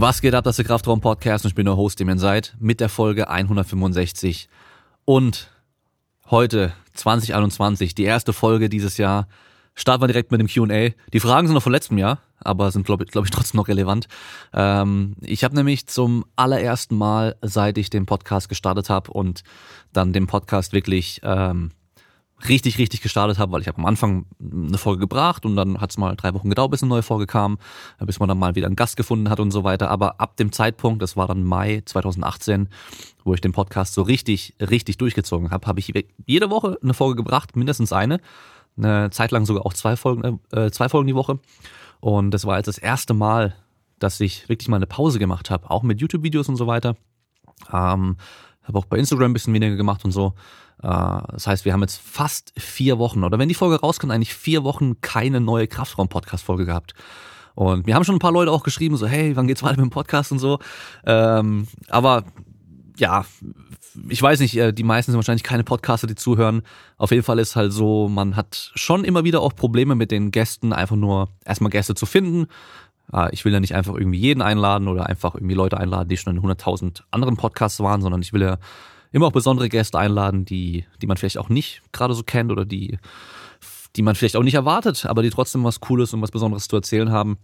[0.00, 2.18] Was geht ab, das ist der Kraftraum Podcast und ich bin der Host, dem ihr
[2.18, 4.48] seid, mit der Folge 165.
[5.04, 5.50] Und
[6.30, 9.26] heute, 2021, die erste Folge dieses Jahr,
[9.74, 10.90] starten wir direkt mit dem Q&A.
[11.12, 14.06] Die Fragen sind noch von letztem Jahr, aber sind, glaube glaub ich, trotzdem noch relevant.
[14.54, 19.42] Ähm, ich habe nämlich zum allerersten Mal, seit ich den Podcast gestartet habe und
[19.92, 21.72] dann den Podcast wirklich ähm,
[22.46, 25.90] richtig, richtig gestartet habe, weil ich habe am Anfang eine Folge gebracht und dann hat
[25.90, 27.58] es mal drei Wochen gedauert, bis eine neue Folge kam,
[27.98, 29.90] bis man dann mal wieder einen Gast gefunden hat und so weiter.
[29.90, 32.68] Aber ab dem Zeitpunkt, das war dann Mai 2018,
[33.24, 35.92] wo ich den Podcast so richtig, richtig durchgezogen habe, habe ich
[36.26, 38.20] jede Woche eine Folge gebracht, mindestens eine.
[38.76, 41.40] Eine Zeit lang sogar auch zwei Folgen, äh, zwei Folgen die Woche.
[42.00, 43.56] Und das war jetzt das erste Mal,
[43.98, 46.96] dass ich wirklich mal eine Pause gemacht habe, auch mit YouTube-Videos und so weiter.
[47.72, 48.16] Ähm,
[48.62, 50.34] habe auch bei Instagram ein bisschen weniger gemacht und so.
[50.82, 50.88] Äh,
[51.32, 54.64] das heißt, wir haben jetzt fast vier Wochen, oder wenn die Folge rauskommt, eigentlich vier
[54.64, 56.94] Wochen keine neue Kraftraum-Podcast-Folge gehabt.
[57.54, 59.90] Und mir haben schon ein paar Leute auch geschrieben, so, hey, wann geht's weiter mit
[59.90, 60.60] dem Podcast und so.
[61.04, 62.24] Ähm, aber
[62.96, 63.24] ja,
[64.08, 66.62] ich weiß nicht, äh, die meisten sind wahrscheinlich keine Podcaster, die zuhören.
[66.96, 70.30] Auf jeden Fall ist halt so, man hat schon immer wieder auch Probleme mit den
[70.30, 72.46] Gästen, einfach nur erstmal Gäste zu finden.
[73.12, 76.16] Äh, ich will ja nicht einfach irgendwie jeden einladen oder einfach irgendwie Leute einladen, die
[76.16, 78.58] schon in 100.000 anderen Podcasts waren, sondern ich will ja
[79.12, 82.64] immer auch besondere Gäste einladen, die, die man vielleicht auch nicht gerade so kennt oder
[82.64, 82.98] die,
[83.96, 86.76] die man vielleicht auch nicht erwartet, aber die trotzdem was Cooles und was Besonderes zu
[86.76, 87.38] erzählen haben.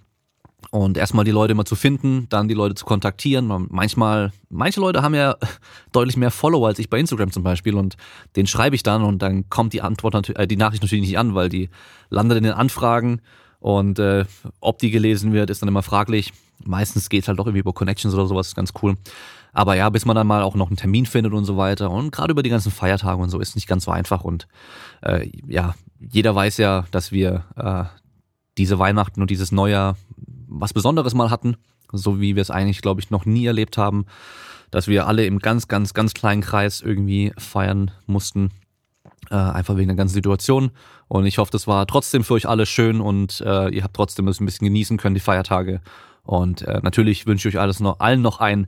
[0.71, 3.53] Und erstmal die Leute immer zu finden, dann die Leute zu kontaktieren.
[3.71, 5.37] Manchmal, manche Leute haben ja
[5.93, 7.97] deutlich mehr Follower als ich bei Instagram zum Beispiel und
[8.37, 11.19] den schreibe ich dann und dann kommt die Antwort natürlich, äh, die Nachricht natürlich nicht
[11.19, 11.69] an, weil die
[12.09, 13.21] landet in den Anfragen
[13.65, 14.25] und äh,
[14.61, 16.33] ob die gelesen wird, ist dann immer fraglich.
[16.65, 18.97] Meistens geht es halt doch irgendwie über Connections oder sowas, ist ganz cool.
[19.55, 21.91] Aber ja, bis man dann mal auch noch einen Termin findet und so weiter.
[21.91, 24.23] Und gerade über die ganzen Feiertage und so ist nicht ganz so einfach.
[24.23, 24.49] Und
[25.03, 27.85] äh, ja, jeder weiß ja, dass wir äh,
[28.59, 29.97] diese Weihnachten und dieses Neujahr
[30.49, 31.57] was Besonderes mal hatten.
[31.93, 34.07] So wie wir es eigentlich, glaube ich, noch nie erlebt haben.
[34.73, 38.51] Dass wir alle im ganz, ganz, ganz kleinen Kreis irgendwie feiern mussten.
[39.31, 40.73] Äh, einfach wegen der ganzen Situation.
[41.07, 44.27] Und ich hoffe, das war trotzdem für euch alle schön und äh, ihr habt trotzdem
[44.27, 45.81] es ein bisschen genießen können, die Feiertage.
[46.25, 48.67] Und äh, natürlich wünsche ich euch alles noch, allen noch ein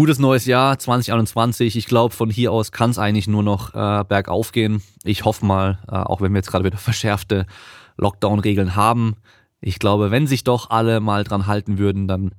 [0.00, 1.76] gutes neues Jahr 2021.
[1.76, 4.80] Ich glaube, von hier aus kann es eigentlich nur noch äh, bergauf gehen.
[5.04, 7.44] Ich hoffe mal, äh, auch wenn wir jetzt gerade wieder verschärfte
[7.98, 9.16] Lockdown-Regeln haben.
[9.60, 12.30] Ich glaube, wenn sich doch alle mal dran halten würden, dann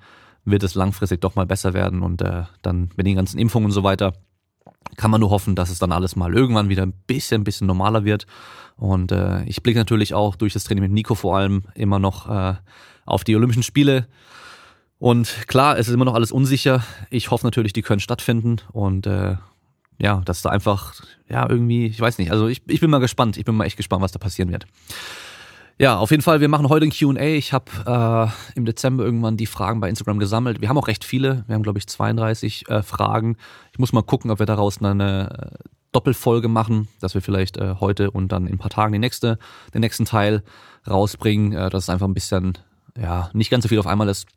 [0.44, 3.73] wird es langfristig doch mal besser werden und äh, dann mit den ganzen Impfungen und
[3.73, 4.13] so weiter
[4.97, 7.67] kann man nur hoffen, dass es dann alles mal irgendwann wieder ein bisschen, ein bisschen
[7.67, 8.25] normaler wird.
[8.75, 12.27] Und äh, ich blicke natürlich auch durch das Training mit Nico vor allem immer noch
[12.27, 12.55] äh,
[13.05, 14.07] auf die Olympischen Spiele.
[15.01, 16.84] Und klar, es ist immer noch alles unsicher.
[17.09, 19.35] Ich hoffe natürlich, die können stattfinden und äh,
[19.97, 20.94] ja, dass da einfach,
[21.28, 23.78] ja, irgendwie, ich weiß nicht, also ich, ich bin mal gespannt, ich bin mal echt
[23.78, 24.67] gespannt, was da passieren wird.
[25.79, 27.19] Ja, auf jeden Fall, wir machen heute ein QA.
[27.19, 30.62] Ich habe äh, im Dezember irgendwann die Fragen bei Instagram gesammelt.
[30.62, 33.38] Wir haben auch recht viele, wir haben, glaube ich, 32 äh, Fragen.
[33.72, 37.78] Ich muss mal gucken, ob wir daraus eine äh, Doppelfolge machen, dass wir vielleicht äh,
[37.79, 39.39] heute und dann in ein paar Tagen die nächste,
[39.73, 40.44] den nächsten Teil
[40.88, 42.59] rausbringen, äh, dass es einfach ein bisschen,
[42.95, 44.28] ja, nicht ganz so viel auf einmal ist.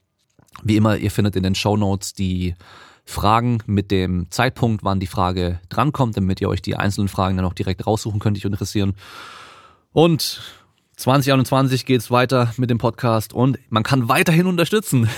[0.62, 2.54] Wie immer, ihr findet in den Show Notes die
[3.04, 7.44] Fragen mit dem Zeitpunkt, wann die Frage drankommt, damit ihr euch die einzelnen Fragen dann
[7.44, 8.94] auch direkt raussuchen könnt, die euch interessieren.
[9.92, 10.40] Und
[10.96, 15.08] 2021 geht's weiter mit dem Podcast und man kann weiterhin unterstützen.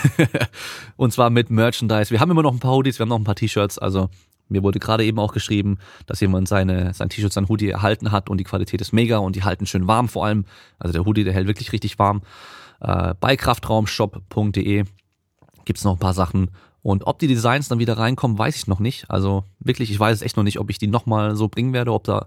[0.96, 2.10] und zwar mit Merchandise.
[2.10, 3.78] Wir haben immer noch ein paar Hoodies, wir haben noch ein paar T-Shirts.
[3.78, 4.08] Also
[4.48, 8.30] mir wurde gerade eben auch geschrieben, dass jemand seine, sein T-Shirt, sein Hoodie erhalten hat
[8.30, 10.44] und die Qualität ist mega und die halten schön warm vor allem.
[10.78, 12.22] Also der Hoodie, der hält wirklich richtig warm.
[12.80, 14.84] Äh, bei kraftraumshop.de
[15.66, 16.50] gibt's noch ein paar Sachen.
[16.80, 19.10] Und ob die Designs dann wieder reinkommen, weiß ich noch nicht.
[19.10, 21.92] Also wirklich, ich weiß es echt noch nicht, ob ich die nochmal so bringen werde,
[21.92, 22.26] ob da,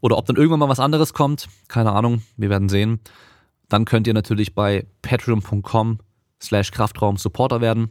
[0.00, 1.48] oder ob dann irgendwann mal was anderes kommt.
[1.68, 3.00] Keine Ahnung, wir werden sehen.
[3.68, 5.98] Dann könnt ihr natürlich bei patreon.com
[6.42, 7.90] slash Kraftraum Supporter werden,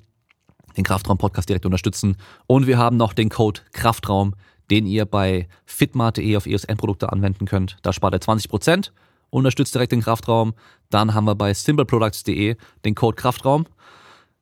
[0.76, 2.18] den Kraftraum Podcast direkt unterstützen.
[2.48, 4.34] Und wir haben noch den Code Kraftraum,
[4.72, 7.78] den ihr bei fitmart.de auf ESN-Produkte anwenden könnt.
[7.84, 8.90] Da spart ihr 20%,
[9.30, 10.56] unterstützt direkt den Kraftraum.
[10.90, 12.56] Dann haben wir bei simpleproducts.de
[12.86, 13.68] den Code Kraftraum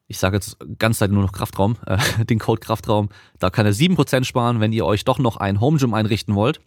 [0.07, 3.09] ich sage jetzt ganz Zeit nur noch Kraftraum, äh, den Code Kraftraum,
[3.39, 6.59] da kann er 7% sparen, wenn ihr euch doch noch ein Home Gym einrichten wollt.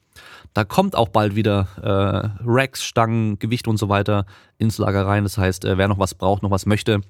[0.52, 4.26] Da kommt auch bald wieder äh, Racks, Stangen, Gewicht und so weiter
[4.56, 5.22] ins Lager rein.
[5.22, 7.00] Das heißt, äh, wer noch was braucht, noch was möchte,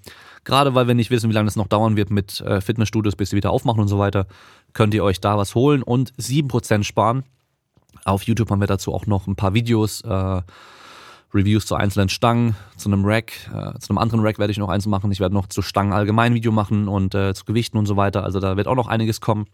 [0.45, 3.31] gerade weil wir nicht wissen, wie lange das noch dauern wird mit äh, Fitnessstudios, bis
[3.31, 4.27] sie wieder aufmachen und so weiter,
[4.75, 7.25] könnt ihr euch da was holen und 7% sparen.
[8.05, 10.43] Auf YouTube haben wir dazu auch noch ein paar Videos, äh,
[11.35, 14.69] Reviews zu einzelnen Stangen, zu einem Rack, äh, zu einem anderen Rack werde ich noch
[14.69, 15.13] eins machen.
[15.13, 18.25] Ich werde noch zu Stangen allgemein Video machen und äh, zu Gewichten und so weiter.
[18.25, 19.47] Also da wird auch noch einiges kommen.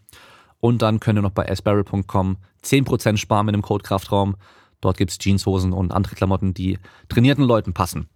[0.59, 4.35] Und dann könnt ihr noch bei asbarrel.com 10% sparen mit dem Code Kraftraum.
[4.81, 6.79] Dort gibt's Jeanshosen und andere Klamotten, die
[7.09, 8.07] trainierten Leuten passen.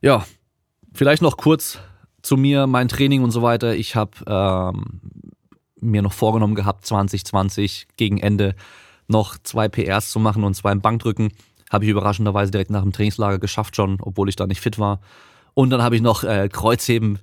[0.00, 0.24] Ja,
[0.92, 1.78] vielleicht noch kurz
[2.22, 3.74] zu mir, mein Training und so weiter.
[3.74, 5.00] Ich habe ähm,
[5.80, 8.54] mir noch vorgenommen gehabt, 2020 gegen Ende
[9.06, 11.32] noch zwei PRs zu machen und zwei im Bankdrücken.
[11.70, 15.00] Habe ich überraschenderweise direkt nach dem Trainingslager geschafft schon, obwohl ich da nicht fit war.
[15.54, 17.18] Und dann habe ich noch äh, Kreuzheben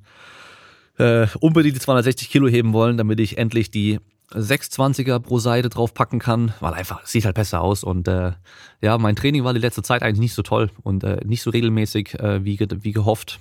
[0.97, 3.99] äh, unbedingt die 260 Kilo heben wollen, damit ich endlich die
[4.33, 8.31] 620er pro Seite drauf packen kann, weil einfach, es sieht halt besser aus und äh,
[8.81, 11.51] ja, mein Training war die letzte Zeit eigentlich nicht so toll und äh, nicht so
[11.51, 13.39] regelmäßig äh, wie, wie gehofft.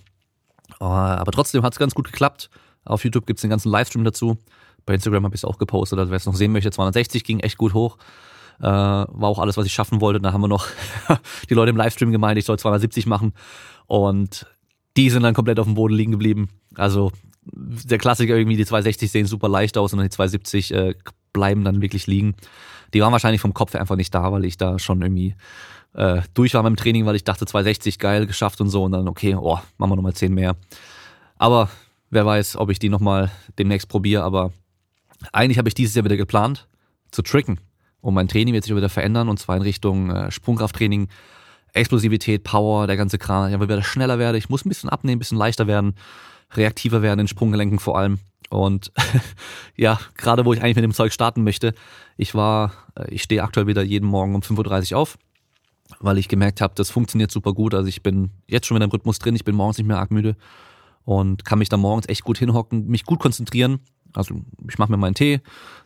[0.80, 2.50] Uh, aber trotzdem hat es ganz gut geklappt.
[2.84, 4.38] Auf YouTube gibt's den ganzen Livestream dazu.
[4.86, 7.40] Bei Instagram habe ich es auch gepostet, also wer es noch sehen möchte, 260 ging
[7.40, 7.96] echt gut hoch.
[8.60, 10.20] Äh, war auch alles, was ich schaffen wollte.
[10.20, 10.66] Da haben wir noch
[11.50, 13.32] die Leute im Livestream gemeint, ich soll 270 machen.
[13.86, 14.46] Und
[14.96, 16.48] die sind dann komplett auf dem Boden liegen geblieben.
[16.76, 17.12] Also
[17.44, 20.94] der Klassiker irgendwie, die 260 sehen super leicht aus und die 270 äh,
[21.32, 22.34] bleiben dann wirklich liegen.
[22.94, 25.34] Die waren wahrscheinlich vom Kopf einfach nicht da, weil ich da schon irgendwie
[25.94, 29.08] äh, durch war beim Training, weil ich dachte 260 geil geschafft und so und dann
[29.08, 30.56] okay, oh, machen wir nochmal 10 mehr.
[31.36, 31.68] Aber
[32.10, 34.52] wer weiß, ob ich die nochmal demnächst probiere, aber
[35.32, 36.68] eigentlich habe ich dieses Jahr wieder geplant
[37.10, 37.58] zu tricken
[38.04, 41.08] und mein Training wird sich wieder verändern und zwar in Richtung äh, Sprungkrafttraining,
[41.72, 43.50] Explosivität, Power, der ganze Kran.
[43.50, 45.94] Ich will wieder schneller werden, ich muss ein bisschen abnehmen, ein bisschen leichter werden
[46.54, 48.18] reaktiver werden in Sprunggelenken vor allem.
[48.50, 48.92] Und
[49.76, 51.72] ja, gerade wo ich eigentlich mit dem Zeug starten möchte,
[52.18, 55.16] ich war, äh, ich stehe aktuell wieder jeden Morgen um 5.30 Uhr auf,
[55.98, 57.72] weil ich gemerkt habe, das funktioniert super gut.
[57.72, 60.10] Also ich bin jetzt schon mit dem Rhythmus drin, ich bin morgens nicht mehr arg
[60.10, 60.36] müde
[61.06, 63.80] und kann mich da morgens echt gut hinhocken, mich gut konzentrieren.
[64.14, 64.37] Also
[64.69, 65.40] ich mache mir meinen Tee,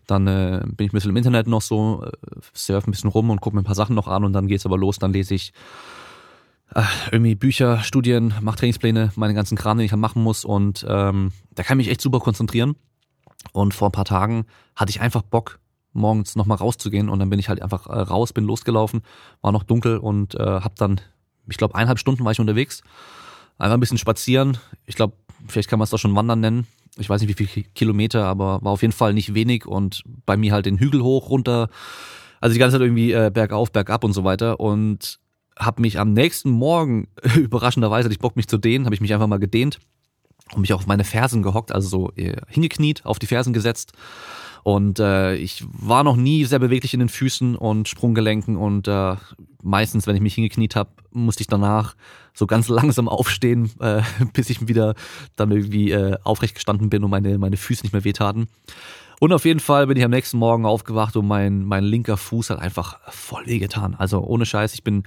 [0.06, 2.10] dann äh, bin ich ein bisschen im Internet noch so, äh,
[2.54, 4.66] surf ein bisschen rum und gucke mir ein paar Sachen noch an und dann geht's
[4.66, 5.52] aber los, dann lese ich
[6.74, 11.32] äh, irgendwie Bücher, Studien, mach Trainingspläne, meine ganzen Kram, den ich machen muss und ähm,
[11.54, 12.76] da kann ich mich echt super konzentrieren.
[13.52, 15.60] Und vor ein paar Tagen hatte ich einfach Bock,
[15.92, 19.02] morgens nochmal rauszugehen und dann bin ich halt einfach äh, raus, bin losgelaufen,
[19.40, 21.00] war noch dunkel und äh, hab dann,
[21.48, 22.82] ich glaube, eineinhalb Stunden war ich unterwegs,
[23.58, 24.58] einfach ein bisschen spazieren.
[24.86, 25.14] Ich glaube,
[25.46, 26.66] vielleicht kann man es doch schon Wandern nennen.
[26.98, 30.36] Ich weiß nicht, wie viele Kilometer, aber war auf jeden Fall nicht wenig und bei
[30.36, 31.68] mir halt den Hügel hoch, runter,
[32.40, 35.18] also die ganze Zeit irgendwie äh, bergauf, bergab und so weiter und
[35.58, 39.12] habe mich am nächsten Morgen, überraschenderweise, hatte ich Bock mich zu dehnen, habe ich mich
[39.12, 39.78] einfach mal gedehnt
[40.54, 43.92] und mich auf meine Fersen gehockt, also so äh, hingekniet, auf die Fersen gesetzt.
[44.68, 49.16] Und äh, ich war noch nie sehr beweglich in den Füßen und Sprunggelenken und äh,
[49.62, 51.96] meistens, wenn ich mich hingekniet habe, musste ich danach
[52.34, 54.02] so ganz langsam aufstehen, äh,
[54.34, 54.94] bis ich wieder
[55.36, 58.48] dann irgendwie äh, aufrecht gestanden bin und meine, meine Füße nicht mehr wehtaten.
[59.20, 62.50] Und auf jeden Fall bin ich am nächsten Morgen aufgewacht und mein, mein linker Fuß
[62.50, 63.94] hat einfach voll wehgetan.
[63.94, 65.04] Also ohne Scheiß, ich bin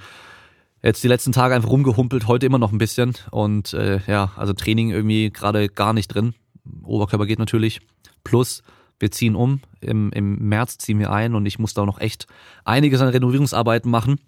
[0.82, 3.14] jetzt die letzten Tage einfach rumgehumpelt, heute immer noch ein bisschen.
[3.30, 6.34] Und äh, ja, also Training irgendwie gerade gar nicht drin.
[6.82, 7.80] Oberkörper geht natürlich.
[8.24, 8.64] Plus,
[9.02, 9.62] wir ziehen um.
[9.80, 12.28] Im, Im März ziehen wir ein und ich muss da noch echt
[12.66, 14.20] einiges an Renovierungsarbeiten machen.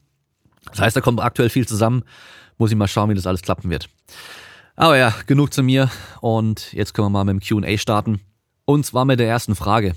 [0.66, 2.04] Das heißt, da kommt aktuell viel zusammen.
[2.58, 3.90] Muss ich mal schauen, wie das alles klappen wird.
[4.75, 5.90] Aber ja, genug zu mir.
[6.22, 8.22] Und jetzt können wir mal mit dem QA starten.
[8.66, 9.94] Und zwar mit der ersten Frage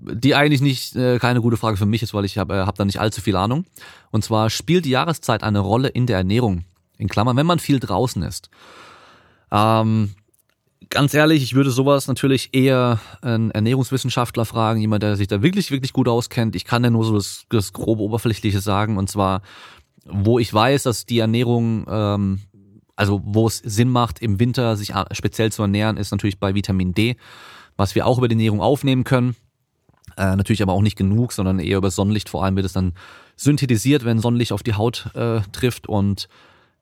[0.00, 2.76] die eigentlich nicht äh, keine gute Frage für mich ist, weil ich habe äh, hab
[2.76, 3.64] da nicht allzu viel Ahnung.
[4.10, 6.64] Und zwar spielt die Jahreszeit eine Rolle in der Ernährung.
[6.98, 8.50] In Klammern, wenn man viel draußen ist.
[9.50, 10.14] Ähm,
[10.90, 15.70] ganz ehrlich, ich würde sowas natürlich eher einen Ernährungswissenschaftler fragen, jemand, der sich da wirklich,
[15.70, 16.56] wirklich gut auskennt.
[16.56, 18.96] Ich kann ja nur so das, das grobe Oberflächliche sagen.
[18.96, 19.42] Und zwar,
[20.04, 22.40] wo ich weiß, dass die Ernährung, ähm,
[22.96, 26.94] also wo es Sinn macht, im Winter sich speziell zu ernähren, ist natürlich bei Vitamin
[26.94, 27.16] D,
[27.76, 29.36] was wir auch über die Ernährung aufnehmen können.
[30.16, 32.94] Äh, natürlich aber auch nicht genug, sondern eher über Sonnenlicht vor allem wird es dann
[33.36, 36.28] synthetisiert, wenn Sonnenlicht auf die Haut äh, trifft und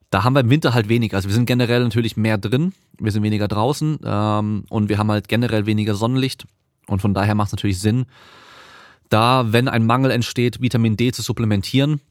[0.09, 1.13] da haben wir im Winter halt wenig.
[1.13, 5.11] Also wir sind generell natürlich mehr drin, wir sind weniger draußen ähm, und wir haben
[5.11, 6.45] halt generell weniger Sonnenlicht
[6.87, 8.05] und von daher macht es natürlich Sinn,
[9.09, 12.01] da, wenn ein Mangel entsteht, Vitamin D zu supplementieren.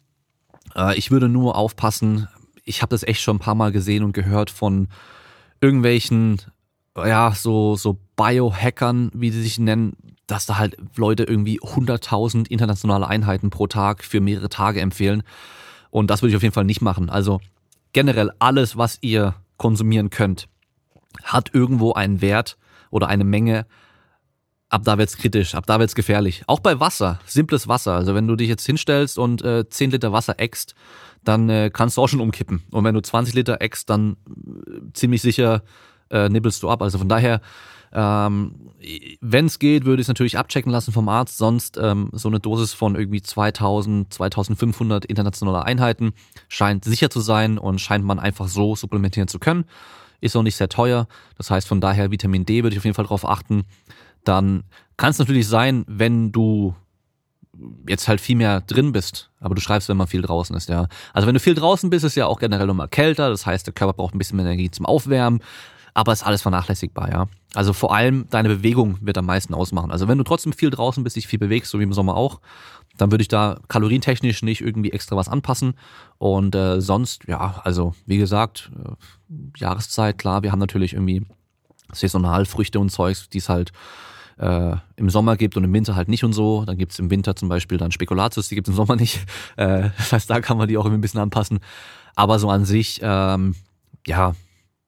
[0.75, 2.29] Äh, ich würde nur aufpassen,
[2.65, 4.89] ich habe das echt schon ein paar Mal gesehen und gehört von
[5.61, 6.43] irgendwelchen,
[6.97, 9.95] ja, so, so Biohackern, wie sie sich nennen,
[10.27, 15.23] dass da halt Leute irgendwie 100.000 internationale Einheiten pro Tag für mehrere Tage empfehlen.
[15.91, 17.11] Und das würde ich auf jeden Fall nicht machen.
[17.11, 17.41] Also
[17.97, 20.49] generell alles, was ihr konsumieren könnt,
[21.25, 22.59] hat irgendwo einen Wert
[22.91, 23.65] oder eine Menge.
[24.69, 26.43] Ab da wird's kritisch, ab da wird's gefährlich.
[26.47, 27.95] Auch bei Wasser, simples Wasser.
[27.95, 30.75] Also wenn du dich jetzt hinstellst und äh, 10 Liter Wasser eckst,
[31.25, 32.65] dann äh, kannst du auch schon umkippen.
[32.71, 34.19] Und wenn du 20 Liter eckst, dann
[34.67, 35.63] äh, ziemlich sicher
[36.11, 36.83] äh, nibbelst du ab.
[36.83, 37.41] Also von daher
[37.97, 38.55] ähm,
[39.23, 41.39] Wenn es geht, würde ich es natürlich abchecken lassen vom Arzt.
[41.39, 46.13] Sonst ähm, so eine Dosis von irgendwie 2000, 2500 internationaler Einheiten
[46.49, 49.65] scheint sicher zu sein und scheint man einfach so supplementieren zu können.
[50.21, 51.09] Ist auch nicht sehr teuer.
[51.39, 53.65] Das heißt, von daher Vitamin D würde ich auf jeden Fall drauf achten.
[54.25, 54.65] Dann
[54.99, 56.75] kann es natürlich sein, wenn du
[57.89, 60.89] jetzt halt viel mehr drin bist, aber du schreibst, wenn man viel draußen ist, ja.
[61.15, 63.73] Also wenn du viel draußen bist, ist ja auch generell immer kälter, das heißt, der
[63.73, 65.41] Körper braucht ein bisschen mehr Energie zum Aufwärmen.
[65.97, 67.27] Aber ist alles vernachlässigbar, ja.
[67.55, 69.91] Also vor allem deine Bewegung wird am meisten ausmachen.
[69.91, 72.43] Also wenn du trotzdem viel draußen bist, dich viel bewegst, so wie im Sommer auch,
[72.99, 75.73] dann würde ich da kalorientechnisch nicht irgendwie extra was anpassen.
[76.19, 78.93] Und äh, sonst, ja, also wie gesagt, äh,
[79.59, 81.25] Jahreszeit, klar, wir haben natürlich irgendwie
[81.95, 83.73] Saisonalfrüchte und Zeugs, die es halt
[84.37, 86.67] äh, im Sommer gibt und im Winter halt nicht und so.
[86.67, 89.21] Dann gibt's im Winter zum Beispiel dann Spekulatius, die gibt's im Sommer nicht.
[89.57, 91.61] Äh, das heißt, da kann man die auch irgendwie ein bisschen anpassen.
[92.15, 93.55] Aber so an sich, ähm,
[94.07, 94.35] ja,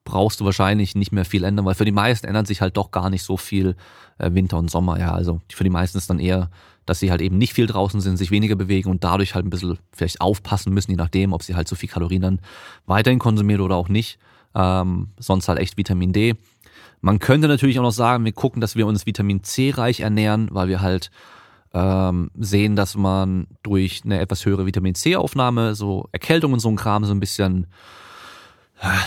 [0.09, 2.89] brauchst du wahrscheinlich nicht mehr viel ändern, weil für die meisten ändert sich halt doch
[2.89, 3.75] gar nicht so viel
[4.17, 4.99] äh, Winter und Sommer.
[4.99, 6.49] Ja, also für die meisten ist dann eher,
[6.85, 9.51] dass sie halt eben nicht viel draußen sind, sich weniger bewegen und dadurch halt ein
[9.51, 12.39] bisschen vielleicht aufpassen müssen, je nachdem, ob sie halt so viel Kalorien dann
[12.87, 14.17] weiterhin konsumieren oder auch nicht.
[14.55, 16.35] Ähm, sonst halt echt Vitamin D.
[17.01, 20.49] Man könnte natürlich auch noch sagen, wir gucken, dass wir uns Vitamin C reich ernähren,
[20.51, 21.11] weil wir halt
[21.73, 26.75] ähm, sehen, dass man durch eine etwas höhere Vitamin C-Aufnahme so Erkältung und so ein
[26.75, 27.67] Kram so ein bisschen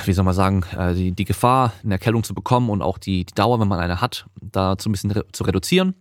[0.05, 3.25] wie soll man sagen, äh, die, die Gefahr, eine Erkältung zu bekommen und auch die,
[3.25, 5.95] die Dauer, wenn man eine hat, da zu ein bisschen re zu reduzieren.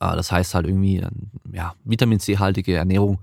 [0.00, 1.04] Äh, das heißt halt irgendwie,
[1.52, 3.20] ja, Vitamin C-haltige Ernährung.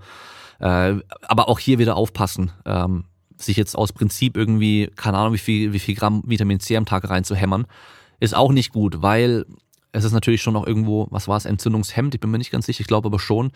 [0.60, 3.04] Äh, aber auch hier wieder aufpassen, ähm,
[3.36, 6.86] sich jetzt aus Prinzip irgendwie, keine Ahnung, wie viel, wie viel Gramm Vitamin C am
[6.86, 7.66] Tag reinzuhämmern,
[8.20, 9.44] ist auch nicht gut, weil
[9.92, 12.66] es ist natürlich schon noch irgendwo, was war es, Entzündungshemd, ich bin mir nicht ganz
[12.66, 13.52] sicher, ich glaube aber schon.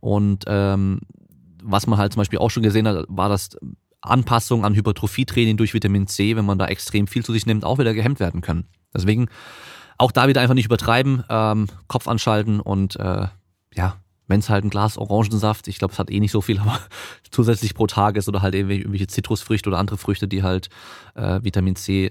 [0.00, 1.00] Und ähm,
[1.62, 3.56] was man halt zum Beispiel auch schon gesehen hat, war, dass
[4.06, 7.78] Anpassung an Hypertrophietraining durch Vitamin C, wenn man da extrem viel zu sich nimmt, auch
[7.78, 8.66] wieder gehemmt werden können.
[8.94, 9.28] Deswegen
[9.98, 13.26] auch da wieder einfach nicht übertreiben, ähm, Kopf anschalten und äh,
[13.74, 13.96] ja,
[14.26, 16.78] wenn es halt ein Glas Orangensaft, ich glaube, es hat eh nicht so viel, aber
[17.30, 20.68] zusätzlich pro Tag ist oder halt irgendwelche Zitrusfrüchte oder andere Früchte, die halt
[21.14, 22.10] äh, Vitamin C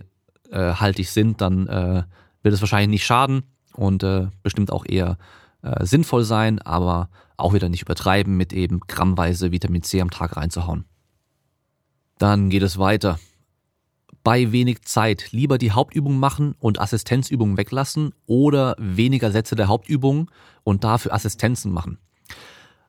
[0.52, 2.04] äh, haltig sind, dann äh,
[2.42, 5.18] wird es wahrscheinlich nicht schaden und äh, bestimmt auch eher
[5.62, 10.38] äh, sinnvoll sein, aber auch wieder nicht übertreiben mit eben grammweise Vitamin C am Tag
[10.38, 10.86] reinzuhauen.
[12.18, 13.20] Dann geht es weiter.
[14.24, 20.32] Bei wenig Zeit lieber die Hauptübung machen und Assistenzübungen weglassen oder weniger Sätze der Hauptübung
[20.64, 21.98] und dafür Assistenzen machen.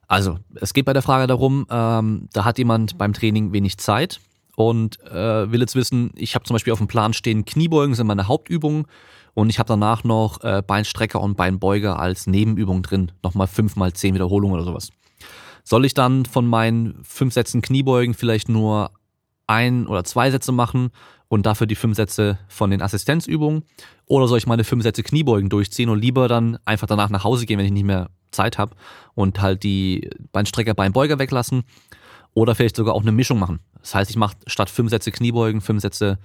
[0.07, 4.21] Also, es geht bei der Frage darum, ähm, da hat jemand beim Training wenig Zeit
[4.55, 8.07] und äh, will jetzt wissen, ich habe zum Beispiel auf dem Plan stehen, Kniebeugen sind
[8.07, 8.87] meine Hauptübungen
[9.33, 13.93] und ich habe danach noch äh, Beinstrecker und Beinbeuger als Nebenübung drin, nochmal fünf mal
[13.93, 14.91] zehn Wiederholungen oder sowas.
[15.65, 18.91] Soll ich dann von meinen fünf Sätzen Kniebeugen vielleicht nur
[19.47, 20.91] ein oder zwei Sätze machen
[21.29, 23.65] und dafür die fünf Sätze von den Assistenzübungen?
[24.07, 27.47] Oder soll ich meine fünf Sätze Kniebeugen durchziehen und lieber dann einfach danach nach Hause
[27.47, 28.77] gehen, wenn ich nicht mehr Zeit habe
[29.15, 31.65] und halt die Beinstrecker, Beinbeuger weglassen?
[32.35, 33.61] Oder vielleicht sogar auch eine Mischung machen.
[33.81, 36.19] Das heißt, ich mache statt fünf Sätze Kniebeugen, fünf Sätze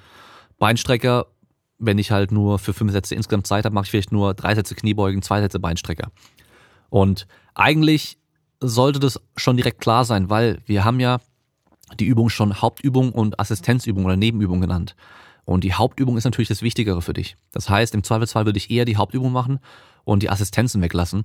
[0.57, 1.27] Beinstrecker.
[1.77, 4.55] Wenn ich halt nur für fünf Sätze insgesamt Zeit habe, mache ich vielleicht nur drei
[4.55, 6.11] Sätze Kniebeugen, zwei Sätze Beinstrecker.
[6.89, 8.17] Und eigentlich
[8.59, 11.19] sollte das schon direkt klar sein, weil wir haben ja
[11.97, 14.95] die Übung schon Hauptübung und Assistenzübung oder Nebenübung genannt.
[15.45, 17.35] Und die Hauptübung ist natürlich das Wichtigere für dich.
[17.51, 19.59] Das heißt, im Zweifelsfall würde ich eher die Hauptübung machen
[20.03, 21.23] und die Assistenzen weglassen.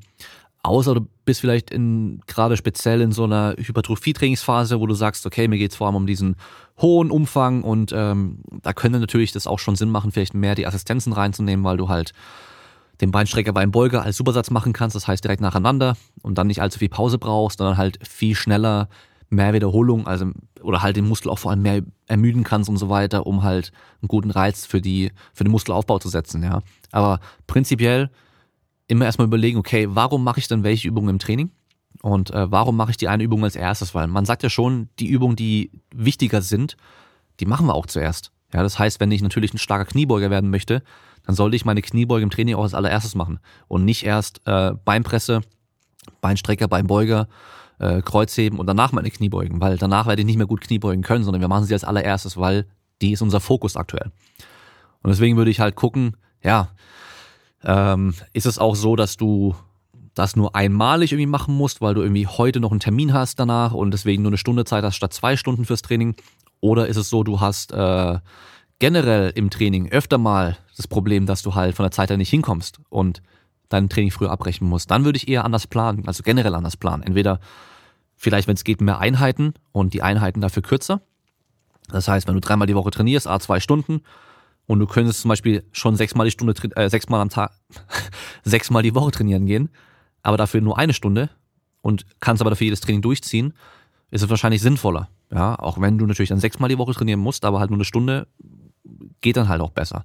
[0.62, 5.46] Außer du bist vielleicht in, gerade speziell in so einer Hypertrophie-Trainingsphase, wo du sagst, okay,
[5.46, 6.36] mir geht's vor allem um diesen
[6.80, 10.66] hohen Umfang und ähm, da könnte natürlich das auch schon Sinn machen, vielleicht mehr die
[10.66, 12.14] Assistenzen reinzunehmen, weil du halt
[13.02, 16.62] den Beinstrecker beim Beuger als Supersatz machen kannst, das heißt direkt nacheinander und dann nicht
[16.62, 18.88] allzu viel Pause brauchst, sondern halt viel schneller
[19.34, 20.30] mehr Wiederholung, also
[20.62, 23.72] oder halt den Muskel auch vor allem mehr ermüden kannst und so weiter, um halt
[24.00, 26.60] einen guten Reiz für die für den Muskelaufbau zu setzen, ja.
[26.90, 28.10] Aber prinzipiell
[28.86, 31.50] immer erstmal überlegen, okay, warum mache ich dann welche Übungen im Training?
[32.02, 33.94] Und äh, warum mache ich die eine Übung als erstes?
[33.94, 36.76] Weil man sagt ja schon, die Übungen, die wichtiger sind,
[37.40, 38.30] die machen wir auch zuerst.
[38.52, 40.82] Ja, das heißt, wenn ich natürlich ein starker Kniebeuger werden möchte,
[41.24, 44.72] dann sollte ich meine Kniebeuge im Training auch als allererstes machen und nicht erst äh,
[44.84, 45.40] Beinpresse,
[46.20, 47.28] Beinstrecker, Beinbeuger
[47.78, 51.24] äh, Kreuzheben und danach meine Kniebeugen, weil danach werde ich nicht mehr gut Kniebeugen können,
[51.24, 52.66] sondern wir machen sie als allererstes, weil
[53.02, 54.10] die ist unser Fokus aktuell.
[55.02, 56.70] Und deswegen würde ich halt gucken, ja,
[57.62, 59.54] ähm, ist es auch so, dass du
[60.14, 63.72] das nur einmalig irgendwie machen musst, weil du irgendwie heute noch einen Termin hast danach
[63.72, 66.14] und deswegen nur eine Stunde Zeit hast statt zwei Stunden fürs Training?
[66.60, 68.18] Oder ist es so, du hast äh,
[68.78, 72.30] generell im Training öfter mal das Problem, dass du halt von der Zeit her nicht
[72.30, 73.22] hinkommst und
[73.74, 77.02] dein Training früher abbrechen musst, dann würde ich eher anders planen, also generell anders planen.
[77.02, 77.40] Entweder
[78.16, 81.00] vielleicht, wenn es geht, mehr Einheiten und die Einheiten dafür kürzer.
[81.88, 84.02] Das heißt, wenn du dreimal die Woche trainierst, a zwei Stunden,
[84.66, 87.52] und du könntest zum Beispiel schon sechsmal die Stunde, äh, sechsmal am Tag,
[88.44, 89.68] sechsmal die Woche trainieren gehen,
[90.22, 91.28] aber dafür nur eine Stunde
[91.82, 93.52] und kannst aber dafür jedes Training durchziehen,
[94.10, 95.08] ist es wahrscheinlich sinnvoller.
[95.30, 97.84] Ja, auch wenn du natürlich dann sechsmal die Woche trainieren musst, aber halt nur eine
[97.84, 98.26] Stunde,
[99.20, 100.04] geht dann halt auch besser.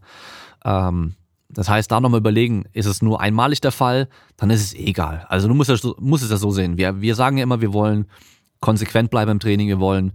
[0.66, 1.16] Ähm,
[1.50, 5.25] das heißt, da nochmal überlegen, ist es nur einmalig der Fall, dann ist es egal.
[5.29, 6.77] Also du musst, musst es ja so sehen.
[6.77, 8.06] Wir, wir sagen ja immer, wir wollen
[8.60, 10.13] konsequent bleiben im Training, wir wollen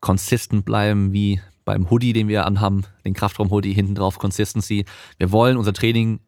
[0.00, 4.84] consistent bleiben, wie beim Hoodie, den wir anhaben, den Kraftraum-Hoodie, hinten drauf Consistency.
[5.18, 6.20] Wir wollen unser Training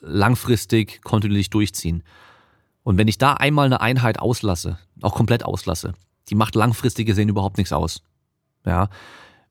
[0.00, 2.02] langfristig kontinuierlich durchziehen.
[2.82, 5.94] Und wenn ich da einmal eine Einheit auslasse, auch komplett auslasse,
[6.28, 8.02] die macht langfristig gesehen überhaupt nichts aus.
[8.64, 8.88] Ja.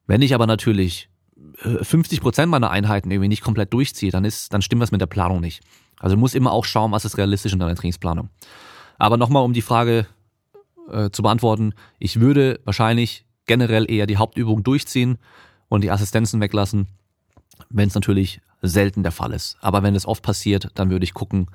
[0.08, 1.10] Wenn ich aber natürlich
[1.58, 5.02] 50 äh, Prozent meiner Einheiten irgendwie nicht komplett durchziehe, dann ist, dann stimmt was mit
[5.02, 5.62] der Planung nicht.
[6.00, 8.30] Also du musst immer auch schauen, was ist realistisch in deiner Trainingsplanung.
[8.98, 10.08] Aber nochmal, um die Frage
[10.90, 15.18] äh, zu beantworten, ich würde wahrscheinlich generell eher die Hauptübung durchziehen
[15.68, 16.88] und die Assistenzen weglassen,
[17.70, 19.58] wenn es natürlich selten der Fall ist.
[19.62, 21.48] Aber wenn es oft passiert, dann würde ich gucken,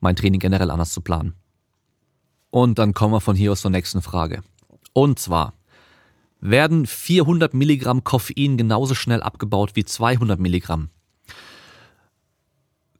[0.00, 1.34] mein Training generell anders zu planen.
[2.50, 4.42] Und dann kommen wir von hier aus zur nächsten Frage.
[4.92, 5.52] Und zwar,
[6.50, 10.90] werden 400 Milligramm Koffein genauso schnell abgebaut wie 200 Milligramm?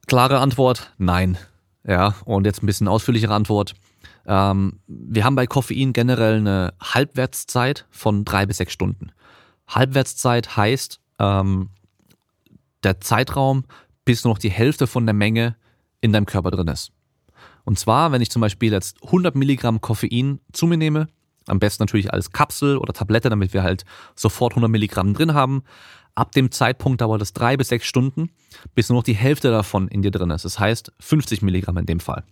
[0.07, 1.37] Klare Antwort, nein.
[1.85, 3.73] Ja, und jetzt ein bisschen ausführlichere Antwort.
[4.25, 9.11] Ähm, wir haben bei Koffein generell eine Halbwertszeit von drei bis sechs Stunden.
[9.67, 11.69] Halbwertszeit heißt ähm,
[12.83, 13.65] der Zeitraum,
[14.05, 15.55] bis nur noch die Hälfte von der Menge
[16.01, 16.91] in deinem Körper drin ist.
[17.63, 21.07] Und zwar, wenn ich zum Beispiel jetzt 100 Milligramm Koffein zu mir nehme,
[21.47, 23.85] am besten natürlich als Kapsel oder Tablette, damit wir halt
[24.15, 25.63] sofort 100 Milligramm drin haben.
[26.15, 28.31] Ab dem Zeitpunkt dauert es drei bis sechs Stunden,
[28.73, 30.45] bis nur noch die Hälfte davon in dir drin ist.
[30.45, 32.23] Das heißt 50 Milligramm in dem Fall.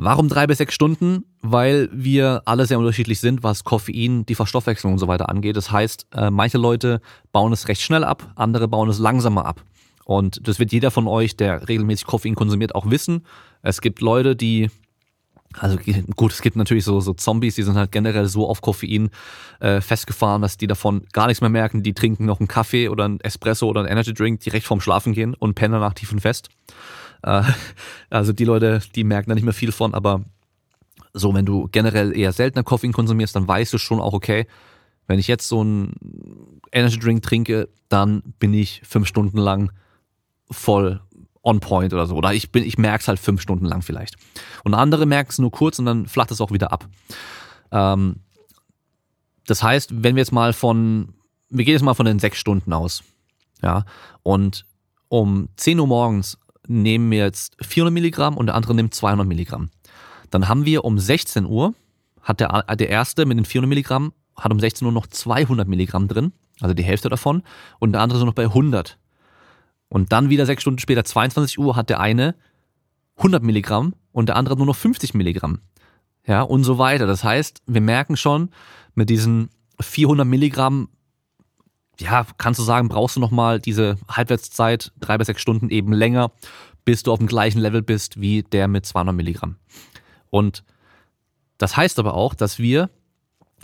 [0.00, 1.24] Warum drei bis sechs Stunden?
[1.42, 5.56] Weil wir alle sehr unterschiedlich sind, was Koffein, die Verstoffwechslung und so weiter angeht.
[5.56, 7.00] Das heißt, äh, manche Leute
[7.32, 9.64] bauen es recht schnell ab, andere bauen es langsamer ab.
[10.04, 13.26] Und das wird jeder von euch, der regelmäßig Koffein konsumiert, auch wissen.
[13.62, 14.70] Es gibt Leute, die
[15.54, 15.78] also
[16.14, 19.10] gut, es gibt natürlich so, so Zombies, die sind halt generell so auf Koffein
[19.60, 21.82] äh, festgefahren, dass die davon gar nichts mehr merken.
[21.82, 25.14] Die trinken noch einen Kaffee oder einen Espresso oder einen Energy Drink direkt vorm Schlafen
[25.14, 26.50] gehen und pennen danach tief und fest.
[27.22, 27.42] Äh,
[28.10, 30.22] also die Leute, die merken da nicht mehr viel von, aber
[31.14, 34.46] so, wenn du generell eher seltener Koffein konsumierst, dann weißt du schon auch, okay,
[35.06, 39.72] wenn ich jetzt so einen Energy Drink trinke, dann bin ich fünf Stunden lang
[40.50, 41.00] voll
[41.42, 42.16] on point oder so.
[42.16, 44.16] Oder ich bin, ich merke es halt fünf Stunden lang vielleicht.
[44.64, 46.88] Und andere merken es nur kurz und dann flacht es auch wieder ab.
[47.70, 48.16] Ähm,
[49.46, 51.14] das heißt, wenn wir jetzt mal von,
[51.48, 53.02] wir gehen jetzt mal von den sechs Stunden aus.
[53.62, 53.84] Ja.
[54.22, 54.66] Und
[55.08, 59.70] um 10 Uhr morgens nehmen wir jetzt 400 Milligramm und der andere nimmt 200 Milligramm.
[60.30, 61.74] Dann haben wir um 16 Uhr,
[62.20, 66.08] hat der, der erste mit den 400 Milligramm, hat um 16 Uhr noch 200 Milligramm
[66.08, 67.42] drin, also die Hälfte davon,
[67.78, 68.98] und der andere ist noch bei 100.
[69.88, 72.34] Und dann wieder sechs Stunden später, 22 Uhr, hat der eine
[73.16, 75.60] 100 Milligramm und der andere nur noch 50 Milligramm.
[76.26, 77.06] Ja, und so weiter.
[77.06, 78.50] Das heißt, wir merken schon,
[78.94, 79.48] mit diesen
[79.80, 80.88] 400 Milligramm,
[81.98, 86.30] ja, kannst du sagen, brauchst du nochmal diese Halbwertszeit, drei bis sechs Stunden eben länger,
[86.84, 89.56] bis du auf dem gleichen Level bist wie der mit 200 Milligramm.
[90.30, 90.64] Und
[91.56, 92.90] das heißt aber auch, dass wir,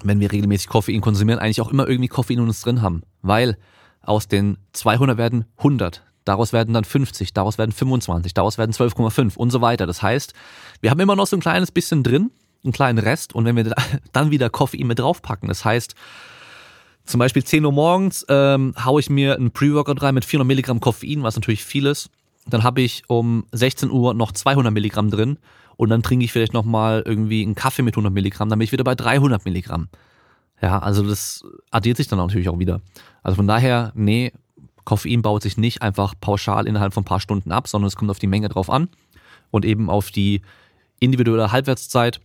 [0.03, 3.03] wenn wir regelmäßig Koffein konsumieren, eigentlich auch immer irgendwie Koffein in uns drin haben.
[3.23, 3.57] Weil
[4.03, 9.37] aus den 200 werden 100, daraus werden dann 50, daraus werden 25, daraus werden 12,5
[9.37, 9.87] und so weiter.
[9.87, 10.33] Das heißt,
[10.81, 12.31] wir haben immer noch so ein kleines bisschen drin,
[12.63, 13.75] einen kleinen Rest und wenn wir
[14.13, 15.95] dann wieder Koffein mit draufpacken, das heißt,
[17.05, 20.81] zum Beispiel 10 Uhr morgens ähm, haue ich mir einen Pre-Workout rein mit 400 Milligramm
[20.81, 22.09] Koffein, was natürlich viel ist.
[22.47, 25.39] Dann habe ich um 16 Uhr noch 200 Milligramm drin
[25.77, 28.73] und dann trinke ich vielleicht nochmal irgendwie einen Kaffee mit 100 Milligramm, dann bin ich
[28.73, 29.89] wieder bei 300 Milligramm.
[30.63, 32.81] Ja, also das addiert sich dann natürlich auch wieder.
[33.23, 34.33] Also von daher, nee,
[34.85, 38.11] Koffein baut sich nicht einfach pauschal innerhalb von ein paar Stunden ab, sondern es kommt
[38.11, 38.89] auf die Menge drauf an
[39.51, 40.43] und eben auf die
[41.01, 42.21] individuelle Halbwertszeit,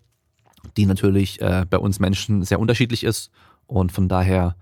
[0.77, 3.31] die natürlich äh, bei uns Menschen sehr unterschiedlich ist.
[3.67, 4.55] Und von daher,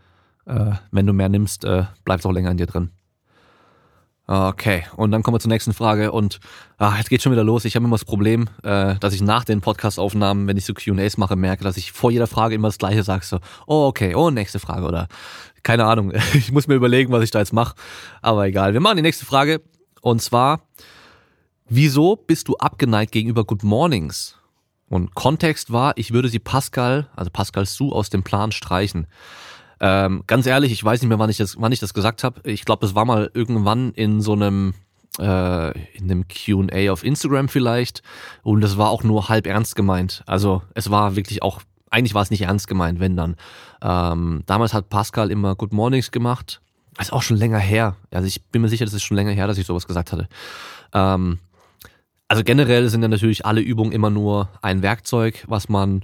[0.46, 2.92] äh, wenn du mehr nimmst, äh, bleibt auch länger in dir drin.
[4.30, 6.42] Okay, und dann kommen wir zur nächsten Frage und
[6.78, 7.64] ah, jetzt geht schon wieder los.
[7.64, 11.16] Ich habe immer das Problem, äh, dass ich nach den Podcast-Aufnahmen, wenn ich so Q&As
[11.16, 14.30] mache, merke, dass ich vor jeder Frage immer das Gleiche sage, so, oh okay, oh
[14.30, 15.08] nächste Frage oder
[15.68, 16.14] keine Ahnung.
[16.34, 17.76] Ich muss mir überlegen, was ich da jetzt mache,
[18.22, 18.72] aber egal.
[18.72, 19.62] Wir machen die nächste Frage
[20.02, 20.62] und zwar,
[21.68, 24.38] wieso bist du abgeneigt gegenüber Good Mornings?
[24.88, 29.08] Und Kontext war, ich würde sie Pascal, also Pascal Su aus dem Plan streichen.
[29.82, 32.40] Ähm, ganz ehrlich, ich weiß nicht mehr, wann ich das, wann ich das gesagt habe.
[32.50, 34.74] Ich glaube, es war mal irgendwann in so einem
[35.20, 38.04] äh, in einem Q&A auf Instagram vielleicht
[38.42, 40.24] und das war auch nur halb ernst gemeint.
[40.28, 43.36] Also es war wirklich auch, eigentlich war es nicht ernst gemeint, wenn dann.
[43.82, 46.62] Ähm, damals hat Pascal immer Good Mornings gemacht.
[46.95, 47.95] Das ist auch schon länger her.
[48.12, 50.28] Also ich bin mir sicher, das ist schon länger her, dass ich sowas gesagt hatte.
[50.93, 51.39] Ähm,
[52.28, 56.04] also generell sind ja natürlich alle Übungen immer nur ein Werkzeug, was man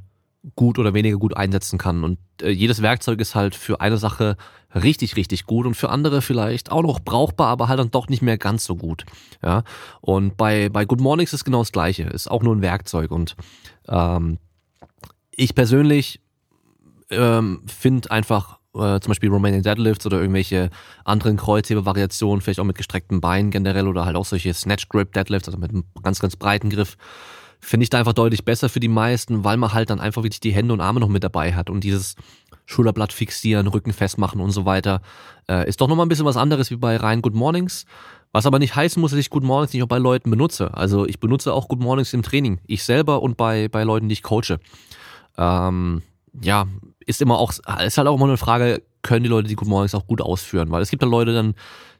[0.55, 2.03] gut oder weniger gut einsetzen kann.
[2.03, 4.35] Und äh, jedes Werkzeug ist halt für eine Sache
[4.75, 8.21] richtig, richtig gut und für andere vielleicht auch noch brauchbar, aber halt dann doch nicht
[8.21, 9.05] mehr ganz so gut.
[9.41, 9.63] Ja.
[10.01, 13.11] Und bei, bei Good Mornings ist genau das Gleiche, ist auch nur ein Werkzeug.
[13.11, 13.35] Und
[13.87, 14.37] ähm,
[15.35, 16.21] ich persönlich
[17.09, 20.69] ähm, finde einfach äh, zum Beispiel Romanian Deadlifts oder irgendwelche
[21.05, 25.47] anderen Kreuzhebe-Variationen, vielleicht auch mit gestreckten Beinen generell oder halt auch solche Snatch Grip Deadlifts,
[25.47, 26.97] also mit einem ganz, ganz breiten Griff,
[27.59, 30.41] finde ich da einfach deutlich besser für die meisten, weil man halt dann einfach wirklich
[30.41, 32.15] die Hände und Arme noch mit dabei hat und dieses
[32.65, 35.01] Schulterblatt fixieren, Rücken festmachen und so weiter,
[35.49, 37.85] äh, ist doch nochmal ein bisschen was anderes wie bei rein Good Mornings.
[38.35, 40.73] Was aber nicht heißen muss, dass ich Good Mornings nicht auch bei Leuten benutze.
[40.73, 42.59] Also ich benutze auch Good Mornings im Training.
[42.65, 44.59] Ich selber und bei, bei Leuten, die ich coache.
[45.37, 46.01] Ähm,
[46.41, 46.65] ja,
[47.05, 49.95] ist immer auch, ist halt auch immer eine Frage, können die Leute die Good Mornings
[49.95, 50.71] auch gut ausführen?
[50.71, 51.55] Weil es gibt da Leute dann,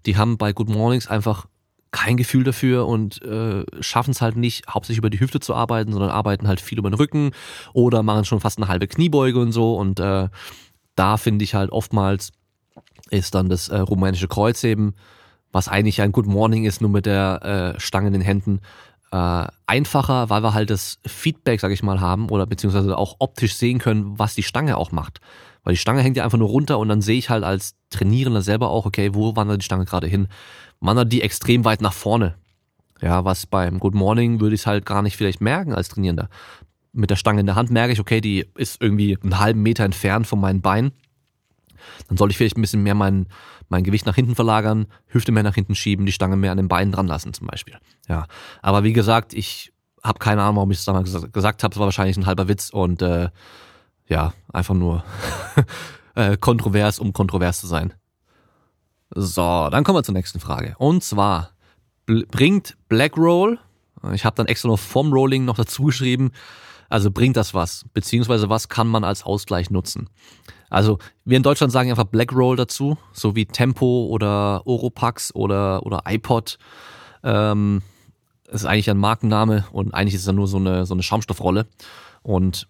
[0.06, 1.48] die haben bei Good Mornings einfach
[1.92, 5.92] kein Gefühl dafür und äh, schaffen es halt nicht, hauptsächlich über die Hüfte zu arbeiten,
[5.92, 7.32] sondern arbeiten halt viel über den Rücken
[7.74, 9.76] oder machen schon fast eine halbe Kniebeuge und so.
[9.76, 10.30] Und äh,
[10.96, 12.32] da finde ich halt oftmals
[13.10, 14.96] ist dann das äh, rumänische Kreuzheben,
[15.52, 18.62] was eigentlich ein Good Morning ist, nur mit der äh, Stange in den Händen,
[19.14, 23.56] äh, einfacher, weil wir halt das Feedback, sag ich mal, haben oder beziehungsweise auch optisch
[23.56, 25.22] sehen können, was die Stange auch macht.
[25.64, 28.42] Weil die Stange hängt ja einfach nur runter und dann sehe ich halt als Trainierender
[28.42, 30.28] selber auch, okay, wo wandert die Stange gerade hin?
[30.80, 32.34] Wandert die extrem weit nach vorne?
[33.02, 36.28] Ja, was beim Good Morning würde ich es halt gar nicht vielleicht merken als Trainierender.
[36.92, 39.84] Mit der Stange in der Hand merke ich, okay, die ist irgendwie einen halben Meter
[39.84, 40.92] entfernt von meinen Beinen.
[42.08, 43.28] Dann soll ich vielleicht ein bisschen mehr mein,
[43.74, 46.68] mein Gewicht nach hinten verlagern, Hüfte mehr nach hinten schieben, die Stange mehr an den
[46.68, 47.76] Beinen dran lassen zum Beispiel.
[48.08, 48.28] Ja,
[48.62, 51.74] aber wie gesagt, ich habe keine Ahnung, warum ich es damals gesagt habe.
[51.74, 53.30] Es war wahrscheinlich ein halber Witz und äh,
[54.08, 55.04] ja, einfach nur
[56.16, 57.94] äh, kontrovers, um kontrovers zu sein.
[59.10, 60.76] So, dann kommen wir zur nächsten Frage.
[60.78, 61.50] Und zwar
[62.06, 63.58] bringt Black Roll,
[64.12, 66.32] ich habe dann extra noch vom Rolling noch dazu geschrieben,
[66.94, 67.86] also bringt das was?
[67.96, 70.12] Beziehungsweise was kann man als Ausgleich nutzen?
[70.70, 75.84] Also wir in Deutschland sagen einfach Black Roll dazu, so wie Tempo oder Oropax oder,
[75.88, 76.60] oder iPod.
[77.24, 77.82] Ähm,
[78.48, 81.66] ist eigentlich ein Markenname und eigentlich ist es ja nur so eine, so eine Schaumstoffrolle.
[82.22, 82.68] Und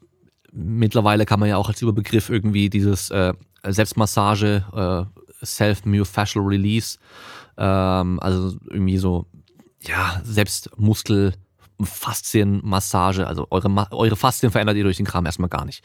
[0.54, 3.34] mittlerweile kann man ja auch als Überbegriff irgendwie dieses äh,
[3.68, 4.64] Selbstmassage,
[5.42, 6.98] äh, Self-Myofascial Release,
[7.58, 9.26] ähm, also irgendwie so,
[9.82, 11.34] ja, Selbstmuskel,
[11.82, 15.84] Faszienmassage, also eure, eure Faszien verändert ihr durch den Kram erstmal gar nicht.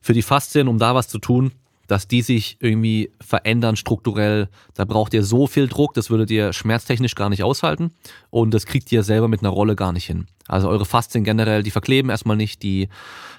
[0.00, 1.52] Für die Faszien, um da was zu tun,
[1.86, 6.52] dass die sich irgendwie verändern strukturell, da braucht ihr so viel Druck, das würdet ihr
[6.52, 7.92] schmerztechnisch gar nicht aushalten
[8.30, 10.26] und das kriegt ihr selber mit einer Rolle gar nicht hin.
[10.46, 12.88] Also eure Faszien generell, die verkleben erstmal nicht, die,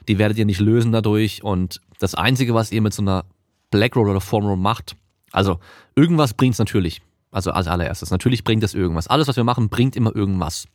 [0.08, 3.24] die werdet ihr nicht lösen dadurch und das Einzige, was ihr mit so einer
[3.70, 4.98] Black Roll oder Foam Roll macht,
[5.32, 5.60] also
[5.96, 7.02] irgendwas bringt's natürlich.
[7.32, 8.12] Also als allererstes.
[8.12, 9.08] Natürlich bringt das irgendwas.
[9.08, 10.68] Alles, was wir machen, bringt immer irgendwas.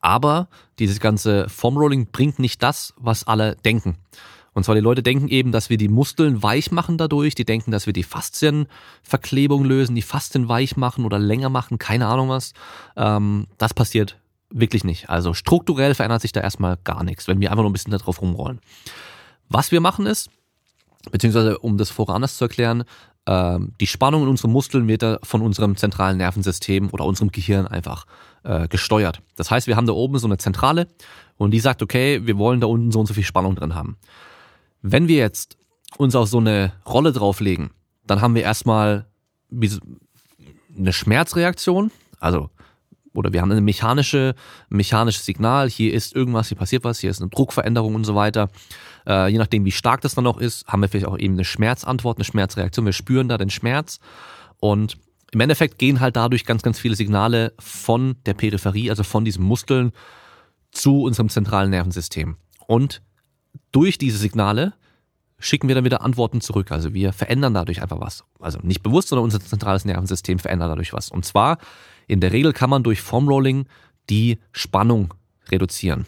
[0.00, 3.96] Aber dieses ganze Foam Rolling bringt nicht das, was alle denken.
[4.56, 7.34] Und zwar die Leute denken eben, dass wir die Muskeln weich machen dadurch.
[7.34, 12.06] Die denken, dass wir die Faszienverklebung lösen, die Faszien weich machen oder länger machen, keine
[12.06, 12.54] Ahnung was.
[12.96, 14.16] Ähm, das passiert
[14.48, 15.10] wirklich nicht.
[15.10, 18.22] Also strukturell verändert sich da erstmal gar nichts, wenn wir einfach nur ein bisschen darauf
[18.22, 18.60] rumrollen.
[19.50, 20.30] Was wir machen ist,
[21.10, 22.84] beziehungsweise um das vorher anders zu erklären,
[23.28, 28.06] die Spannung in unseren Muskeln wird von unserem zentralen Nervensystem oder unserem Gehirn einfach
[28.44, 29.20] äh, gesteuert.
[29.34, 30.86] Das heißt, wir haben da oben so eine Zentrale
[31.36, 33.96] und die sagt, okay, wir wollen da unten so und so viel Spannung drin haben.
[34.80, 35.56] Wenn wir jetzt
[35.98, 37.70] uns auf so eine Rolle drauflegen,
[38.06, 39.06] dann haben wir erstmal
[39.50, 42.50] eine Schmerzreaktion, also
[43.12, 44.34] oder wir haben eine mechanische,
[44.68, 48.50] mechanisches Signal, hier ist irgendwas, hier passiert was, hier ist eine Druckveränderung und so weiter.
[49.06, 51.44] Äh, je nachdem, wie stark das dann noch ist, haben wir vielleicht auch eben eine
[51.44, 52.86] Schmerzantwort, eine Schmerzreaktion.
[52.86, 54.00] Wir spüren da den Schmerz
[54.58, 54.98] und
[55.32, 59.44] im Endeffekt gehen halt dadurch ganz, ganz viele Signale von der Peripherie, also von diesen
[59.44, 59.92] Muskeln,
[60.70, 62.36] zu unserem zentralen Nervensystem.
[62.66, 63.02] Und
[63.72, 64.74] durch diese Signale
[65.38, 66.70] schicken wir dann wieder Antworten zurück.
[66.70, 68.24] Also wir verändern dadurch einfach was.
[68.40, 71.10] Also nicht bewusst, sondern unser zentrales Nervensystem verändert dadurch was.
[71.10, 71.58] Und zwar,
[72.06, 73.66] in der Regel kann man durch Formrolling
[74.08, 75.14] die Spannung
[75.50, 76.06] reduzieren.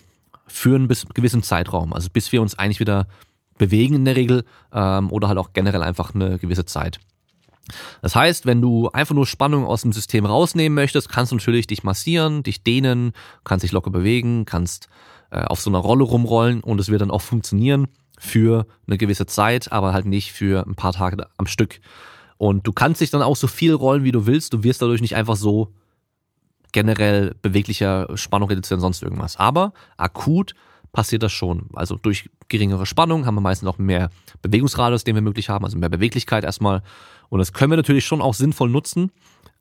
[0.49, 1.93] Für einen gewissen Zeitraum.
[1.93, 3.07] Also bis wir uns eigentlich wieder
[3.59, 7.01] bewegen in der Regel ähm, oder halt auch generell einfach eine gewisse Zeit.
[8.01, 11.67] Das heißt, wenn du einfach nur Spannung aus dem System rausnehmen möchtest, kannst du natürlich
[11.67, 13.13] dich massieren, dich dehnen,
[13.45, 14.89] kannst dich locker bewegen, kannst
[15.31, 19.27] äh, auf so einer Rolle rumrollen und es wird dann auch funktionieren für eine gewisse
[19.27, 21.81] Zeit, aber halt nicht für ein paar Tage am Stück.
[22.37, 24.53] Und du kannst dich dann auch so viel rollen, wie du willst.
[24.53, 25.73] Du wirst dadurch nicht einfach so
[26.73, 29.37] generell beweglicher Spannung reduzieren, sonst irgendwas.
[29.37, 30.55] Aber akut
[30.93, 31.69] passiert das schon.
[31.75, 34.11] Also durch geringere Spannung haben wir meistens noch mehr
[34.43, 36.83] Bewegungsradius, den wir möglich haben, also mehr Beweglichkeit erstmal.
[37.29, 39.13] Und das können wir natürlich schon auch sinnvoll nutzen.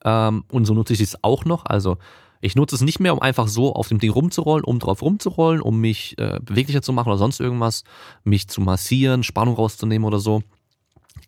[0.03, 1.65] Ähm, und so nutze ich es auch noch.
[1.65, 1.97] Also
[2.39, 5.61] ich nutze es nicht mehr, um einfach so auf dem Ding rumzurollen, um drauf rumzurollen,
[5.61, 7.83] um mich äh, beweglicher zu machen oder sonst irgendwas,
[8.23, 10.43] mich zu massieren, Spannung rauszunehmen oder so.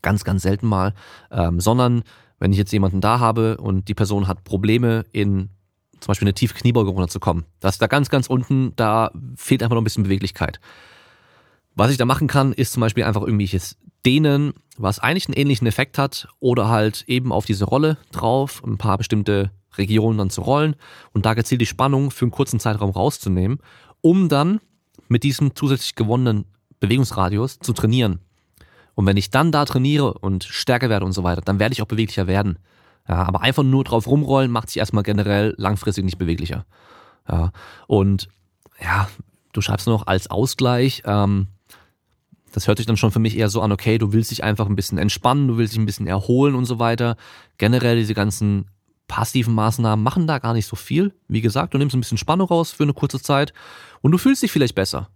[0.02, 0.94] Ganz, ganz selten mal.
[1.32, 2.04] Ähm, sondern
[2.38, 5.50] wenn ich jetzt jemanden da habe und die Person hat Probleme in
[6.00, 9.82] zum Beispiel eine tiefe Kniebeuge runterzukommen, dass da ganz, ganz unten, da fehlt einfach noch
[9.82, 10.60] ein bisschen Beweglichkeit.
[11.76, 15.68] Was ich da machen kann, ist zum Beispiel einfach irgendwelches dehnen, was eigentlich einen ähnlichen
[15.68, 20.42] Effekt hat, oder halt eben auf diese Rolle drauf, ein paar bestimmte Regionen dann zu
[20.42, 20.76] rollen
[21.14, 23.60] und da gezielt die Spannung für einen kurzen Zeitraum rauszunehmen,
[24.02, 24.60] um dann
[25.08, 26.46] mit diesem zusätzlich gewonnenen
[26.80, 28.20] Bewegungsradius zu trainieren.
[28.96, 31.82] Und wenn ich dann da trainiere und stärker werde und so weiter, dann werde ich
[31.82, 32.60] auch beweglicher werden.
[33.10, 36.66] Ja, aber einfach nur drauf rumrollen macht sich erstmal generell langfristig nicht beweglicher.
[37.28, 37.52] Ja,
[37.88, 38.30] und
[38.80, 39.10] ja,
[39.52, 41.48] du schreibst noch als Ausgleich, ähm,
[42.52, 44.68] das hört sich dann schon für mich eher so an, okay, du willst dich einfach
[44.68, 47.16] ein bisschen entspannen, du willst dich ein bisschen erholen und so weiter.
[47.58, 48.66] Generell diese ganzen
[49.08, 51.14] passiven Maßnahmen machen da gar nicht so viel.
[51.28, 53.54] Wie gesagt, du nimmst ein bisschen Spannung raus für eine kurze Zeit
[54.02, 55.10] und du fühlst dich vielleicht besser.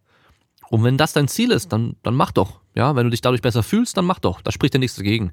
[0.69, 2.59] Und wenn das dein Ziel ist, dann, dann mach doch.
[2.75, 4.41] Ja, wenn du dich dadurch besser fühlst, dann mach doch.
[4.41, 5.31] Da spricht ja nichts dagegen.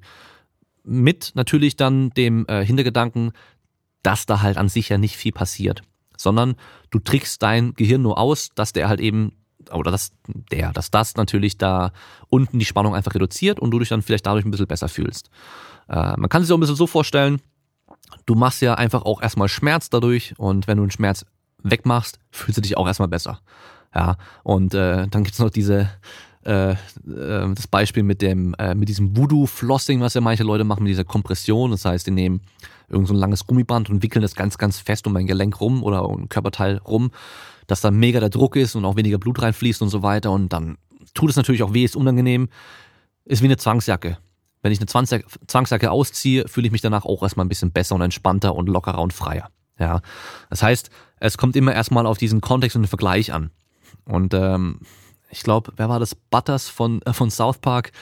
[0.92, 3.30] Mit natürlich dann dem äh, Hintergedanken,
[4.02, 5.82] dass da halt an sich ja nicht viel passiert,
[6.16, 6.56] sondern
[6.90, 9.32] du trickst dein Gehirn nur aus, dass der halt eben
[9.72, 11.92] oder dass der, dass das natürlich da
[12.28, 15.30] unten die Spannung einfach reduziert und du dich dann vielleicht dadurch ein bisschen besser fühlst.
[15.88, 17.40] Äh, man kann sich auch ein bisschen so vorstellen,
[18.26, 21.24] du machst ja einfach auch erstmal Schmerz dadurch und wenn du den Schmerz
[21.62, 23.40] wegmachst, fühlst du dich auch erstmal besser.
[23.94, 25.90] Ja, und äh, dann gibt's noch diese
[26.44, 30.84] äh, äh, das Beispiel mit dem äh, mit diesem Voodoo-Flossing, was ja manche Leute machen,
[30.84, 31.70] mit dieser Kompression.
[31.70, 32.40] Das heißt, die nehmen
[32.88, 35.82] irgend so ein langes Gummiband und wickeln das ganz, ganz fest um ein Gelenk rum
[35.82, 37.10] oder um ein Körperteil rum
[37.70, 40.32] dass da mega der Druck ist und auch weniger Blut reinfließt und so weiter.
[40.32, 40.76] Und dann
[41.14, 42.48] tut es natürlich auch weh, ist unangenehm.
[43.24, 44.18] Ist wie eine Zwangsjacke.
[44.60, 48.02] Wenn ich eine Zwangsjacke ausziehe, fühle ich mich danach auch erstmal ein bisschen besser und
[48.02, 49.50] entspannter und lockerer und freier.
[49.78, 50.02] Ja,
[50.50, 53.50] das heißt, es kommt immer erstmal auf diesen Kontext und den Vergleich an.
[54.04, 54.80] Und ähm,
[55.30, 56.14] ich glaube, wer war das?
[56.14, 57.92] Butters von äh, von South Park.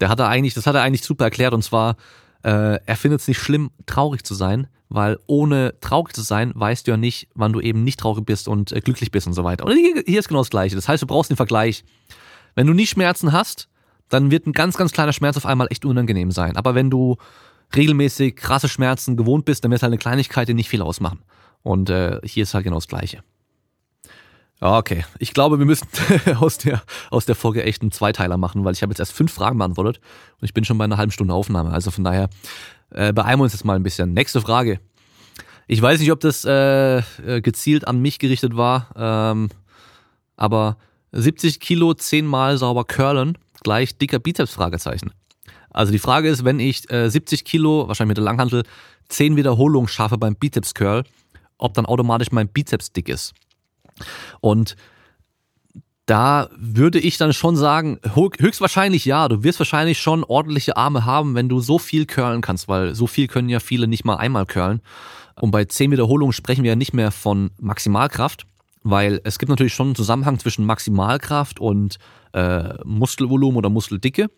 [0.00, 1.54] Der hat er eigentlich, das hat er eigentlich super erklärt.
[1.54, 1.96] Und zwar,
[2.42, 6.86] äh, er findet es nicht schlimm, traurig zu sein, weil ohne traurig zu sein, weißt
[6.86, 9.44] du ja nicht, wann du eben nicht traurig bist und äh, glücklich bist und so
[9.44, 9.64] weiter.
[9.64, 10.74] Und hier, hier ist genau das Gleiche.
[10.74, 11.84] Das heißt, du brauchst den Vergleich.
[12.54, 13.68] Wenn du nie Schmerzen hast,
[14.08, 16.56] dann wird ein ganz, ganz kleiner Schmerz auf einmal echt unangenehm sein.
[16.56, 17.16] Aber wenn du
[17.74, 21.20] regelmäßig krasse Schmerzen gewohnt bist, dann wird halt eine Kleinigkeit dir nicht viel ausmachen.
[21.62, 23.22] Und äh, hier ist halt genau das Gleiche.
[24.64, 25.88] Okay, ich glaube, wir müssen
[26.38, 29.32] aus der, aus der Folge echt einen Zweiteiler machen, weil ich habe jetzt erst fünf
[29.32, 30.00] Fragen beantwortet
[30.40, 31.72] und ich bin schon bei einer halben Stunde Aufnahme.
[31.72, 32.30] Also von daher
[32.90, 34.14] äh, beeilen wir uns jetzt mal ein bisschen.
[34.14, 34.78] Nächste Frage.
[35.66, 39.48] Ich weiß nicht, ob das äh, äh gezielt an mich gerichtet war, ähm,
[40.36, 40.76] aber
[41.10, 44.52] 70 Kilo zehnmal sauber curlen gleich dicker Bizeps?
[44.52, 45.10] Fragezeichen.
[45.70, 48.62] Also die Frage ist, wenn ich äh, 70 Kilo, wahrscheinlich mit der Langhantel,
[49.08, 51.02] 10 Wiederholungen schaffe beim Bizeps Curl,
[51.58, 53.34] ob dann automatisch mein Bizeps dick ist.
[54.40, 54.76] Und
[56.06, 61.34] da würde ich dann schon sagen, höchstwahrscheinlich ja, du wirst wahrscheinlich schon ordentliche Arme haben,
[61.34, 64.46] wenn du so viel curlen kannst, weil so viel können ja viele nicht mal einmal
[64.46, 64.82] curlen.
[65.40, 68.46] Und bei 10 Wiederholungen sprechen wir ja nicht mehr von Maximalkraft,
[68.82, 71.98] weil es gibt natürlich schon einen Zusammenhang zwischen Maximalkraft und
[72.32, 74.28] äh, Muskelvolumen oder Muskeldicke.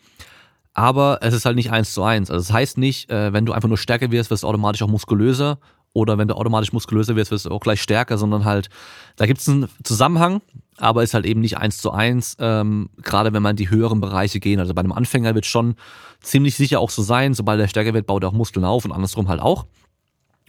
[0.75, 2.31] Aber es ist halt nicht eins zu eins.
[2.31, 4.89] Also das heißt nicht, äh, wenn du einfach nur stärker wirst, wirst du automatisch auch
[4.89, 5.59] muskulöser
[5.95, 8.69] oder wenn du automatisch muskulöser wirst, wirst du auch gleich stärker, sondern halt,
[9.17, 10.43] da gibt es einen Zusammenhang,
[10.77, 14.41] aber ist halt eben nicht eins zu eins, ähm, gerade wenn man die höheren Bereiche
[14.41, 14.59] gehen.
[14.59, 15.77] Also bei einem Anfänger wird schon
[16.21, 18.93] ziemlich sicher auch so sein, sobald er stärker wird, baut er auch Muskeln auf und
[18.93, 19.67] andersrum halt auch.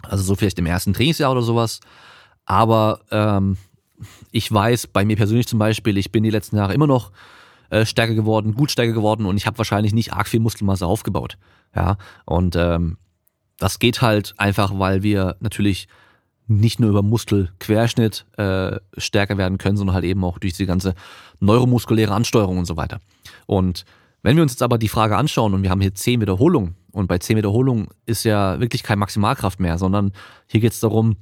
[0.01, 1.79] Also so vielleicht im ersten Trainingsjahr oder sowas.
[2.45, 3.57] Aber ähm,
[4.31, 7.11] ich weiß, bei mir persönlich zum Beispiel, ich bin die letzten Jahre immer noch
[7.69, 11.37] äh, stärker geworden, gut stärker geworden und ich habe wahrscheinlich nicht arg viel Muskelmasse aufgebaut.
[11.75, 12.97] Ja, und ähm,
[13.57, 15.87] das geht halt einfach, weil wir natürlich
[16.47, 20.93] nicht nur über Muskelquerschnitt äh, stärker werden können, sondern halt eben auch durch die ganze
[21.39, 22.99] neuromuskuläre Ansteuerung und so weiter.
[23.47, 23.85] Und
[24.21, 27.07] wenn wir uns jetzt aber die Frage anschauen und wir haben hier zehn Wiederholungen und
[27.07, 30.11] bei zehn Wiederholungen ist ja wirklich kein Maximalkraft mehr, sondern
[30.47, 31.17] hier geht es darum,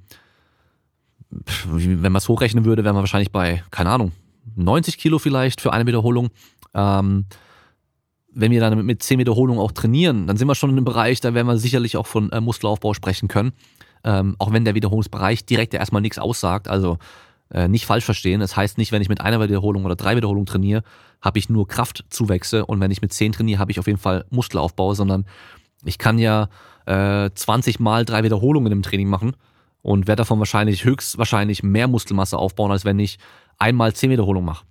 [1.65, 4.11] wenn man es hochrechnen würde, wären wir wahrscheinlich bei, keine Ahnung,
[4.55, 6.29] 90 Kilo vielleicht für eine Wiederholung.
[6.73, 7.25] Ähm,
[8.33, 11.19] wenn wir dann mit 10 Wiederholungen auch trainieren, dann sind wir schon in einem Bereich,
[11.21, 13.53] da werden wir sicherlich auch von äh, Muskelaufbau sprechen können.
[14.03, 16.67] Ähm, auch wenn der Wiederholungsbereich direkt ja erstmal nichts aussagt.
[16.67, 16.97] Also
[17.53, 18.39] äh, nicht falsch verstehen.
[18.39, 20.83] Das heißt nicht, wenn ich mit einer Wiederholung oder drei Wiederholungen trainiere,
[21.21, 24.25] habe ich nur Kraftzuwächse und wenn ich mit 10 trainiere, habe ich auf jeden Fall
[24.29, 25.25] Muskelaufbau, sondern
[25.85, 26.49] ich kann ja
[26.85, 29.35] äh, 20 mal drei Wiederholungen im Training machen
[29.81, 33.19] und werde davon wahrscheinlich höchstwahrscheinlich mehr Muskelmasse aufbauen, als wenn ich
[33.57, 34.65] einmal 10 Wiederholungen mache.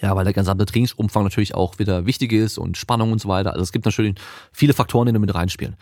[0.00, 3.52] Ja, weil der gesamte Trainingsumfang natürlich auch wieder wichtig ist und Spannung und so weiter.
[3.52, 4.14] Also es gibt natürlich
[4.52, 5.76] viele Faktoren, die da mit reinspielen.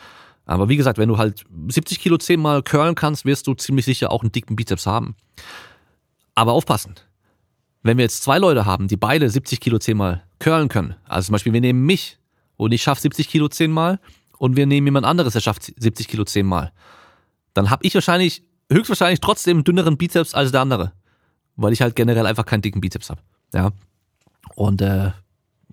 [0.47, 4.11] Aber wie gesagt, wenn du halt 70 Kilo zehnmal curlen kannst, wirst du ziemlich sicher
[4.11, 5.15] auch einen dicken Bizeps haben.
[6.35, 6.95] Aber aufpassen.
[7.83, 11.35] Wenn wir jetzt zwei Leute haben, die beide 70 Kilo zehnmal curlen können, also zum
[11.35, 12.19] Beispiel wir nehmen mich
[12.57, 14.01] und ich schaffe 70 Kilo zehnmal
[14.39, 16.73] und wir nehmen jemand anderes, der schafft 70 Kilo zehnmal,
[17.55, 20.93] dann habe ich wahrscheinlich, höchstwahrscheinlich trotzdem dünneren Bizeps als der andere.
[21.57, 23.21] Weil ich halt generell einfach keinen dicken Bizeps habe.
[23.55, 23.71] Ja.
[24.55, 25.13] Und äh,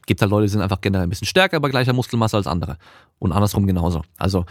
[0.07, 2.77] Gibt halt Leute, die sind einfach generell ein bisschen stärker bei gleicher Muskelmasse als andere.
[3.19, 4.03] Und andersrum genauso.
[4.17, 4.45] Also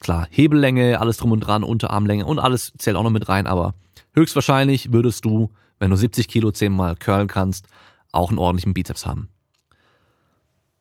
[0.00, 3.74] klar, Hebellänge, alles drum und dran, Unterarmlänge und alles zählt auch noch mit rein, aber
[4.14, 7.66] höchstwahrscheinlich würdest du, wenn du 70 Kilo zehnmal curlen kannst,
[8.10, 9.28] auch einen ordentlichen Bizeps haben.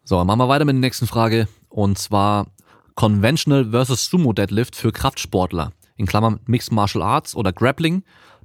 [0.05, 1.49] So, machen wir weiter mit der nächsten Frage.
[1.67, 2.47] Und zwar
[2.95, 5.73] Conventional versus Sumo Deadlift für Kraftsportler.
[5.97, 8.03] In Klammern Mixed Martial Arts oder Grappling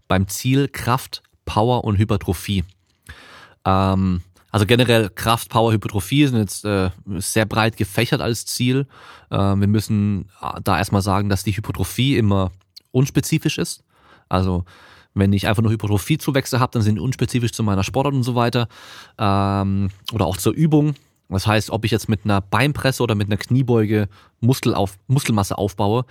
[0.08, 2.64] beim Ziel Kraft, Power und Hypertrophie.
[3.64, 8.86] Ähm, also generell Kraft, Power, Hypertrophie sind jetzt äh, sehr breit gefächert als Ziel.
[9.30, 12.50] Äh, wir müssen äh, da erstmal sagen, dass die Hypertrophie immer
[12.90, 13.84] unspezifisch ist.
[14.28, 14.64] Also
[15.14, 18.34] wenn ich einfach nur Hypertrophiezuwächse habe, dann sind die unspezifisch zu meiner Sportart und so
[18.34, 18.68] weiter.
[19.18, 20.94] Ähm, oder auch zur Übung.
[21.28, 24.08] Das heißt, ob ich jetzt mit einer Beinpresse oder mit einer Kniebeuge
[24.40, 26.04] Muskel auf, Muskelmasse aufbaue,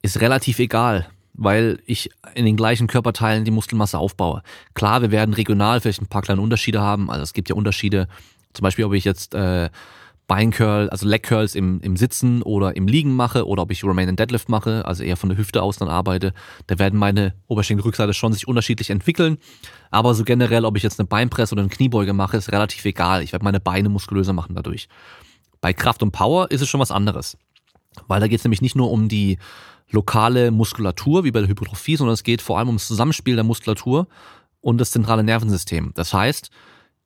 [0.00, 4.42] ist relativ egal weil ich in den gleichen Körperteilen die Muskelmasse aufbaue.
[4.74, 7.10] Klar, wir werden regional vielleicht ein paar kleine Unterschiede haben.
[7.10, 8.08] Also es gibt ja Unterschiede,
[8.52, 9.68] zum Beispiel, ob ich jetzt äh,
[10.26, 14.16] Beincurl, also Leg Curls im, im Sitzen oder im Liegen mache oder ob ich Romanian
[14.16, 16.32] Deadlift mache, also eher von der Hüfte aus dann arbeite,
[16.66, 19.36] da werden meine Oberschenkelrückseite schon sich unterschiedlich entwickeln.
[19.90, 23.22] Aber so generell, ob ich jetzt eine Beinpresse oder eine Kniebeuge mache, ist relativ egal.
[23.22, 24.88] Ich werde meine Beine muskulöser machen dadurch.
[25.60, 27.36] Bei Kraft und Power ist es schon was anderes.
[28.08, 29.38] Weil da geht es nämlich nicht nur um die
[29.94, 34.06] lokale Muskulatur wie bei der Hypertrophie, sondern es geht vor allem ums Zusammenspiel der Muskulatur
[34.60, 35.92] und das zentrale Nervensystem.
[35.94, 36.50] Das heißt,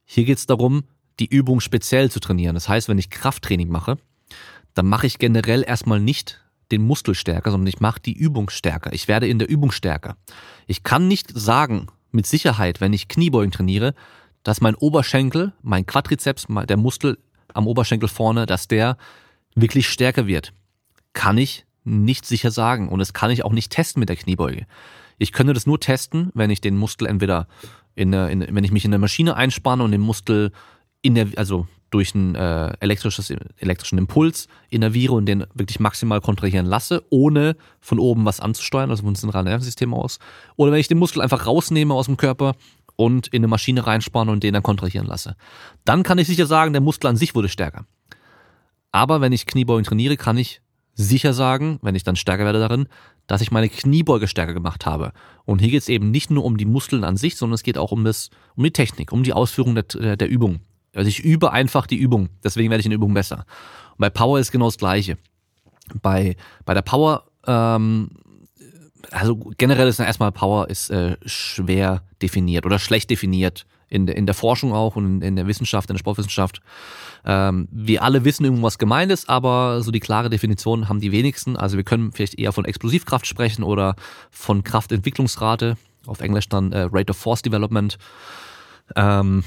[0.04, 0.84] hier geht es darum,
[1.20, 2.54] die Übung speziell zu trainieren.
[2.54, 3.98] Das heißt, wenn ich Krafttraining mache,
[4.74, 8.92] dann mache ich generell erstmal nicht den Muskel stärker, sondern ich mache die Übung stärker.
[8.92, 10.16] Ich werde in der Übung stärker.
[10.66, 13.94] Ich kann nicht sagen mit Sicherheit, wenn ich Kniebeugen trainiere,
[14.42, 17.18] dass mein Oberschenkel, mein Quadrizeps, der Muskel
[17.54, 18.96] am Oberschenkel vorne, dass der
[19.54, 20.52] wirklich stärker wird.
[21.12, 24.66] Kann ich nicht sicher sagen und das kann ich auch nicht testen mit der Kniebeuge.
[25.18, 27.48] Ich könnte das nur testen, wenn ich den Muskel entweder
[27.94, 30.52] in, in wenn ich mich in der Maschine einspanne und den Muskel
[31.02, 36.66] in der, also durch einen äh, elektrisches, elektrischen Impuls innerviere und den wirklich maximal kontrahieren
[36.66, 40.18] lasse, ohne von oben was anzusteuern, also vom zentralen Nervensystem aus.
[40.56, 42.54] Oder wenn ich den Muskel einfach rausnehme aus dem Körper
[42.96, 45.36] und in eine Maschine reinspanne und den dann kontrahieren lasse.
[45.84, 47.86] Dann kann ich sicher sagen, der Muskel an sich wurde stärker.
[48.92, 50.60] Aber wenn ich Kniebeugen trainiere, kann ich
[50.98, 52.88] sicher sagen, wenn ich dann stärker werde darin,
[53.28, 55.12] dass ich meine Kniebeuge stärker gemacht habe.
[55.44, 57.78] Und hier geht es eben nicht nur um die Muskeln an sich, sondern es geht
[57.78, 60.60] auch um das, um die Technik, um die Ausführung der, der, Übung.
[60.94, 63.46] Also ich übe einfach die Übung, deswegen werde ich in der Übung besser.
[63.92, 65.18] Und bei Power ist genau das Gleiche.
[66.02, 68.10] Bei, bei der Power, ähm,
[69.12, 74.26] also generell ist erstmal Power ist äh, schwer definiert oder schlecht definiert in der, in
[74.26, 76.60] der Forschung auch und in, der Wissenschaft, in der Sportwissenschaft.
[77.24, 81.56] Ähm, wir alle wissen irgendwas gemeint ist, aber so die klare Definition haben die wenigsten.
[81.56, 83.96] Also wir können vielleicht eher von Explosivkraft sprechen oder
[84.30, 87.98] von Kraftentwicklungsrate, auf Englisch dann äh, Rate of Force Development.
[88.96, 89.44] Ähm,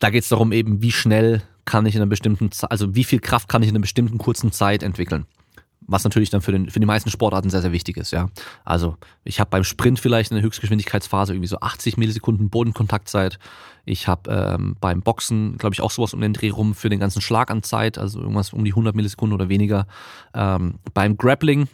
[0.00, 3.20] da geht es darum eben, wie schnell kann ich in einer bestimmten, also wie viel
[3.20, 5.26] Kraft kann ich in einer bestimmten kurzen Zeit entwickeln
[5.86, 8.28] was natürlich dann für, den, für die meisten Sportarten sehr, sehr wichtig ist, ja.
[8.64, 13.38] Also ich habe beim Sprint vielleicht in der Höchstgeschwindigkeitsphase irgendwie so 80 Millisekunden Bodenkontaktzeit.
[13.84, 17.00] Ich habe ähm, beim Boxen, glaube ich, auch sowas um den Dreh rum für den
[17.00, 19.86] ganzen Schlag an Zeit, also irgendwas um die 100 Millisekunden oder weniger.
[20.32, 21.68] Ähm, beim Grappling,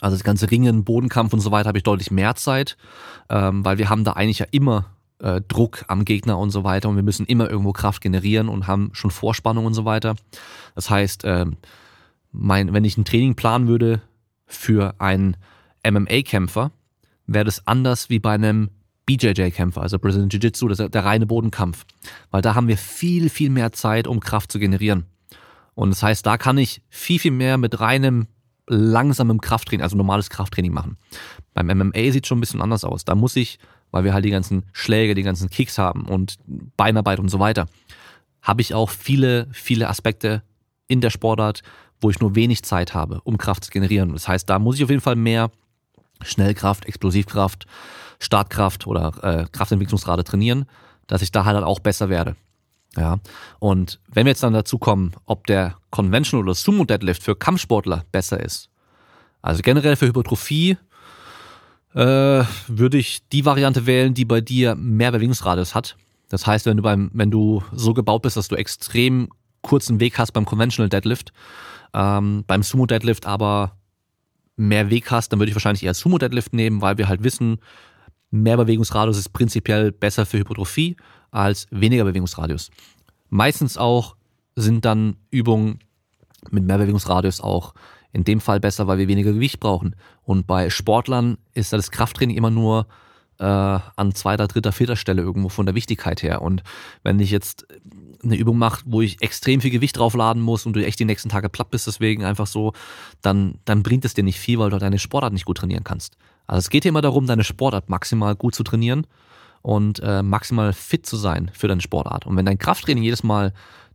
[0.00, 2.76] also das ganze Ringen, Bodenkampf und so weiter, habe ich deutlich mehr Zeit,
[3.28, 4.86] ähm, weil wir haben da eigentlich ja immer
[5.18, 8.66] äh, Druck am Gegner und so weiter und wir müssen immer irgendwo Kraft generieren und
[8.66, 10.14] haben schon Vorspannung und so weiter.
[10.74, 11.56] Das heißt, ähm,
[12.32, 14.02] mein, wenn ich ein Training planen würde
[14.46, 15.36] für einen
[15.86, 16.72] MMA-Kämpfer,
[17.26, 18.70] wäre das anders wie bei einem
[19.06, 21.84] BJJ-Kämpfer, also Brazilian Jiu-Jitsu, das ist der reine Bodenkampf.
[22.30, 25.06] Weil da haben wir viel, viel mehr Zeit, um Kraft zu generieren.
[25.74, 28.28] Und das heißt, da kann ich viel, viel mehr mit reinem,
[28.66, 30.96] langsamem Krafttraining, also normales Krafttraining machen.
[31.54, 33.04] Beim MMA sieht schon ein bisschen anders aus.
[33.04, 33.58] Da muss ich,
[33.90, 36.36] weil wir halt die ganzen Schläge, die ganzen Kicks haben und
[36.76, 37.66] Beinarbeit und so weiter,
[38.40, 40.42] habe ich auch viele, viele Aspekte
[40.88, 41.62] in der Sportart,
[42.02, 44.12] wo ich nur wenig Zeit habe, um Kraft zu generieren.
[44.12, 45.50] Das heißt, da muss ich auf jeden Fall mehr
[46.20, 47.66] Schnellkraft, Explosivkraft,
[48.18, 50.66] Startkraft oder äh, Kraftentwicklungsrate trainieren,
[51.06, 52.36] dass ich da halt auch besser werde.
[52.96, 53.20] Ja,
[53.58, 58.04] und wenn wir jetzt dann dazu kommen, ob der Conventional oder Sumo Deadlift für Kampfsportler
[58.12, 58.68] besser ist,
[59.40, 60.76] also generell für Hypertrophie,
[61.94, 65.96] äh, würde ich die Variante wählen, die bei dir mehr Bewegungsradius hat.
[66.28, 69.28] Das heißt, wenn du beim, wenn du so gebaut bist, dass du extrem
[69.62, 71.32] kurzen Weg hast beim Conventional Deadlift,
[71.94, 73.76] ähm, beim Sumo Deadlift aber
[74.56, 77.58] mehr Weg hast, dann würde ich wahrscheinlich eher Sumo Deadlift nehmen, weil wir halt wissen,
[78.30, 80.96] mehr Bewegungsradius ist prinzipiell besser für Hypertrophie
[81.30, 82.70] als weniger Bewegungsradius.
[83.28, 84.16] Meistens auch
[84.56, 85.78] sind dann Übungen
[86.50, 87.74] mit mehr Bewegungsradius auch
[88.12, 89.96] in dem Fall besser, weil wir weniger Gewicht brauchen.
[90.22, 92.86] Und bei Sportlern ist das Krafttraining immer nur
[93.42, 96.42] äh, an zweiter, dritter, vierter Stelle irgendwo von der Wichtigkeit her.
[96.42, 96.62] Und
[97.02, 97.66] wenn ich jetzt
[98.22, 101.28] eine Übung mache, wo ich extrem viel Gewicht draufladen muss und du echt die nächsten
[101.28, 102.72] Tage platt bist, deswegen einfach so,
[103.20, 106.16] dann, dann bringt es dir nicht viel, weil du deine Sportart nicht gut trainieren kannst.
[106.46, 109.06] Also es geht hier immer darum, deine Sportart maximal gut zu trainieren
[109.60, 112.26] und äh, maximal fit zu sein für deine Sportart.
[112.26, 113.52] Und wenn dein Krafttraining jedes Mal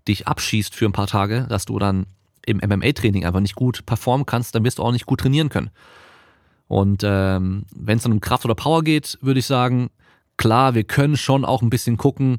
[0.09, 2.05] dich abschießt für ein paar Tage, dass du dann
[2.45, 5.69] im MMA-Training einfach nicht gut performen kannst, dann wirst du auch nicht gut trainieren können.
[6.67, 9.89] Und ähm, wenn es dann um Kraft oder Power geht, würde ich sagen,
[10.35, 12.37] klar, wir können schon auch ein bisschen gucken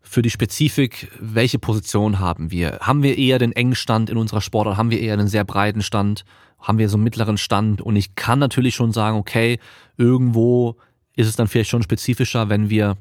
[0.00, 2.78] für die Spezifik, welche Position haben wir.
[2.80, 5.82] Haben wir eher den engen Stand in unserer Sportart, haben wir eher einen sehr breiten
[5.82, 6.24] Stand,
[6.58, 9.58] haben wir so einen mittleren Stand und ich kann natürlich schon sagen, okay,
[9.96, 10.76] irgendwo
[11.14, 12.96] ist es dann vielleicht schon spezifischer, wenn wir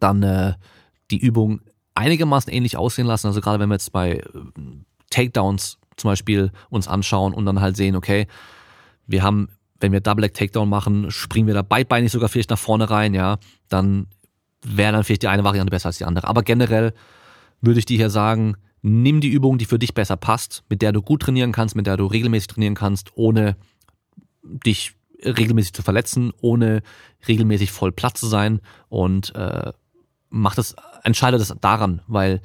[0.00, 0.54] dann äh,
[1.10, 1.60] die Übung
[1.94, 3.26] einigermaßen ähnlich aussehen lassen.
[3.26, 4.22] Also gerade wenn wir jetzt bei äh,
[5.10, 8.26] Takedowns zum Beispiel uns anschauen und dann halt sehen, okay,
[9.06, 9.48] wir haben,
[9.80, 13.14] wenn wir Double Leg Takedown machen, springen wir da beidbeinig sogar vielleicht nach vorne rein,
[13.14, 13.38] ja,
[13.68, 14.06] dann
[14.62, 16.26] wäre dann vielleicht die eine Variante besser als die andere.
[16.28, 16.94] Aber generell
[17.60, 20.92] würde ich dir hier sagen, nimm die Übung, die für dich besser passt, mit der
[20.92, 23.56] du gut trainieren kannst, mit der du regelmäßig trainieren kannst, ohne
[24.42, 24.94] dich
[25.24, 26.82] regelmäßig zu verletzen, ohne
[27.26, 29.72] regelmäßig voll platt zu sein und äh,
[30.28, 32.42] mach das, entscheide das daran, weil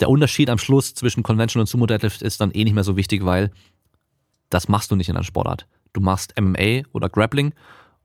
[0.00, 2.96] der Unterschied am Schluss zwischen Conventional und Sumo Deadlift ist dann eh nicht mehr so
[2.96, 3.50] wichtig, weil
[4.50, 5.66] das machst du nicht in einer Sportart.
[5.94, 7.54] Du machst MMA oder Grappling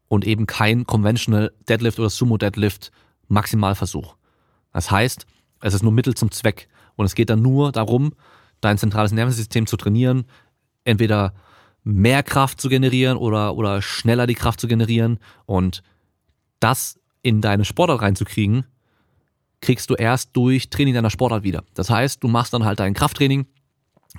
[0.08, 2.92] und eben kein Conventional Deadlift oder Sumo Deadlift
[3.28, 4.16] Maximalversuch.
[4.72, 5.26] Das heißt,
[5.62, 8.14] es ist nur Mittel zum Zweck und es geht dann nur darum,
[8.62, 10.26] dein zentrales Nervensystem zu trainieren,
[10.84, 11.34] entweder
[11.84, 15.82] mehr Kraft zu generieren oder, oder schneller die Kraft zu generieren und
[16.60, 18.66] das in deine Sportart reinzukriegen,
[19.62, 21.64] kriegst du erst durch Training deiner Sportart wieder.
[21.74, 23.48] Das heißt, du machst dann halt dein Krafttraining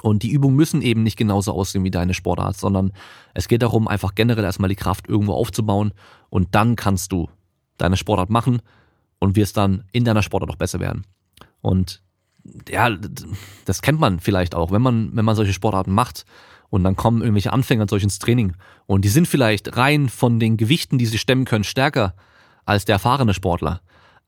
[0.03, 2.93] und die Übungen müssen eben nicht genauso aussehen wie deine Sportart, sondern
[3.35, 5.93] es geht darum, einfach generell erstmal die Kraft irgendwo aufzubauen
[6.29, 7.29] und dann kannst du
[7.77, 8.63] deine Sportart machen
[9.19, 11.05] und wirst dann in deiner Sportart auch besser werden.
[11.61, 12.03] Und
[12.69, 12.91] ja,
[13.65, 16.25] das kennt man vielleicht auch, wenn man, wenn man solche Sportarten macht
[16.71, 18.55] und dann kommen irgendwelche Anfänger solch ins Training
[18.87, 22.15] und die sind vielleicht rein von den Gewichten, die sie stemmen können, stärker
[22.65, 23.81] als der erfahrene Sportler.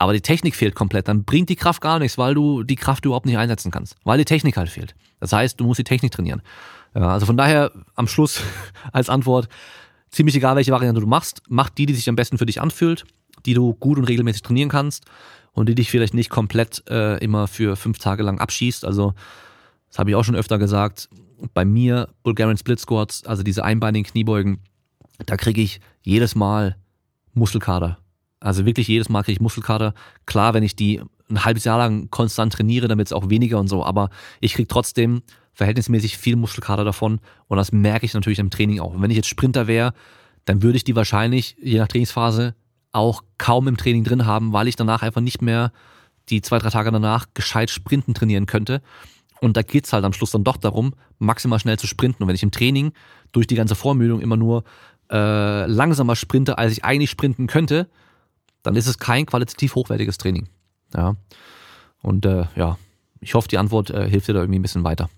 [0.02, 3.04] Aber die Technik fehlt komplett, dann bringt die Kraft gar nichts, weil du die Kraft
[3.04, 4.96] überhaupt nicht einsetzen kannst, weil die Technik halt fehlt.
[5.20, 6.42] Das heißt, du musst die Technik trainieren.
[6.92, 8.42] Ja, also von daher am Schluss
[8.92, 9.48] als Antwort,
[10.10, 13.04] ziemlich egal, welche Variante du machst, mach die, die sich am besten für dich anfühlt,
[13.46, 15.04] die du gut und regelmäßig trainieren kannst
[15.52, 18.84] und die dich vielleicht nicht komplett äh, immer für fünf Tage lang abschießt.
[18.84, 19.14] Also,
[19.88, 21.10] das habe ich auch schon öfter gesagt.
[21.54, 24.58] Bei mir, Bulgarian Split Squats, also diese einbeinigen Kniebeugen,
[25.26, 26.74] da kriege ich jedes Mal
[27.34, 27.98] Muskelkater.
[28.42, 29.94] Also wirklich jedes Mal kriege ich Muskelkater.
[30.26, 33.58] Klar, wenn ich die ein halbes Jahr lang konstant trainiere, dann wird es auch weniger
[33.58, 35.22] und so, aber ich kriege trotzdem
[35.54, 38.94] verhältnismäßig viel Muskelkater davon und das merke ich natürlich im Training auch.
[38.94, 39.94] Und wenn ich jetzt Sprinter wäre,
[40.44, 42.54] dann würde ich die wahrscheinlich, je nach Trainingsphase,
[42.90, 45.72] auch kaum im Training drin haben, weil ich danach einfach nicht mehr
[46.28, 48.82] die zwei, drei Tage danach gescheit Sprinten trainieren könnte.
[49.40, 52.22] Und da geht's halt am Schluss dann doch darum, maximal schnell zu sprinten.
[52.22, 52.92] Und wenn ich im Training
[53.32, 54.64] durch die ganze Vormüdung immer nur
[55.10, 57.88] äh, langsamer sprinte, als ich eigentlich sprinten könnte,
[58.62, 60.48] dann ist es kein qualitativ hochwertiges Training.
[60.94, 61.16] Ja.
[62.02, 62.78] Und äh, ja,
[63.20, 65.08] ich hoffe, die Antwort äh, hilft dir da irgendwie ein bisschen weiter.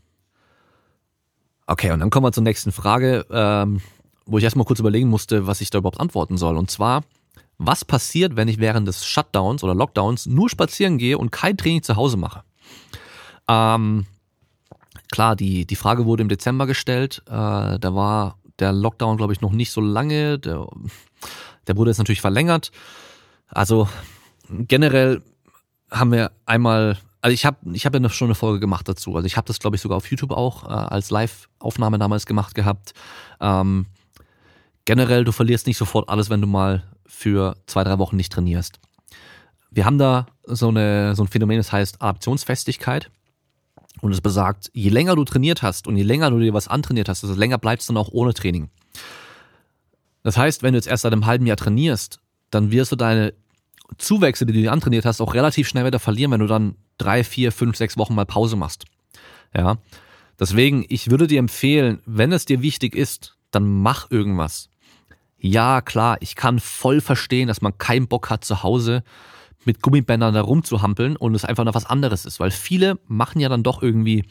[1.67, 3.81] Okay, und dann kommen wir zur nächsten Frage, ähm,
[4.27, 6.57] wo ich erstmal kurz überlegen musste, was ich da überhaupt antworten soll.
[6.57, 7.05] Und zwar,
[7.57, 11.83] was passiert, wenn ich während des Shutdowns oder Lockdowns nur spazieren gehe und kein Training
[11.83, 12.43] zu Hause mache?
[13.49, 14.07] Ähm,
[15.11, 17.23] klar, die, die Frage wurde im Dezember gestellt.
[17.27, 20.39] Äh, da war der Lockdown, glaube ich, noch nicht so lange.
[20.39, 20.67] Der,
[21.67, 22.73] der wurde jetzt natürlich verlängert.
[23.49, 23.89] Also
[24.49, 25.23] generell
[25.91, 29.15] haben wir einmal, also ich habe ich hab ja schon eine Folge gemacht dazu.
[29.17, 32.55] Also ich habe das, glaube ich, sogar auf YouTube auch äh, als Live-Aufnahme damals gemacht
[32.55, 32.95] gehabt.
[33.41, 33.87] Ähm,
[34.85, 38.81] generell, du verlierst nicht sofort alles, wenn du mal für zwei, drei Wochen nicht trainierst.
[39.71, 43.11] Wir haben da so, eine, so ein Phänomen, das heißt Adaptionsfestigkeit.
[44.01, 47.09] Und es besagt, je länger du trainiert hast und je länger du dir was antrainiert
[47.09, 48.69] hast, desto länger bleibst du dann auch ohne Training.
[50.23, 52.21] Das heißt, wenn du jetzt erst seit einem halben Jahr trainierst,
[52.55, 53.35] dann wirst du deine
[53.99, 57.25] Zuwächse, die du dir antrainiert hast, auch relativ schnell wieder verlieren, wenn du dann drei,
[57.25, 58.85] vier, fünf, sechs Wochen mal Pause machst.
[59.55, 59.79] Ja.
[60.39, 64.69] Deswegen, ich würde dir empfehlen, wenn es dir wichtig ist, dann mach irgendwas.
[65.39, 69.05] Ja, klar, ich kann voll verstehen, dass man keinen Bock hat, zu Hause
[69.65, 73.49] mit Gummibändern da rumzuhampeln und es einfach noch was anderes ist, weil viele machen ja
[73.49, 74.25] dann doch irgendwie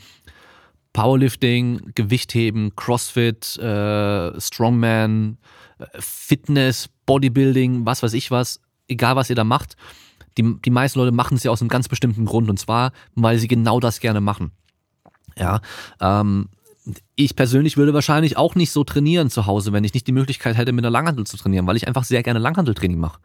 [0.93, 5.37] Powerlifting, Gewichtheben, Crossfit, äh, Strongman,
[5.79, 9.75] äh, Fitness, Bodybuilding, was weiß ich was, egal was ihr da macht.
[10.37, 13.37] Die, die meisten Leute machen es ja aus einem ganz bestimmten Grund und zwar, weil
[13.37, 14.51] sie genau das gerne machen.
[15.37, 15.61] Ja,
[15.99, 16.49] ähm,
[17.15, 20.57] ich persönlich würde wahrscheinlich auch nicht so trainieren zu Hause, wenn ich nicht die Möglichkeit
[20.57, 23.19] hätte, mit einer Langhandel zu trainieren, weil ich einfach sehr gerne Langhandeltraining mache.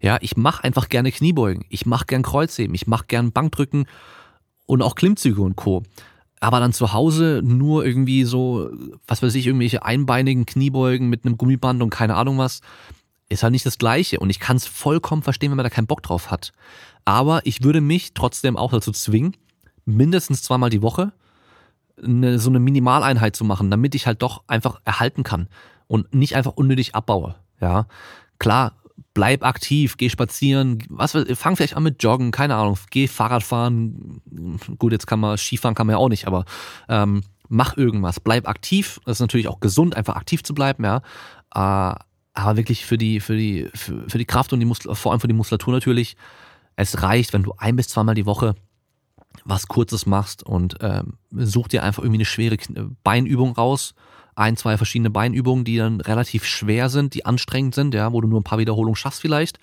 [0.00, 3.86] Ja, ich mache einfach gerne Kniebeugen, ich mache gern Kreuzheben, ich mache gern Bankdrücken
[4.66, 5.82] und auch Klimmzüge und Co.
[6.46, 8.70] Aber dann zu Hause nur irgendwie so,
[9.08, 12.60] was weiß ich, irgendwelche einbeinigen Kniebeugen mit einem Gummiband und keine Ahnung was,
[13.28, 14.20] ist halt nicht das Gleiche.
[14.20, 16.52] Und ich kann es vollkommen verstehen, wenn man da keinen Bock drauf hat.
[17.04, 19.36] Aber ich würde mich trotzdem auch dazu zwingen,
[19.86, 21.10] mindestens zweimal die Woche
[22.00, 25.48] eine, so eine Minimaleinheit zu machen, damit ich halt doch einfach erhalten kann
[25.88, 27.34] und nicht einfach unnötig abbaue.
[27.60, 27.88] Ja,
[28.38, 28.74] klar,
[29.16, 34.20] bleib aktiv, geh spazieren, was fang vielleicht an mit Joggen, keine Ahnung, geh Fahrrad fahren.
[34.78, 36.44] Gut, jetzt kann man Skifahren kann man ja auch nicht, aber
[36.90, 39.00] ähm, mach irgendwas, bleib aktiv.
[39.06, 40.98] Das ist natürlich auch gesund, einfach aktiv zu bleiben, ja.
[41.54, 41.98] Äh,
[42.34, 45.20] aber wirklich für die für die für, für die Kraft und die Muskel, vor allem
[45.22, 46.18] für die Muskulatur natürlich.
[46.76, 48.54] Es reicht, wenn du ein bis zweimal die Woche
[49.46, 52.58] was Kurzes machst und ähm, such dir einfach irgendwie eine schwere
[53.02, 53.94] Beinübung raus
[54.36, 58.28] ein, zwei verschiedene Beinübungen, die dann relativ schwer sind, die anstrengend sind, ja, wo du
[58.28, 59.58] nur ein paar Wiederholungen schaffst vielleicht.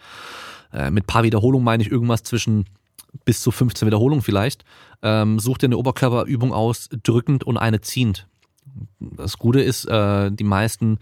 [0.73, 2.65] Äh, mit paar Wiederholungen meine ich irgendwas zwischen
[3.25, 4.65] bis zu 15 Wiederholungen vielleicht.
[5.01, 8.27] Ähm, such dir eine Oberkörperübung aus, drückend und eine ziehend.
[8.99, 10.97] Das Gute ist, äh, die meisten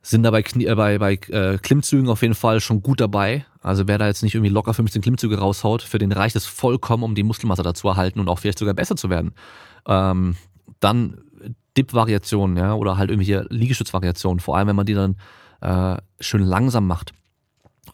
[0.00, 3.44] sind da bei, Knie, äh, bei, bei äh, Klimmzügen auf jeden Fall schon gut dabei.
[3.60, 7.02] Also wer da jetzt nicht irgendwie locker 15 Klimmzüge raushaut, für den reicht es vollkommen,
[7.02, 9.34] um die Muskelmasse dazu erhalten und auch vielleicht sogar besser zu werden.
[9.86, 10.36] Ähm,
[10.80, 11.18] dann
[11.76, 15.16] Dip-Variationen, ja, oder halt irgendwelche Liegestütz-Variationen, vor allem wenn man die dann
[15.60, 17.12] äh, schön langsam macht.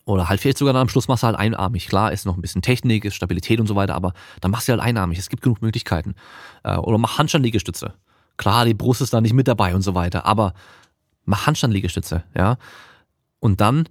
[0.04, 1.86] Oder halt vielleicht sogar dann am Schluss machst du halt einarmig.
[1.86, 4.72] Klar, ist noch ein bisschen Technik, ist Stabilität und so weiter, aber dann machst du
[4.72, 5.18] halt einarmig.
[5.18, 6.14] Es gibt genug Möglichkeiten.
[6.64, 7.94] Äh, oder mach Handstand-Liegestütze.
[8.36, 10.54] Klar, die Brust ist da nicht mit dabei und so weiter, aber
[11.24, 12.56] mach Handstand-Liegestütze, ja.
[13.38, 13.88] Und dann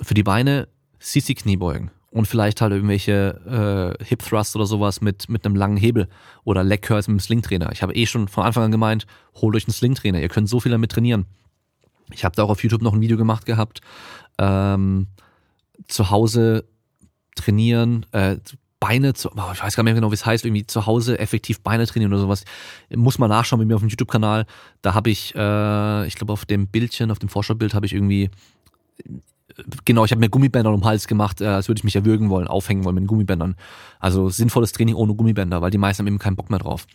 [0.00, 5.44] für die Beine Sisi-Kniebeugen und vielleicht halt irgendwelche äh, Hip Thrust oder sowas mit, mit
[5.44, 6.08] einem langen Hebel
[6.44, 7.72] oder Leg Curls mit einem Slingtrainer.
[7.72, 10.60] Ich habe eh schon von Anfang an gemeint, holt euch einen Slingtrainer, ihr könnt so
[10.60, 11.26] viel damit trainieren.
[12.12, 13.80] Ich habe da auch auf YouTube noch ein Video gemacht gehabt,
[14.38, 15.08] ähm,
[15.88, 16.64] zu Hause
[17.34, 18.36] trainieren, äh,
[18.78, 21.18] Beine zu, oh, ich weiß gar nicht mehr genau, wie es heißt, irgendwie zu Hause
[21.18, 22.44] effektiv Beine trainieren oder sowas.
[22.94, 24.46] Muss mal nachschauen bei mir auf dem YouTube-Kanal.
[24.82, 28.30] Da habe ich, äh, ich glaube auf dem Bildchen, auf dem Vorschaubild habe ich irgendwie
[29.84, 32.30] genau, ich habe mir Gummibänder um den Hals gemacht, äh, als würde ich mich erwürgen
[32.30, 33.56] wollen, aufhängen wollen mit Gummibändern.
[33.98, 36.86] Also sinnvolles Training ohne Gummibänder, weil die meisten haben eben keinen Bock mehr drauf.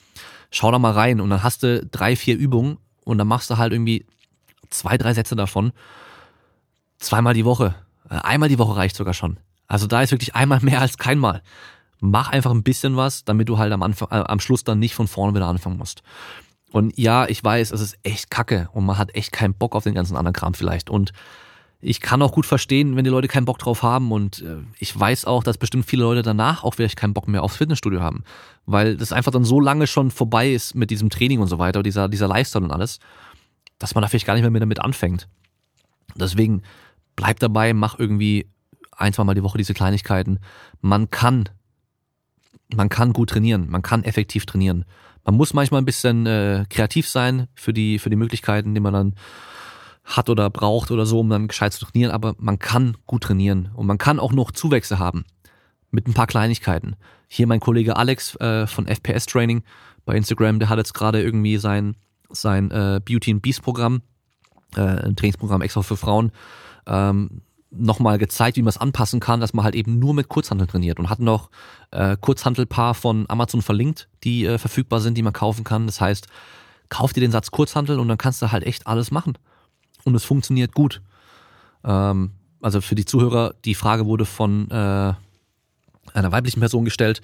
[0.51, 3.57] Schau da mal rein und dann hast du drei, vier Übungen und dann machst du
[3.57, 4.05] halt irgendwie
[4.69, 5.71] zwei, drei Sätze davon.
[6.99, 7.75] Zweimal die Woche.
[8.09, 9.37] Äh, einmal die Woche reicht sogar schon.
[9.67, 11.41] Also da ist wirklich einmal mehr als keinmal.
[11.99, 14.95] Mach einfach ein bisschen was, damit du halt am Anfang, äh, am Schluss dann nicht
[14.95, 16.03] von vorne wieder anfangen musst.
[16.71, 19.83] Und ja, ich weiß, es ist echt kacke und man hat echt keinen Bock auf
[19.83, 20.89] den ganzen anderen Kram vielleicht.
[20.89, 21.11] Und
[21.81, 24.97] ich kann auch gut verstehen, wenn die Leute keinen Bock drauf haben und äh, ich
[24.97, 28.23] weiß auch, dass bestimmt viele Leute danach auch vielleicht keinen Bock mehr aufs Fitnessstudio haben,
[28.65, 31.81] weil das einfach dann so lange schon vorbei ist mit diesem Training und so weiter,
[31.81, 32.99] dieser, dieser Lifestyle und alles,
[33.79, 35.27] dass man da vielleicht gar nicht mehr damit anfängt.
[36.15, 36.61] Deswegen
[37.15, 38.47] bleib dabei, mach irgendwie
[38.95, 40.39] ein, zwei Mal die Woche diese Kleinigkeiten.
[40.81, 41.49] Man kann,
[42.75, 44.85] man kann gut trainieren, man kann effektiv trainieren.
[45.23, 48.93] Man muss manchmal ein bisschen äh, kreativ sein für die, für die Möglichkeiten, die man
[48.93, 49.15] dann
[50.03, 53.69] hat oder braucht oder so, um dann gescheit zu trainieren, aber man kann gut trainieren
[53.75, 55.25] und man kann auch noch Zuwächse haben
[55.91, 56.95] mit ein paar Kleinigkeiten.
[57.27, 59.63] Hier mein Kollege Alex äh, von FPS Training
[60.05, 61.95] bei Instagram, der hat jetzt gerade irgendwie sein
[62.33, 64.01] sein äh, Beauty and Beast Programm,
[64.75, 66.31] äh, ein Trainingsprogramm extra für Frauen,
[66.87, 67.41] ähm,
[67.71, 70.99] nochmal gezeigt, wie man es anpassen kann, dass man halt eben nur mit Kurzhandel trainiert
[70.99, 71.49] und hat noch
[71.91, 75.85] äh, Kurzhandelpaar von Amazon verlinkt, die äh, verfügbar sind, die man kaufen kann.
[75.85, 76.27] Das heißt,
[76.89, 79.37] kauf dir den Satz Kurzhandel und dann kannst du halt echt alles machen
[80.03, 81.01] und es funktioniert gut.
[81.83, 82.31] Ähm,
[82.61, 85.13] also für die Zuhörer, die Frage wurde von äh,
[86.13, 87.21] einer weiblichen Person gestellt.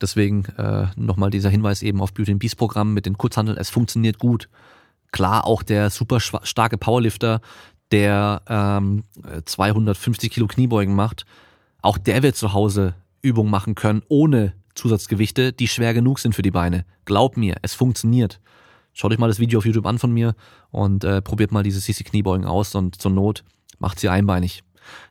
[0.00, 3.58] Deswegen äh, nochmal dieser Hinweis eben auf Beauty Beast Programm mit den Kurzhandeln.
[3.58, 4.48] Es funktioniert gut.
[5.10, 7.40] Klar, auch der super starke Powerlifter,
[7.90, 9.04] der ähm,
[9.44, 11.24] 250 Kilo Kniebeugen macht,
[11.80, 16.42] auch der wird zu Hause Übungen machen können ohne Zusatzgewichte, die schwer genug sind für
[16.42, 16.84] die Beine.
[17.04, 18.40] Glaub mir, es funktioniert.
[18.92, 20.34] Schaut euch mal das Video auf YouTube an von mir
[20.70, 23.44] und äh, probiert mal diese CC Kniebeugen aus und zur Not
[23.78, 24.62] macht sie einbeinig.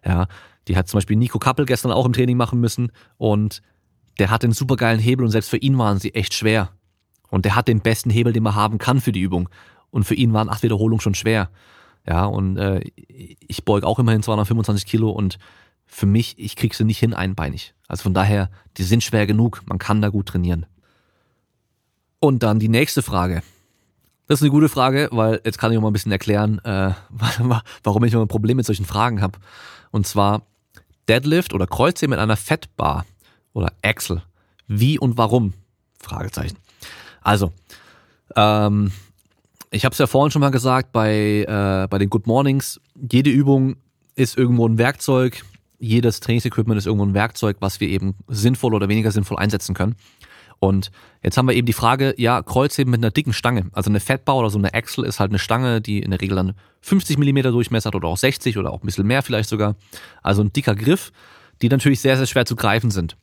[0.03, 0.27] Ja,
[0.67, 3.61] die hat zum Beispiel Nico Kappel gestern auch im Training machen müssen und
[4.19, 6.71] der hat einen supergeilen Hebel und selbst für ihn waren sie echt schwer.
[7.29, 9.49] Und der hat den besten Hebel, den man haben kann für die Übung.
[9.89, 11.49] Und für ihn waren acht Wiederholungen schon schwer.
[12.07, 15.37] Ja, und äh, ich beug auch immerhin 225 Kilo und
[15.85, 17.73] für mich, ich krieg sie nicht hin einbeinig.
[17.87, 20.65] Also von daher, die sind schwer genug, man kann da gut trainieren.
[22.19, 23.43] Und dann die nächste Frage.
[24.27, 26.91] Das ist eine gute Frage, weil jetzt kann ich auch mal ein bisschen erklären, äh,
[27.83, 29.39] warum ich immer ein Problem mit solchen Fragen habe.
[29.91, 30.43] Und zwar
[31.07, 33.05] Deadlift oder Kreuzheben mit einer Fettbar
[33.53, 34.21] oder Axel.
[34.67, 35.53] Wie und warum?
[35.99, 36.57] Fragezeichen.
[37.21, 37.53] Also,
[38.35, 38.91] Ähm,
[39.71, 43.29] ich habe es ja vorhin schon mal gesagt, bei, äh, bei den Good Mornings, jede
[43.29, 43.77] Übung
[44.15, 45.43] ist irgendwo ein Werkzeug,
[45.79, 49.95] jedes Trainingsequipment ist irgendwo ein Werkzeug, was wir eben sinnvoll oder weniger sinnvoll einsetzen können.
[50.59, 50.91] Und
[51.21, 53.67] jetzt haben wir eben die Frage, ja, Kreuzheben mit einer dicken Stange.
[53.73, 56.35] Also eine Fettbau oder so eine Axel ist halt eine Stange, die in der Regel
[56.35, 59.75] dann 50 Millimeter Durchmesser hat oder auch 60 oder auch ein bisschen mehr vielleicht sogar.
[60.23, 61.11] Also ein dicker Griff,
[61.61, 63.17] die natürlich sehr, sehr schwer zu greifen sind.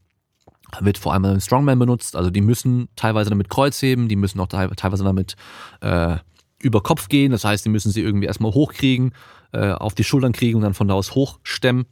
[0.80, 4.48] Wird vor allem im Strongman benutzt, also die müssen teilweise damit Kreuzheben, die müssen auch
[4.48, 5.36] teilweise damit
[5.80, 6.16] äh,
[6.58, 9.12] über Kopf gehen, das heißt, die müssen sie irgendwie erstmal hochkriegen,
[9.52, 11.86] äh, auf die Schultern kriegen und dann von da aus hochstemmen.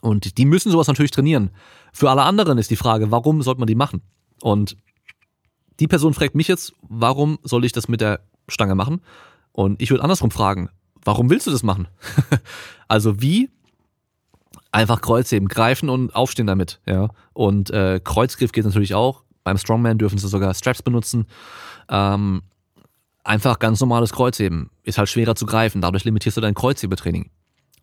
[0.00, 1.50] Und die müssen sowas natürlich trainieren.
[1.92, 4.02] Für alle anderen ist die Frage, warum sollte man die machen?
[4.40, 4.76] Und
[5.80, 9.00] die Person fragt mich jetzt, warum soll ich das mit der Stange machen?
[9.52, 10.68] Und ich würde andersrum fragen,
[11.04, 11.88] warum willst du das machen?
[12.88, 13.50] also wie
[14.72, 17.08] einfach Kreuzheben, greifen und aufstehen damit, ja.
[17.32, 19.22] Und äh, Kreuzgriff geht natürlich auch.
[19.44, 21.26] Beim Strongman dürfen sie sogar Straps benutzen.
[21.88, 22.42] Ähm,
[23.22, 25.80] einfach ganz normales Kreuzheben ist halt schwerer zu greifen.
[25.80, 27.30] Dadurch limitierst du dein Kreuzhebetraining,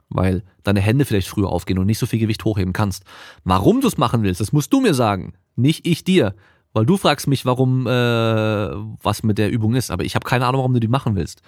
[0.09, 3.03] weil deine Hände vielleicht früher aufgehen und nicht so viel Gewicht hochheben kannst.
[3.43, 6.35] Warum du es machen willst, das musst du mir sagen, nicht ich dir,
[6.73, 10.45] weil du fragst mich, warum äh, was mit der Übung ist, aber ich habe keine
[10.45, 11.41] Ahnung, warum du die machen willst.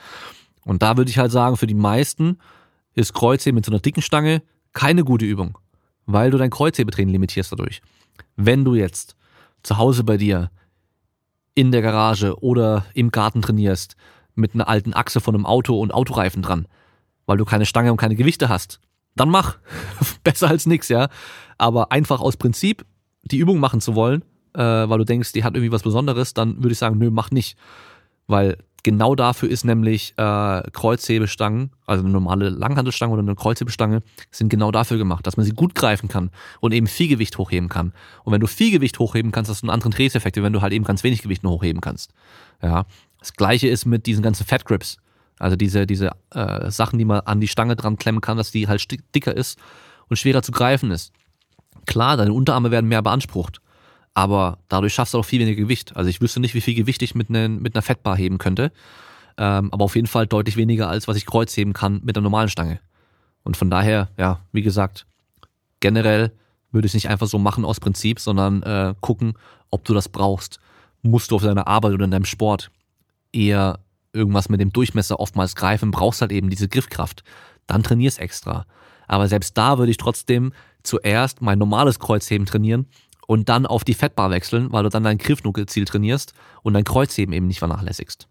[0.66, 2.38] Und da würde ich halt sagen, für die meisten
[2.94, 4.42] ist Kreuzheben mit so einer dicken Stange
[4.74, 5.58] keine gute Übung,
[6.06, 7.82] weil du dein Kreuzhebetraining limitierst dadurch.
[8.36, 9.16] Wenn du jetzt
[9.62, 10.52] zu Hause bei dir
[11.56, 13.96] in der Garage oder im Garten trainierst
[14.36, 16.68] mit einer alten Achse von einem Auto und Autoreifen dran,
[17.26, 18.80] weil du keine Stange und keine Gewichte hast,
[19.16, 19.58] dann mach.
[20.24, 21.10] Besser als nix, ja.
[21.58, 22.86] Aber einfach aus Prinzip
[23.24, 26.58] die Übung machen zu wollen, äh, weil du denkst, die hat irgendwie was Besonderes, dann
[26.58, 27.58] würde ich sagen, nö, mach nicht.
[28.28, 34.50] Weil genau dafür ist nämlich äh, Kreuzhebestangen, also eine normale Langhandelstange oder eine Kreuzhebestange, sind
[34.50, 37.94] genau dafür gemacht, dass man sie gut greifen kann und eben viel Gewicht hochheben kann.
[38.24, 40.74] Und wenn du viel Gewicht hochheben kannst, hast du einen anderen Dreheffekt, wenn du halt
[40.74, 42.14] eben ganz wenig Gewicht nur hochheben kannst.
[42.62, 42.86] Ja.
[43.20, 44.98] Das gleiche ist mit diesen ganzen Fat Grips.
[45.40, 48.68] Also diese, diese äh, Sachen, die man an die Stange dran klemmen kann, dass die
[48.68, 49.58] halt dicker ist
[50.10, 51.14] und schwerer zu greifen ist.
[51.86, 53.62] Klar, deine Unterarme werden mehr beansprucht
[54.14, 55.96] aber dadurch schaffst du auch viel weniger Gewicht.
[55.96, 58.72] Also ich wüsste nicht, wie viel Gewicht ich mit, ne, mit einer Fettbar heben könnte,
[59.38, 62.50] ähm, aber auf jeden Fall deutlich weniger, als was ich kreuzheben kann mit einer normalen
[62.50, 62.80] Stange.
[63.44, 65.06] Und von daher, ja, wie gesagt,
[65.80, 66.32] generell
[66.72, 69.34] würde ich es nicht einfach so machen aus Prinzip, sondern äh, gucken,
[69.70, 70.60] ob du das brauchst.
[71.02, 72.72] Musst du auf deiner Arbeit oder in deinem Sport
[73.32, 73.80] eher
[74.14, 77.24] irgendwas mit dem Durchmesser oftmals greifen, brauchst halt eben diese Griffkraft.
[77.66, 78.66] Dann trainierst extra.
[79.08, 80.54] Aber selbst da würde ich trotzdem
[80.84, 82.88] zuerst mein normales Kreuzheben trainieren
[83.28, 87.34] und dann auf die Fettbar wechseln, weil du dann dein Griffnuckelziel trainierst und dein Kreuzheben
[87.34, 88.28] eben nicht vernachlässigst.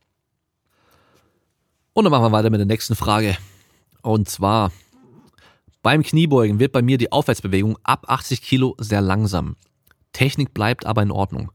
[1.95, 3.37] Und dann machen wir weiter mit der nächsten Frage.
[4.03, 4.73] Und zwar,
[5.83, 9.57] beim Kniebeugen wird bei mir die Aufwärtsbewegung ab 80 Kilo sehr langsam.
[10.13, 11.51] Technik bleibt aber in Ordnung.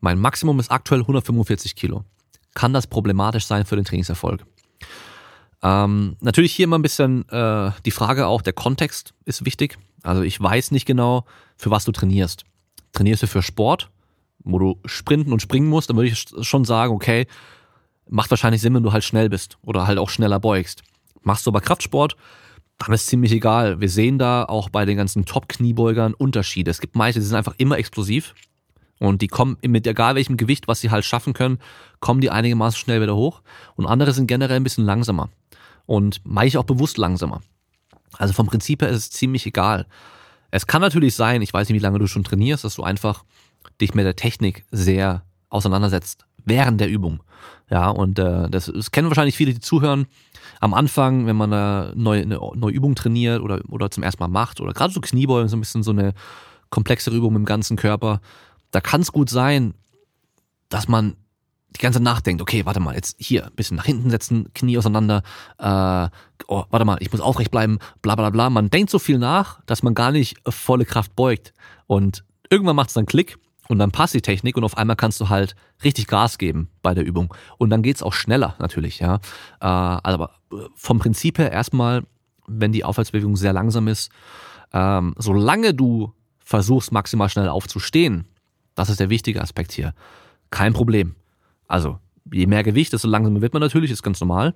[0.00, 2.04] Mein Maximum ist aktuell 145 Kilo.
[2.54, 4.46] Kann das problematisch sein für den Trainingserfolg?
[5.62, 9.78] Ähm, natürlich hier immer ein bisschen äh, die Frage auch, der Kontext ist wichtig.
[10.06, 11.24] Also ich weiß nicht genau,
[11.56, 12.44] für was du trainierst
[12.96, 13.90] trainierst du für Sport,
[14.42, 17.26] wo du sprinten und springen musst, dann würde ich schon sagen, okay,
[18.08, 20.82] macht wahrscheinlich Sinn, wenn du halt schnell bist oder halt auch schneller beugst.
[21.22, 22.16] Machst du aber Kraftsport,
[22.78, 23.80] dann ist ziemlich egal.
[23.80, 26.70] Wir sehen da auch bei den ganzen Top-Kniebeugern Unterschiede.
[26.70, 28.34] Es gibt manche, die sind einfach immer explosiv
[28.98, 31.58] und die kommen mit egal welchem Gewicht, was sie halt schaffen können,
[32.00, 33.42] kommen die einigermaßen schnell wieder hoch.
[33.74, 35.30] Und andere sind generell ein bisschen langsamer
[35.86, 37.40] und manche auch bewusst langsamer.
[38.18, 39.86] Also vom Prinzip her ist es ziemlich egal.
[40.50, 43.24] Es kann natürlich sein, ich weiß nicht, wie lange du schon trainierst, dass du einfach
[43.80, 47.22] dich mit der Technik sehr auseinandersetzt während der Übung.
[47.68, 50.06] Ja, und äh, das, das kennen wahrscheinlich viele, die zuhören.
[50.60, 54.28] Am Anfang, wenn man eine neue, eine neue Übung trainiert oder, oder zum ersten Mal
[54.28, 56.14] macht, oder gerade so Kniebeugen, so ein bisschen so eine
[56.70, 58.20] komplexere Übung im ganzen Körper,
[58.70, 59.74] da kann es gut sein,
[60.68, 61.16] dass man
[61.78, 65.22] die ganze nachdenkt, okay, warte mal, jetzt hier, ein bisschen nach hinten setzen, Knie auseinander,
[65.58, 66.08] äh,
[66.48, 68.50] oh, warte mal, ich muss aufrecht bleiben, bla bla bla.
[68.50, 71.52] Man denkt so viel nach, dass man gar nicht volle Kraft beugt.
[71.86, 75.20] Und irgendwann macht es dann Klick und dann passt die Technik und auf einmal kannst
[75.20, 77.34] du halt richtig Gas geben bei der Übung.
[77.58, 79.16] Und dann geht's auch schneller natürlich, ja.
[79.60, 80.30] Äh, aber
[80.74, 82.04] vom Prinzip her erstmal,
[82.46, 84.10] wenn die Aufwärtsbewegung sehr langsam ist,
[84.72, 88.28] ähm, solange du versuchst, maximal schnell aufzustehen,
[88.74, 89.94] das ist der wichtige Aspekt hier,
[90.50, 91.16] kein Problem.
[91.68, 91.98] Also,
[92.32, 94.54] je mehr Gewicht, desto langsamer wird man natürlich, ist ganz normal.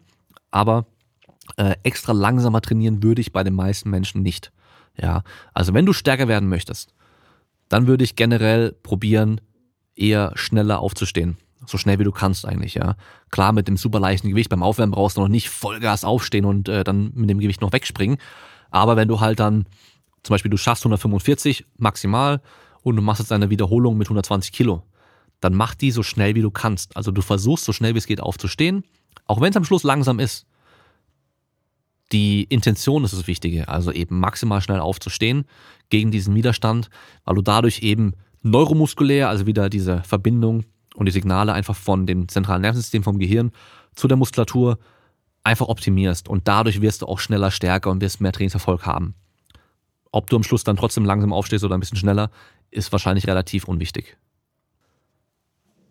[0.51, 0.87] Aber
[1.57, 4.53] äh, extra langsamer trainieren würde ich bei den meisten Menschen nicht.
[4.97, 5.23] Ja,
[5.55, 6.95] also wenn du stärker werden möchtest,
[7.69, 9.41] dann würde ich generell probieren,
[9.95, 11.37] eher schneller aufzustehen.
[11.67, 12.97] So schnell wie du kannst eigentlich, ja.
[13.31, 16.69] Klar, mit dem super leichten Gewicht beim Aufwärmen brauchst du noch nicht Vollgas aufstehen und
[16.69, 18.19] äh, dann mit dem Gewicht noch wegspringen.
[18.71, 19.67] Aber wenn du halt dann,
[20.23, 22.41] zum Beispiel du schaffst 145 maximal
[22.83, 24.83] und du machst jetzt eine Wiederholung mit 120 Kilo,
[25.41, 26.97] dann mach die so schnell wie du kannst.
[26.97, 28.85] Also du versuchst so schnell wie es geht aufzustehen,
[29.27, 30.47] auch wenn es am Schluss langsam ist.
[32.13, 35.45] Die Intention ist das Wichtige, also eben maximal schnell aufzustehen
[35.91, 36.91] gegen diesen Widerstand,
[37.25, 40.65] weil du dadurch eben neuromuskulär, also wieder diese Verbindung
[40.95, 43.53] und die Signale einfach von dem zentralen Nervensystem vom Gehirn
[43.95, 44.79] zu der Muskulatur
[45.45, 49.15] einfach optimierst und dadurch wirst du auch schneller stärker und wirst mehr Trainingserfolg haben.
[50.13, 52.31] Ob du am Schluss dann trotzdem langsam aufstehst oder ein bisschen schneller,
[52.71, 54.17] ist wahrscheinlich relativ unwichtig.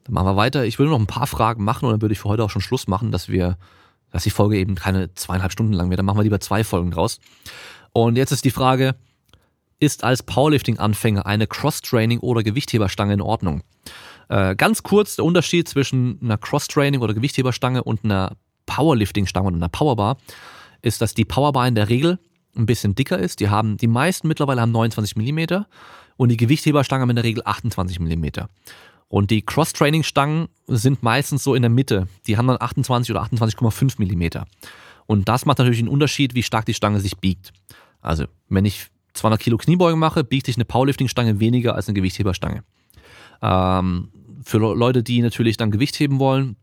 [0.09, 0.65] Dann machen wir weiter.
[0.65, 2.63] Ich würde noch ein paar Fragen machen und dann würde ich für heute auch schon
[2.63, 3.57] Schluss machen, dass wir,
[4.11, 5.99] dass die Folge eben keine zweieinhalb Stunden lang wird.
[5.99, 7.19] Dann machen wir lieber zwei Folgen draus.
[7.93, 8.95] Und jetzt ist die Frage,
[9.79, 13.61] ist als Powerlifting-Anfänger eine Cross-Training oder Gewichtheberstange in Ordnung?
[14.29, 18.35] Äh, ganz kurz der Unterschied zwischen einer Cross-Training oder Gewichtheberstange und einer
[18.65, 20.17] Powerlifting-Stange oder einer Powerbar
[20.81, 22.17] ist, dass die Powerbar in der Regel
[22.55, 23.41] ein bisschen dicker ist.
[23.41, 25.67] Die haben, die meisten mittlerweile haben 29 Millimeter
[26.17, 28.49] und die Gewichtheberstangen haben in der Regel 28 Millimeter.
[29.09, 32.07] Und die Cross-Training-Stangen sind meistens so in der Mitte.
[32.27, 34.45] Die haben dann 28 oder 28,5 Millimeter.
[35.07, 37.51] Und das macht natürlich einen Unterschied, wie stark die Stange sich biegt.
[38.01, 42.63] Also, wenn ich 200 Kilo Kniebeugen mache, biegt sich eine Powerlifting-Stange weniger als eine Gewichtheberstange.
[43.41, 44.09] Ähm,
[44.43, 46.55] für Leute, die natürlich dann Gewicht heben wollen,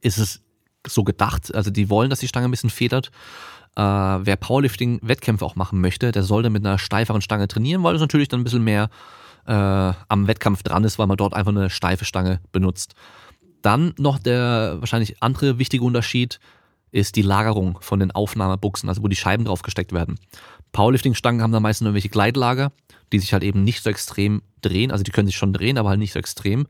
[0.00, 0.42] ist es
[0.84, 1.54] so gedacht.
[1.54, 3.12] Also die wollen, dass die Stange ein bisschen federt.
[3.76, 8.00] Äh, wer Powerlifting-Wettkämpfe auch machen möchte, der sollte mit einer steiferen Stange trainieren, weil es
[8.00, 8.90] natürlich dann ein bisschen mehr
[9.46, 12.94] äh, am Wettkampf dran ist, weil man dort einfach eine steife Stange benutzt.
[13.62, 16.40] Dann noch der wahrscheinlich andere wichtige Unterschied
[16.90, 20.18] ist die Lagerung von den Aufnahmebuchsen, also wo die Scheiben drauf gesteckt werden.
[20.72, 22.72] Powerlifting-Stangen haben da meistens irgendwelche Gleitlager,
[23.12, 24.90] die sich halt eben nicht so extrem drehen.
[24.90, 26.66] Also die können sich schon drehen, aber halt nicht so extrem.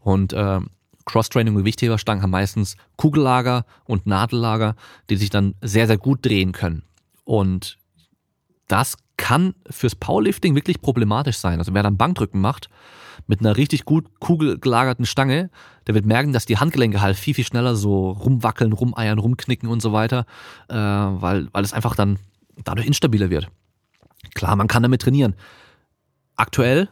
[0.00, 0.60] Und äh,
[1.04, 4.76] Cross-Training und Gewichtheberstangen haben meistens Kugellager und Nadellager,
[5.10, 6.82] die sich dann sehr, sehr gut drehen können.
[7.24, 7.78] Und
[8.68, 11.58] das kann fürs Powerlifting wirklich problematisch sein.
[11.58, 12.68] Also wer dann Bankdrücken macht
[13.26, 15.50] mit einer richtig gut kugelagerten Stange,
[15.86, 19.80] der wird merken, dass die Handgelenke halt viel, viel schneller so rumwackeln, rumeiern, rumknicken und
[19.80, 20.26] so weiter,
[20.68, 22.18] äh, weil, weil es einfach dann
[22.64, 23.48] dadurch instabiler wird.
[24.34, 25.34] Klar, man kann damit trainieren.
[26.36, 26.88] Aktuell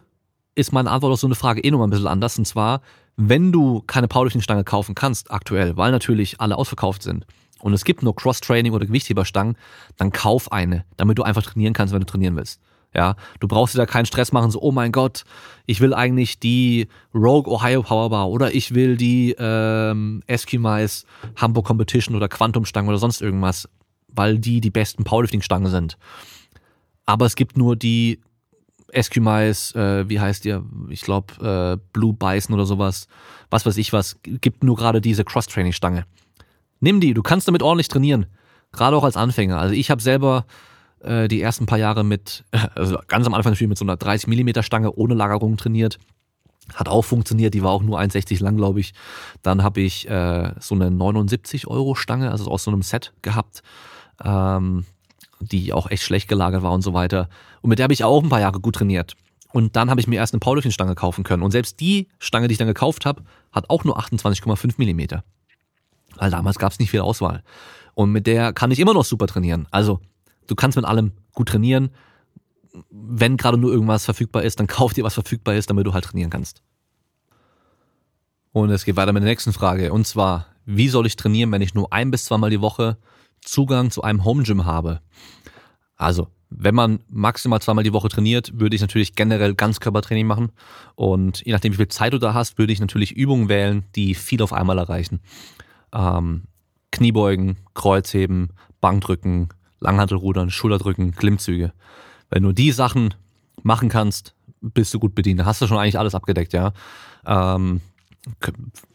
[0.55, 2.39] ist meine Antwort auf so eine Frage eh nochmal ein bisschen anders.
[2.39, 2.83] Und zwar,
[3.17, 7.27] wenn du keine Powerlifting-Stange kaufen kannst aktuell, weil natürlich alle ausverkauft sind
[7.61, 9.57] und es gibt nur Cross-Training oder Gewichtheberstangen,
[9.97, 12.61] dann kauf eine, damit du einfach trainieren kannst, wenn du trainieren willst.
[12.93, 15.25] Ja, du brauchst dir da keinen Stress machen, so, oh mein Gott,
[15.67, 21.05] ich will eigentlich die Rogue Ohio Powerbar oder ich will die ähm, Eskimais
[21.37, 23.69] Hamburg Competition oder Quantum Stangen oder sonst irgendwas,
[24.09, 25.99] weil die die besten Powerlifting-Stangen sind.
[27.07, 28.21] Aber es gibt nur die
[28.93, 30.65] Eskimais, äh, wie heißt ihr?
[30.89, 33.07] Ich glaube, äh, Blue Bison oder sowas.
[33.51, 34.19] Was weiß ich was.
[34.23, 36.07] Gibt nur gerade diese Cross-Training-Stange.
[36.81, 38.27] Nimm die, du kannst damit ordentlich trainieren.
[38.73, 39.59] Gerade auch als Anfänger.
[39.59, 40.47] Also ich habe selber
[41.01, 44.63] äh, die ersten paar Jahre mit, also ganz am Anfang mit so einer 30 Millimeter
[44.63, 45.99] Stange ohne Lagerung trainiert.
[46.75, 48.93] Hat auch funktioniert, die war auch nur 1,60 lang, glaube ich.
[49.43, 53.63] Dann habe ich äh, so eine 79 Euro Stange, also aus so einem Set gehabt.
[54.23, 54.85] Ähm,
[55.41, 57.29] die auch echt schlecht gelagert war und so weiter.
[57.63, 59.17] Und mit der habe ich auch ein paar Jahre gut trainiert.
[59.53, 61.43] Und dann habe ich mir erst eine Powerlifting-Stange kaufen können.
[61.43, 65.25] Und selbst die Stange, die ich dann gekauft habe, hat auch nur 28,5 Millimeter.
[66.21, 67.43] Weil damals gab es nicht viel Auswahl.
[67.95, 69.67] Und mit der kann ich immer noch super trainieren.
[69.71, 70.01] Also,
[70.47, 71.89] du kannst mit allem gut trainieren.
[72.91, 76.05] Wenn gerade nur irgendwas verfügbar ist, dann kauf dir was verfügbar ist, damit du halt
[76.05, 76.63] trainieren kannst.
[78.53, 79.95] Und es geht weiter mit der nächsten Frage.
[79.95, 82.99] Und zwar, wie soll ich trainieren, wenn ich nur ein bis zweimal die Woche
[83.41, 85.01] Zugang zu einem Home Gym habe.
[85.97, 90.53] Also, wenn man maximal zweimal die Woche trainiert, würde ich natürlich generell Ganzkörpertraining machen.
[90.97, 94.15] Und je nachdem, wie viel Zeit du da hast, würde ich natürlich Übungen wählen, die
[94.15, 95.21] viel auf einmal erreichen.
[95.93, 96.45] Ähm,
[96.93, 99.49] Kniebeugen, Kreuzheben, Bankdrücken,
[99.81, 101.73] Langhantelrudern, Schulterdrücken, Klimmzüge.
[102.29, 103.15] Wenn du die Sachen
[103.63, 105.41] machen kannst, bist du gut bedient.
[105.41, 106.73] Da hast du schon eigentlich alles abgedeckt, ja.
[107.27, 107.81] Ähm,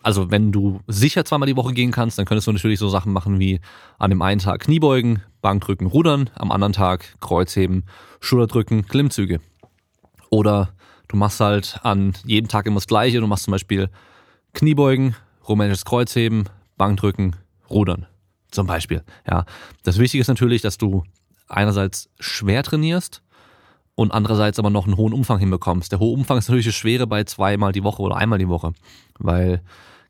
[0.04, 3.12] also wenn du sicher zweimal die Woche gehen kannst, dann könntest du natürlich so Sachen
[3.12, 3.60] machen wie
[3.98, 7.86] an dem einen Tag Kniebeugen, Bankdrücken, Rudern, am anderen Tag Kreuzheben,
[8.20, 9.40] Schulterdrücken, Klimmzüge.
[10.30, 10.70] Oder
[11.08, 13.20] du machst halt an jedem Tag immer das Gleiche.
[13.20, 13.90] Du machst zum Beispiel
[14.54, 15.16] Kniebeugen,
[15.48, 16.46] rumänisches Kreuzheben,
[16.78, 17.36] Bankdrücken,
[17.70, 18.06] Rudern.
[18.52, 19.04] Zum Beispiel.
[19.30, 19.46] Ja.
[19.84, 21.04] Das Wichtige ist natürlich, dass du
[21.48, 23.22] einerseits schwer trainierst,
[23.96, 25.92] und andererseits aber noch einen hohen Umfang hinbekommst.
[25.92, 28.74] Der hohe Umfang ist natürlich das Schwere bei zweimal die Woche oder einmal die Woche,
[29.18, 29.62] weil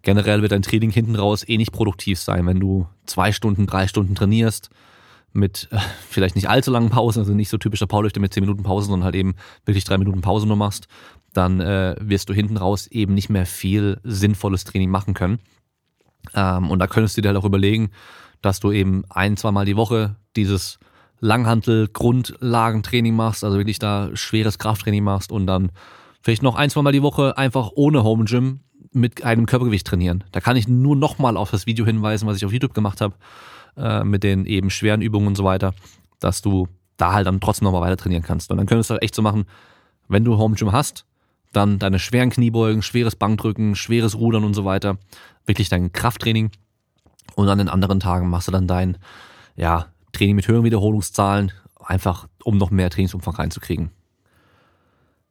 [0.02, 3.88] generell wird dein Training hinten raus eh nicht produktiv sein, wenn du zwei Stunden, drei
[3.88, 4.70] Stunden trainierst
[5.34, 5.78] mit äh,
[6.10, 9.06] vielleicht nicht allzu langen Pausen, also nicht so typischer Powerlifter mit zehn Minuten Pause, sondern
[9.06, 9.36] halt eben
[9.66, 10.88] wirklich drei Minuten Pause nur machst,
[11.34, 15.40] dann äh, wirst du hinten raus eben nicht mehr viel sinnvolles Training machen können.
[16.34, 17.92] Ähm, und da könntest du dir halt auch überlegen,
[18.42, 20.80] dass du eben ein, zweimal die Woche dieses
[21.20, 25.72] Langhantel Grundlagentraining machst, also wirklich da schweres Krafttraining machst und dann
[26.22, 28.60] vielleicht noch ein, zwei Mal die Woche einfach ohne Home Gym
[28.92, 30.24] mit einem Körpergewicht trainieren.
[30.32, 33.16] Da kann ich nur nochmal auf das Video hinweisen, was ich auf YouTube gemacht habe,
[33.78, 35.74] äh, mit den eben schweren Übungen und so weiter,
[36.20, 36.68] dass du
[36.98, 38.52] da halt dann trotzdem nochmal weiter trainieren kannst.
[38.52, 39.46] Und dann könntest du halt echt so machen,
[40.08, 41.06] wenn du Home Gym hast,
[41.56, 44.98] dann deine schweren Kniebeugen, schweres Bankdrücken, schweres Rudern und so weiter,
[45.46, 46.52] wirklich dein Krafttraining.
[47.36, 48.98] Und an den anderen Tagen machst du dann dein,
[49.56, 51.52] ja, Training mit höheren Wiederholungszahlen,
[51.84, 53.92] einfach um noch mehr Trainingsumfang reinzukriegen.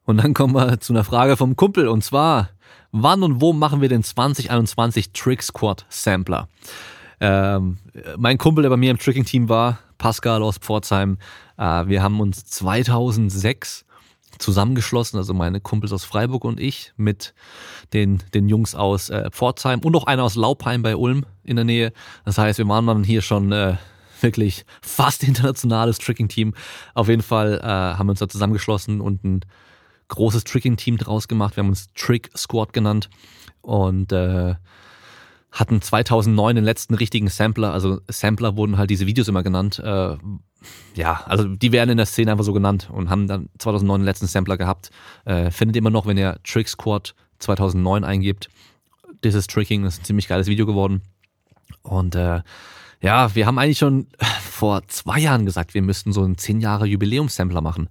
[0.05, 2.51] Und dann kommen wir zu einer Frage vom Kumpel und zwar,
[2.93, 6.49] wann und wo machen wir den 2021 Trick Squad Sampler?
[7.21, 7.79] Ähm,
[8.19, 11.19] mein Kumpel, der bei mir im Tricking-Team war, Pascal aus Pforzheim,
[11.57, 13.87] äh, wir haben uns 2006
[14.39, 17.35] zusammengeschlossen, also meine Kumpels aus Freiburg und ich mit
[17.93, 21.65] den, den Jungs aus äh, Pforzheim und noch einer aus Laupheim bei Ulm in der
[21.65, 21.93] Nähe.
[22.25, 23.77] Das heißt, wir waren dann hier schon äh,
[24.21, 26.55] wirklich fast internationales Tricking-Team.
[26.95, 29.41] Auf jeden Fall äh, haben wir uns da zusammengeschlossen und ein
[30.09, 31.57] großes Tricking-Team draus gemacht.
[31.57, 33.11] Wir haben uns Trick Squad genannt
[33.63, 34.55] und äh,
[35.55, 37.73] hatten 2009 den letzten richtigen Sampler.
[37.73, 39.79] Also Sampler wurden halt diese Videos immer genannt.
[39.79, 40.17] Äh,
[40.95, 44.05] ja, also die werden in der Szene einfach so genannt und haben dann 2009 den
[44.05, 44.91] letzten Sampler gehabt.
[45.25, 48.49] Äh, findet ihr immer noch, wenn ihr Trick Squad 2009 eingebt.
[49.23, 51.03] This is Tricking, das ist ein ziemlich geiles Video geworden.
[51.83, 52.43] Und äh,
[53.01, 54.07] ja, wir haben eigentlich schon
[54.43, 57.89] vor zwei Jahren gesagt, wir müssten so einen 10 Jahre Jubiläumssampler machen.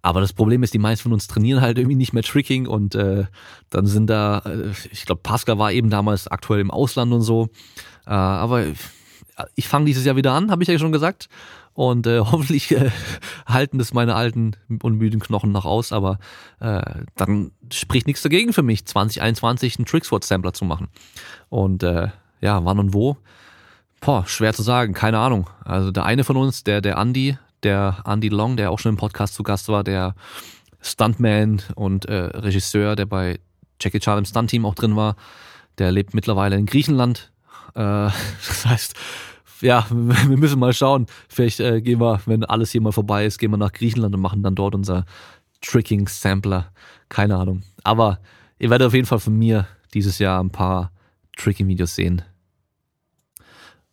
[0.00, 2.94] Aber das Problem ist, die meisten von uns trainieren halt irgendwie nicht mehr Tricking und
[2.94, 3.26] äh,
[3.68, 7.48] dann sind da, äh, ich glaube, Pascal war eben damals aktuell im Ausland und so.
[8.06, 8.64] Äh, aber
[9.54, 11.28] ich fange dieses Jahr wieder an, habe ich ja schon gesagt.
[11.78, 12.90] Und äh, hoffentlich äh,
[13.46, 16.18] halten das meine alten und müden Knochen noch aus, aber
[16.58, 16.82] äh,
[17.14, 20.88] dann spricht nichts dagegen für mich, 2021 einen Tricksword-Sampler zu machen.
[21.50, 22.08] Und äh,
[22.40, 23.16] ja, wann und wo?
[24.00, 25.48] Boah, schwer zu sagen, keine Ahnung.
[25.64, 28.98] Also der eine von uns, der, der Andy, der Andy Long, der auch schon im
[28.98, 30.16] Podcast zu Gast war, der
[30.80, 33.38] Stuntman und äh, Regisseur, der bei
[33.80, 35.14] Jackie Chan im Stunt-Team auch drin war,
[35.78, 37.30] der lebt mittlerweile in Griechenland.
[37.76, 37.78] Äh,
[38.48, 38.94] das heißt,
[39.60, 41.06] ja, wir müssen mal schauen.
[41.28, 44.20] Vielleicht äh, gehen wir, wenn alles hier mal vorbei ist, gehen wir nach Griechenland und
[44.20, 45.04] machen dann dort unser
[45.60, 46.72] Tricking-Sampler.
[47.08, 47.62] Keine Ahnung.
[47.84, 48.20] Aber
[48.58, 50.92] ihr werdet auf jeden Fall von mir dieses Jahr ein paar
[51.36, 52.22] Tricking-Videos sehen.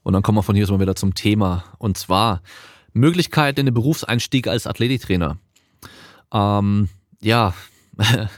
[0.03, 1.63] Und dann kommen wir von hier mal wieder zum Thema.
[1.80, 2.41] Und zwar
[2.93, 5.38] Möglichkeit in den Berufseinstieg als Athletiktrainer.
[6.32, 6.89] Ähm,
[7.22, 7.53] ja,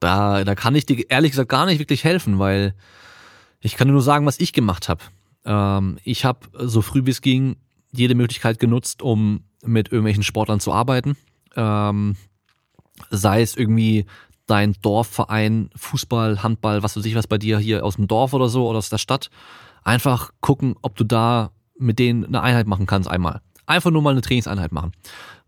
[0.00, 2.74] da, da kann ich dir ehrlich gesagt gar nicht wirklich helfen, weil
[3.60, 5.02] ich kann dir nur sagen, was ich gemacht habe.
[5.46, 7.56] Ähm, ich habe so früh wie es ging
[7.92, 11.16] jede Möglichkeit genutzt, um mit irgendwelchen Sportlern zu arbeiten.
[11.54, 12.16] Ähm,
[13.10, 14.06] sei es irgendwie
[14.46, 18.48] dein Dorfverein, Fußball, Handball, was weiß ich was bei dir hier aus dem Dorf oder
[18.48, 19.30] so oder aus der Stadt.
[19.82, 23.40] Einfach gucken, ob du da mit denen eine Einheit machen kannst einmal.
[23.66, 24.92] Einfach nur mal eine Trainingseinheit machen.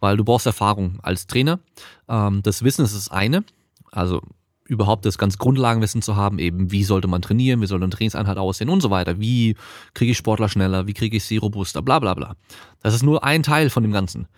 [0.00, 1.60] Weil du brauchst Erfahrung als Trainer.
[2.08, 3.44] Ähm, das Wissen ist das eine.
[3.90, 4.22] Also
[4.68, 8.36] überhaupt das ganz Grundlagenwissen zu haben, eben wie sollte man trainieren, wie soll eine Trainingseinheit
[8.36, 9.18] aussehen und so weiter.
[9.18, 9.56] Wie
[9.94, 12.36] kriege ich Sportler schneller, wie kriege ich sie robuster, bla bla bla.
[12.82, 14.28] Das ist nur ein Teil von dem Ganzen.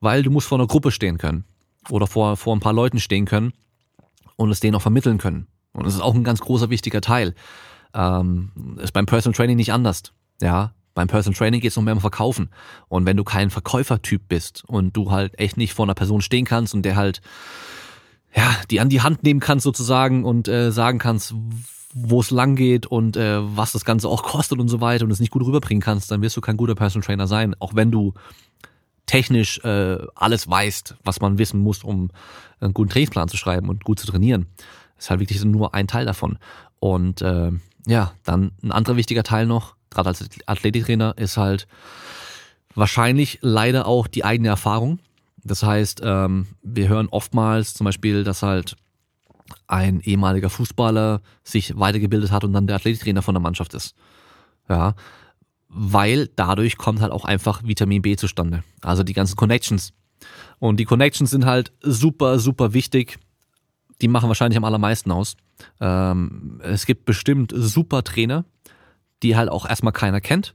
[0.00, 1.44] Weil du musst vor einer Gruppe stehen können.
[1.88, 3.52] Oder vor, vor ein paar Leuten stehen können
[4.36, 5.46] und es denen auch vermitteln können.
[5.72, 7.34] Und das ist auch ein ganz großer wichtiger Teil.
[7.94, 10.02] Ähm, ist beim Personal Training nicht anders.
[10.40, 12.50] Ja, beim Personal Training geht es noch mehr um Verkaufen.
[12.88, 16.44] Und wenn du kein Verkäufertyp bist und du halt echt nicht vor einer Person stehen
[16.44, 17.22] kannst und der halt,
[18.34, 21.34] ja, die an die Hand nehmen kannst sozusagen und äh, sagen kannst,
[21.94, 25.10] wo es lang geht und äh, was das Ganze auch kostet und so weiter und
[25.10, 27.90] es nicht gut rüberbringen kannst, dann wirst du kein guter Personal Trainer sein, auch wenn
[27.90, 28.14] du
[29.06, 32.10] technisch äh, alles weißt, was man wissen muss, um
[32.60, 34.46] einen guten Trainingsplan zu schreiben und gut zu trainieren.
[34.96, 36.38] Das ist halt wirklich nur ein Teil davon.
[36.78, 37.50] Und äh,
[37.86, 41.66] ja, dann ein anderer wichtiger Teil noch, gerade als Athletiktrainer, ist halt
[42.74, 45.00] wahrscheinlich leider auch die eigene Erfahrung.
[45.44, 48.76] Das heißt, ähm, wir hören oftmals zum Beispiel, dass halt
[49.66, 53.94] ein ehemaliger Fußballer sich weitergebildet hat und dann der Athletiktrainer von der Mannschaft ist.
[54.68, 54.94] Ja,
[55.68, 58.62] weil dadurch kommt halt auch einfach Vitamin B zustande.
[58.82, 59.92] Also die ganzen Connections.
[60.58, 63.18] Und die Connections sind halt super, super wichtig.
[64.00, 65.36] Die machen wahrscheinlich am allermeisten aus.
[65.80, 68.44] Ähm, es gibt bestimmt super Trainer,
[69.22, 70.54] die halt auch erstmal keiner kennt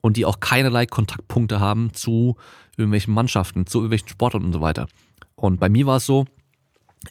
[0.00, 2.36] und die auch keinerlei Kontaktpunkte haben zu
[2.76, 4.88] irgendwelchen Mannschaften, zu irgendwelchen Sportlern und so weiter.
[5.34, 6.26] Und bei mir war es so,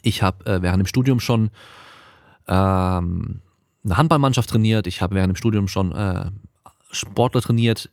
[0.02, 1.50] ich habe äh, während dem Studium schon
[2.46, 3.40] ähm,
[3.84, 6.30] eine Handballmannschaft trainiert, ich habe während dem Studium schon äh,
[6.90, 7.90] Sportler trainiert,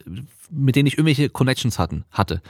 [0.50, 2.42] mit denen ich irgendwelche Connections hatten, hatte.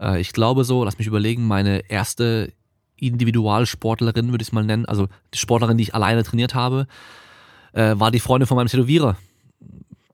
[0.00, 2.52] Äh, ich glaube so, lass mich überlegen, meine erste
[2.96, 6.86] Individualsportlerin, würde ich es mal nennen, also die Sportlerin, die ich alleine trainiert habe,
[7.72, 9.16] äh, war die Freundin von meinem Tätowierer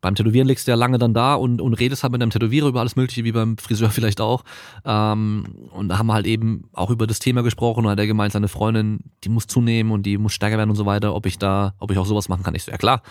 [0.02, 2.66] beim Tätowieren legst du ja lange dann da und, und redest halt mit deinem Tätowierer
[2.66, 4.44] über alles Mögliche, wie beim Friseur vielleicht auch.
[4.84, 8.06] Ähm, und da haben wir halt eben auch über das Thema gesprochen und hat er
[8.06, 11.24] gemeint, seine Freundin, die muss zunehmen und die muss stärker werden und so weiter, ob
[11.24, 12.54] ich da, ob ich auch sowas machen kann.
[12.56, 13.02] Ich so, ja klar.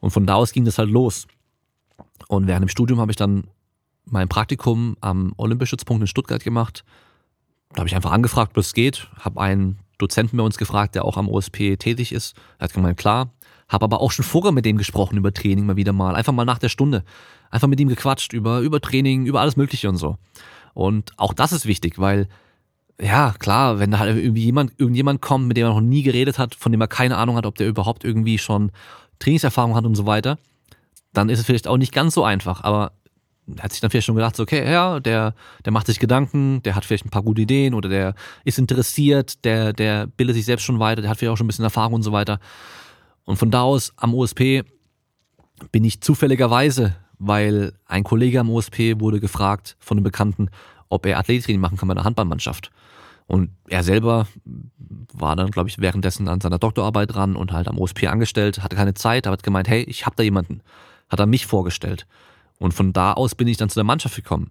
[0.00, 1.28] Und von da aus ging das halt los.
[2.26, 3.44] Und während dem Studium habe ich dann
[4.04, 6.84] mein Praktikum am Olympischützpunkt in Stuttgart gemacht.
[7.74, 11.16] Da habe ich einfach angefragt, es geht, habe einen Dozenten bei uns gefragt, der auch
[11.16, 12.34] am OSP tätig ist.
[12.58, 13.30] Er hat gemeint, klar,
[13.68, 16.16] habe aber auch schon vorher mit dem gesprochen über Training mal wieder mal.
[16.16, 17.04] Einfach mal nach der Stunde.
[17.50, 20.16] Einfach mit ihm gequatscht über, über Training, über alles Mögliche und so.
[20.74, 22.28] Und auch das ist wichtig, weil,
[23.00, 26.38] ja, klar, wenn da halt irgendwie jemand, irgendjemand kommt, mit dem er noch nie geredet
[26.38, 28.72] hat, von dem er keine Ahnung hat, ob der überhaupt irgendwie schon
[29.18, 30.38] Trainingserfahrung hat und so weiter,
[31.12, 32.62] dann ist es vielleicht auch nicht ganz so einfach.
[32.64, 32.92] Aber
[33.56, 36.62] er hat sich dann vielleicht schon gedacht, so, okay, ja, der, der macht sich Gedanken,
[36.62, 38.14] der hat vielleicht ein paar gute Ideen oder der
[38.44, 41.48] ist interessiert, der, der bildet sich selbst schon weiter, der hat vielleicht auch schon ein
[41.48, 42.40] bisschen Erfahrung und so weiter.
[43.28, 44.64] Und von da aus am OSP
[45.70, 50.48] bin ich zufälligerweise, weil ein Kollege am OSP wurde gefragt von einem Bekannten,
[50.88, 52.70] ob er Athletiktraining machen kann bei einer Handballmannschaft.
[53.26, 54.28] Und er selber
[55.12, 58.76] war dann, glaube ich, währenddessen an seiner Doktorarbeit dran und halt am OSP angestellt, hatte
[58.76, 60.62] keine Zeit, aber hat gemeint, hey, ich habe da jemanden.
[61.10, 62.06] Hat er mich vorgestellt.
[62.58, 64.48] Und von da aus bin ich dann zu der Mannschaft gekommen.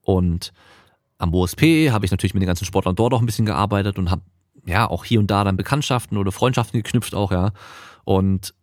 [0.00, 0.52] Und
[1.18, 4.12] am OSP habe ich natürlich mit den ganzen Sportlern dort auch ein bisschen gearbeitet und
[4.12, 4.22] habe
[4.66, 7.52] ja auch hier und da dann Bekanntschaften oder Freundschaften geknüpft auch, ja.
[8.04, 8.54] Und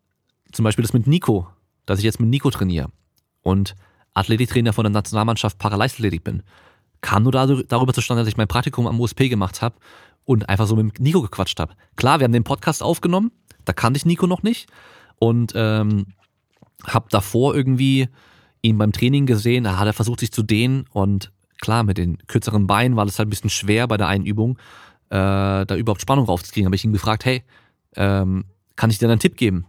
[0.51, 1.47] zum Beispiel das mit Nico,
[1.85, 2.89] dass ich jetzt mit Nico trainiere
[3.41, 3.75] und
[4.13, 6.43] Athletiktrainer von der Nationalmannschaft Paraleichtathletik bin,
[7.01, 9.75] kam nur darüber zustande, dass ich mein Praktikum am USP gemacht habe
[10.25, 11.73] und einfach so mit Nico gequatscht habe.
[11.95, 13.31] Klar, wir haben den Podcast aufgenommen,
[13.65, 14.69] da kannte ich Nico noch nicht
[15.19, 16.07] und ähm,
[16.85, 18.09] habe davor irgendwie
[18.61, 21.31] ihn beim Training gesehen, da hat er versucht sich zu dehnen und
[21.61, 24.57] klar, mit den kürzeren Beinen war das halt ein bisschen schwer bei der einen Übung,
[25.09, 26.65] äh, da überhaupt Spannung raufzukriegen.
[26.65, 27.43] Habe ich ihn gefragt, hey,
[27.95, 28.45] ähm,
[28.75, 29.65] kann ich dir einen Tipp geben?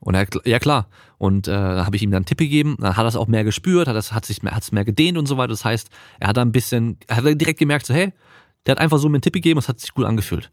[0.00, 0.88] Und er, ja klar.
[1.18, 2.76] Und äh, da habe ich ihm dann einen Tipp gegeben.
[2.78, 5.18] Dann hat er es auch mehr gespürt, hat es hat sich mehr, hat's mehr gedehnt
[5.18, 5.48] und so weiter.
[5.48, 5.88] Das heißt,
[6.20, 8.12] er hat da ein bisschen, er hat direkt gemerkt, so hey,
[8.66, 10.50] der hat einfach so mir einen Tipp gegeben, es hat sich gut angefühlt.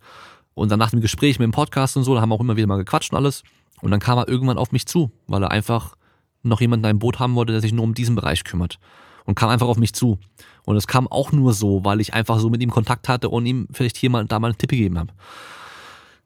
[0.53, 2.55] Und dann nach dem Gespräch mit dem Podcast und so, da haben wir auch immer
[2.55, 3.43] wieder mal gequatscht und alles.
[3.81, 5.95] Und dann kam er irgendwann auf mich zu, weil er einfach
[6.43, 8.79] noch jemanden in einem Boot haben wollte, der sich nur um diesen Bereich kümmert.
[9.25, 10.19] Und kam einfach auf mich zu.
[10.65, 13.45] Und es kam auch nur so, weil ich einfach so mit ihm Kontakt hatte und
[13.45, 15.13] ihm vielleicht hier mal da mal einen Tipp gegeben habe.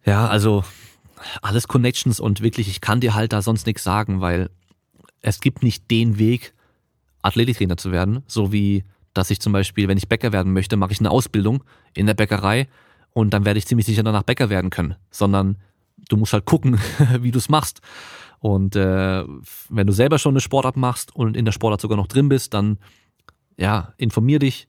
[0.06, 0.64] Ja, also
[1.42, 4.50] alles Connections und wirklich, ich kann dir halt da sonst nichts sagen, weil
[5.22, 6.54] es gibt nicht den Weg,
[7.22, 8.84] Athletiktrainer zu werden, so wie
[9.18, 11.64] dass ich zum Beispiel, wenn ich Bäcker werden möchte, mache ich eine Ausbildung
[11.96, 12.68] in der Bäckerei
[13.14, 15.58] und dann werde ich ziemlich sicher danach Bäcker werden können, sondern
[16.08, 16.80] du musst halt gucken,
[17.20, 17.82] wie du es machst.
[18.40, 19.24] Und äh,
[19.70, 22.54] wenn du selber schon eine Sportart machst und in der Sportart sogar noch drin bist,
[22.54, 22.78] dann
[23.58, 24.68] ja, informier dich.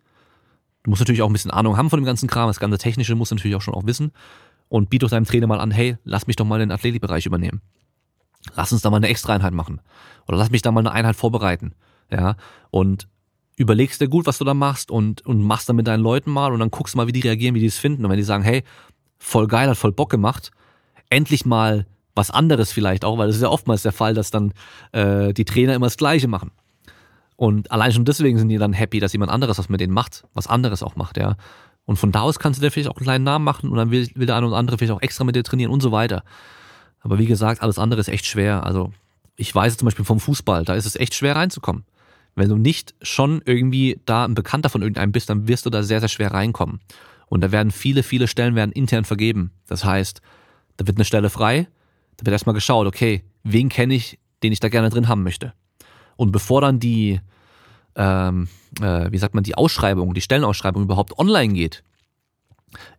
[0.82, 2.48] Du musst natürlich auch ein bisschen Ahnung haben von dem ganzen Kram.
[2.48, 4.12] Das ganze Technische musst du natürlich auch schon auch wissen
[4.68, 7.60] und biet doch deinem Trainer mal an, hey, lass mich doch mal den Athletikbereich übernehmen.
[8.54, 9.80] Lass uns da mal eine extra Einheit machen.
[10.26, 11.74] Oder lass mich da mal eine Einheit vorbereiten.
[12.10, 12.36] Ja,
[12.70, 13.08] und
[13.56, 16.52] überlegst dir gut, was du da machst und, und machst dann mit deinen Leuten mal
[16.52, 18.04] und dann guckst mal, wie die reagieren, wie die es finden.
[18.04, 18.62] Und wenn die sagen, hey,
[19.18, 20.52] voll geil, hat voll Bock gemacht,
[21.10, 21.86] endlich mal
[22.18, 24.52] was anderes vielleicht auch, weil das ist ja oftmals der Fall, dass dann
[24.92, 26.50] äh, die Trainer immer das Gleiche machen.
[27.36, 30.24] Und allein schon deswegen sind die dann happy, dass jemand anderes was mit denen macht,
[30.34, 31.36] was anderes auch macht, ja.
[31.84, 33.90] Und von da aus kannst du dir vielleicht auch einen kleinen Namen machen und dann
[33.90, 36.22] will, will der eine oder andere vielleicht auch extra mit dir trainieren und so weiter.
[37.00, 38.66] Aber wie gesagt, alles andere ist echt schwer.
[38.66, 38.92] Also
[39.36, 41.84] ich weiß zum Beispiel vom Fußball, da ist es echt schwer reinzukommen.
[42.34, 45.82] Wenn du nicht schon irgendwie da ein Bekannter von irgendeinem bist, dann wirst du da
[45.82, 46.80] sehr, sehr schwer reinkommen.
[47.26, 49.52] Und da werden viele, viele Stellen werden intern vergeben.
[49.66, 50.20] Das heißt,
[50.76, 51.68] da wird eine Stelle frei,
[52.18, 55.54] da wird erstmal geschaut, okay, wen kenne ich, den ich da gerne drin haben möchte.
[56.16, 57.20] Und bevor dann die,
[57.94, 58.48] ähm,
[58.80, 61.84] äh, wie sagt man, die Ausschreibung, die Stellenausschreibung überhaupt online geht,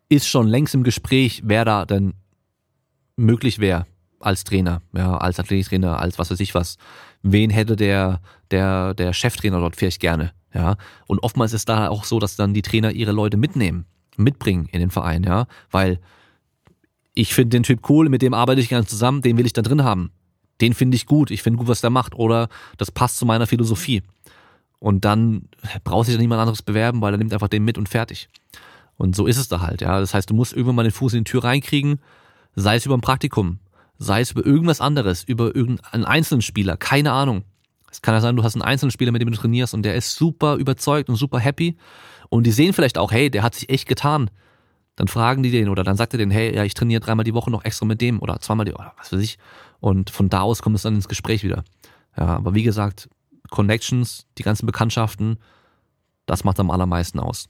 [0.07, 2.13] ist schon längst im Gespräch, wer da denn
[3.15, 3.85] möglich wäre
[4.19, 6.77] als Trainer, ja, als Athletiktrainer, als was weiß ich was.
[7.21, 10.77] Wen hätte der, der, der Cheftrainer dort vielleicht gerne, ja.
[11.07, 14.79] Und oftmals ist da auch so, dass dann die Trainer ihre Leute mitnehmen, mitbringen in
[14.79, 15.99] den Verein, ja, weil
[17.13, 19.61] ich finde den Typ cool, mit dem arbeite ich gerne zusammen, den will ich da
[19.61, 20.11] drin haben.
[20.61, 23.47] Den finde ich gut, ich finde gut, was der macht oder das passt zu meiner
[23.47, 24.03] Philosophie.
[24.79, 25.49] Und dann
[25.83, 28.29] braucht sich da niemand anderes bewerben, weil er nimmt einfach den mit und fertig.
[28.95, 29.99] Und so ist es da halt, ja.
[29.99, 31.99] Das heißt, du musst irgendwann mal den Fuß in die Tür reinkriegen,
[32.55, 33.59] sei es über ein Praktikum,
[33.97, 37.43] sei es über irgendwas anderes, über irgendeinen einzelnen Spieler, keine Ahnung.
[37.91, 39.95] Es kann ja sein, du hast einen einzelnen Spieler, mit dem du trainierst und der
[39.95, 41.77] ist super überzeugt und super happy
[42.29, 44.29] und die sehen vielleicht auch, hey, der hat sich echt getan.
[44.99, 47.33] Dann fragen die den oder dann sagt er den, hey, ja, ich trainiere dreimal die
[47.33, 49.37] Woche noch extra mit dem oder zweimal die oder was weiß ich.
[49.79, 51.63] Und von da aus kommt es dann ins Gespräch wieder.
[52.17, 53.07] Ja, aber wie gesagt,
[53.49, 55.39] Connections, die ganzen Bekanntschaften,
[56.25, 57.47] das macht am allermeisten aus.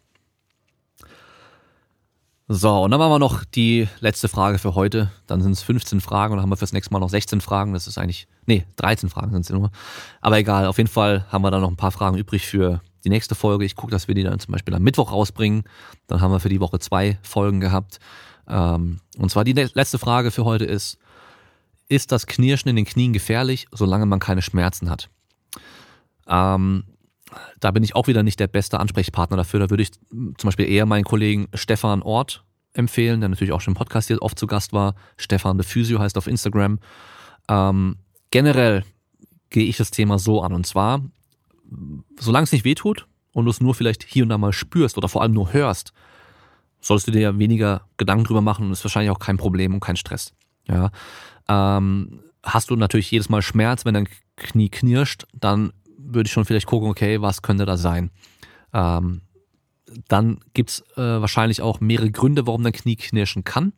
[2.47, 5.12] So, und dann machen wir noch die letzte Frage für heute.
[5.26, 7.74] Dann sind es 15 Fragen und dann haben wir fürs nächste Mal noch 16 Fragen.
[7.74, 9.72] Das ist eigentlich, nee, 13 Fragen sind es nur.
[10.22, 13.10] Aber egal, auf jeden Fall haben wir dann noch ein paar Fragen übrig für die
[13.10, 13.66] nächste Folge.
[13.66, 15.64] Ich gucke, dass wir die dann zum Beispiel am Mittwoch rausbringen.
[16.08, 18.00] Dann haben wir für die Woche zwei Folgen gehabt.
[18.47, 20.97] Ähm, und zwar die letzte Frage für heute ist,
[21.88, 25.10] ist das Knirschen in den Knien gefährlich, solange man keine Schmerzen hat?
[26.28, 26.84] Ähm,
[27.60, 29.60] da bin ich auch wieder nicht der beste Ansprechpartner dafür.
[29.60, 32.43] Da würde ich zum Beispiel eher meinen Kollegen Stefan Ort
[32.74, 34.95] empfehlen, der natürlich auch schon im Podcast hier oft zu Gast war.
[35.18, 36.80] Stefan de Physio heißt auf Instagram.
[37.47, 37.97] Ähm,
[38.32, 38.84] generell
[39.50, 41.02] gehe ich das Thema so an und zwar,
[42.20, 45.09] solange es nicht wehtut und du es nur vielleicht hier und da mal spürst oder
[45.09, 45.93] vor allem nur hörst,
[46.82, 49.80] solltest du dir ja weniger Gedanken drüber machen und ist wahrscheinlich auch kein Problem und
[49.80, 50.34] kein Stress.
[50.67, 50.91] Ja.
[51.47, 56.45] Ähm, hast du natürlich jedes Mal Schmerz, wenn dein Knie knirscht, dann würde ich schon
[56.45, 58.11] vielleicht gucken, okay, was könnte da sein?
[58.74, 59.22] Ähm,
[60.07, 63.74] dann gibt's äh, wahrscheinlich auch mehrere Gründe, warum dein Knie knirschen kann.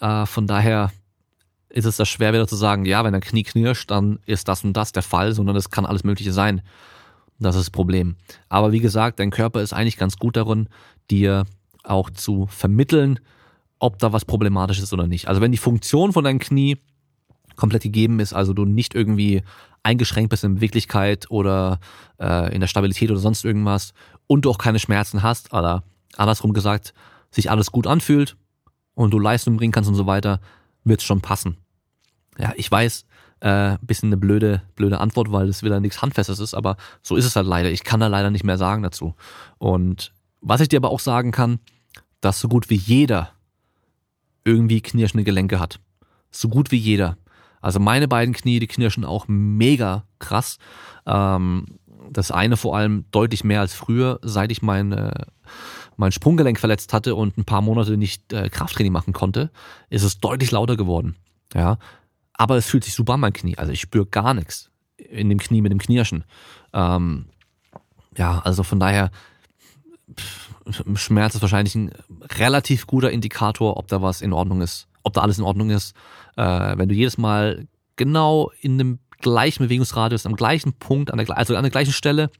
[0.00, 0.90] Äh, von daher
[1.68, 4.64] ist es da schwer wieder zu sagen, ja, wenn dein Knie knirscht, dann ist das
[4.64, 6.62] und das der Fall, sondern es kann alles Mögliche sein.
[7.38, 8.16] Das ist das Problem.
[8.48, 10.68] Aber wie gesagt, dein Körper ist eigentlich ganz gut darin,
[11.10, 11.44] dir
[11.84, 13.20] auch zu vermitteln,
[13.78, 15.28] ob da was problematisch ist oder nicht.
[15.28, 16.78] Also wenn die Funktion von deinem Knie
[17.56, 19.42] komplett gegeben ist, also du nicht irgendwie
[19.82, 21.80] eingeschränkt bist in Beweglichkeit oder
[22.20, 23.94] äh, in der Stabilität oder sonst irgendwas
[24.26, 25.84] und du auch keine Schmerzen hast, oder
[26.16, 26.92] andersrum gesagt,
[27.30, 28.36] sich alles gut anfühlt
[28.94, 30.40] und du Leistung bringen kannst und so weiter,
[30.84, 31.56] wird's schon passen.
[32.38, 33.06] Ja, ich weiß,
[33.40, 37.24] äh, bisschen eine blöde, blöde Antwort, weil es wieder nichts Handfestes ist, aber so ist
[37.24, 37.70] es halt leider.
[37.70, 39.14] Ich kann da leider nicht mehr sagen dazu.
[39.58, 41.60] Und was ich dir aber auch sagen kann,
[42.20, 43.30] dass so gut wie jeder
[44.44, 45.80] irgendwie knirschende Gelenke hat.
[46.30, 47.16] So gut wie jeder.
[47.60, 50.58] Also meine beiden Knie, die knirschen auch mega krass.
[51.06, 51.66] Ähm,
[52.10, 55.26] das eine vor allem deutlich mehr als früher, seit ich mein, äh,
[55.96, 59.50] mein Sprunggelenk verletzt hatte und ein paar Monate nicht äh, Krafttraining machen konnte,
[59.90, 61.16] ist es deutlich lauter geworden.
[61.54, 61.78] Ja,
[62.38, 63.58] aber es fühlt sich super an, mein Knie.
[63.58, 66.24] Also ich spüre gar nichts in dem Knie mit dem Knirschen.
[66.72, 67.26] Ähm,
[68.16, 69.10] ja, also von daher,
[70.94, 71.92] Schmerz ist wahrscheinlich ein
[72.38, 75.94] relativ guter Indikator, ob da was in Ordnung ist, ob da alles in Ordnung ist.
[76.36, 77.66] Äh, wenn du jedes Mal
[77.96, 82.30] genau in dem gleichen Bewegungsradius, am gleichen Punkt, an der, also an der gleichen Stelle,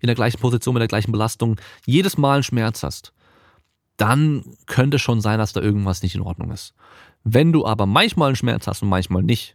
[0.00, 3.12] in der gleichen Position, mit der gleichen Belastung, jedes Mal einen Schmerz hast,
[3.96, 6.74] dann könnte schon sein, dass da irgendwas nicht in Ordnung ist.
[7.30, 9.54] Wenn du aber manchmal einen Schmerz hast und manchmal nicht,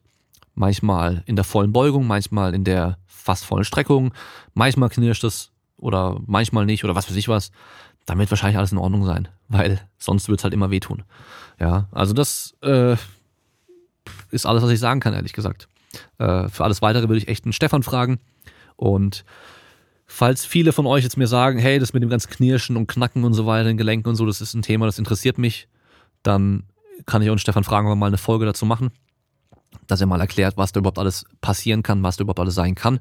[0.53, 4.13] manchmal in der vollen Beugung, manchmal in der fast vollen Streckung,
[4.53, 7.51] manchmal knirscht es oder manchmal nicht oder was weiß ich was,
[8.05, 11.01] dann wird wahrscheinlich alles in Ordnung sein, weil sonst wird es halt immer wehtun.
[11.59, 12.95] Ja, also das äh,
[14.30, 15.67] ist alles, was ich sagen kann, ehrlich gesagt.
[16.19, 18.19] Äh, für alles weitere würde ich echt einen Stefan fragen.
[18.76, 19.26] Und
[20.05, 23.24] falls viele von euch jetzt mir sagen, hey, das mit dem ganzen Knirschen und Knacken
[23.24, 25.67] und so weiter, den Gelenken und so, das ist ein Thema, das interessiert mich,
[26.21, 26.65] dann
[27.06, 28.91] kann ich auch Stefan fragen, ob wir mal eine Folge dazu machen,
[29.88, 32.76] dass er mal erklärt, was da überhaupt alles passieren kann, was da überhaupt alles sein
[32.76, 33.00] kann,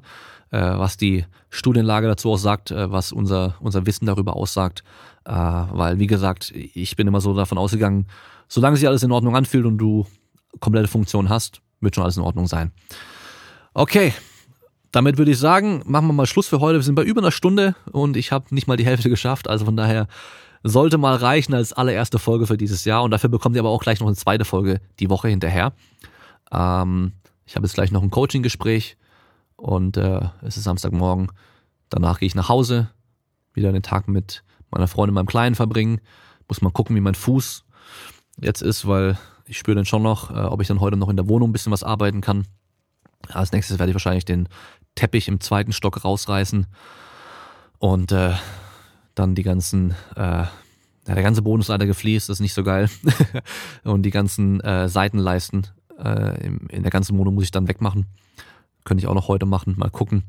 [0.51, 4.83] äh, was die Studienlage dazu aussagt, äh, was unser, unser Wissen darüber aussagt.
[5.25, 8.07] Äh, weil, wie gesagt, ich bin immer so davon ausgegangen,
[8.47, 10.05] solange sich alles in Ordnung anfühlt und du
[10.59, 12.71] komplette Funktion hast, wird schon alles in Ordnung sein.
[13.73, 14.13] Okay,
[14.91, 16.77] damit würde ich sagen, machen wir mal Schluss für heute.
[16.77, 19.49] Wir sind bei über einer Stunde und ich habe nicht mal die Hälfte geschafft.
[19.49, 20.07] Also von daher
[20.63, 23.03] sollte mal reichen als allererste Folge für dieses Jahr.
[23.03, 25.73] Und dafür bekommt ihr aber auch gleich noch eine zweite Folge die Woche hinterher.
[26.51, 27.13] Ähm,
[27.45, 28.97] ich habe jetzt gleich noch ein Coaching-Gespräch
[29.57, 31.31] und äh, es ist Samstagmorgen.
[31.89, 32.89] Danach gehe ich nach Hause,
[33.53, 35.99] wieder den Tag mit meiner Freundin, meinem Kleinen verbringen.
[36.47, 37.65] Muss mal gucken, wie mein Fuß
[38.41, 41.17] jetzt ist, weil ich spüre dann schon noch, äh, ob ich dann heute noch in
[41.17, 42.47] der Wohnung ein bisschen was arbeiten kann.
[43.29, 44.49] Als nächstes werde ich wahrscheinlich den
[44.95, 46.67] Teppich im zweiten Stock rausreißen
[47.79, 48.33] und äh,
[49.15, 50.45] dann die ganzen, äh,
[51.05, 52.89] ja, der ganze Boden ist leider gefliest, das ist nicht so geil.
[53.83, 55.67] und die ganzen äh, Seitenleisten
[55.97, 58.05] äh, in, in der ganzen Wohnung muss ich dann wegmachen.
[58.83, 60.23] Könnte ich auch noch heute machen, mal gucken.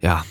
[0.00, 0.24] Ja.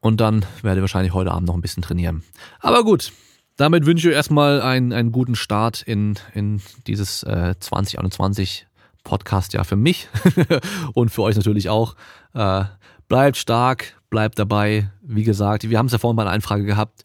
[0.00, 2.22] Und dann werde ich wahrscheinlich heute Abend noch ein bisschen trainieren.
[2.60, 3.12] Aber gut,
[3.56, 8.66] damit wünsche ich erstmal einen, einen guten Start in, in dieses äh, 2021
[9.02, 10.08] Podcast-Jahr für mich
[10.94, 11.94] und für euch natürlich auch.
[12.34, 12.64] Äh,
[13.08, 14.90] bleibt stark, bleibt dabei.
[15.02, 17.02] Wie gesagt, wir haben es ja vorhin bei einer Einfrage gehabt.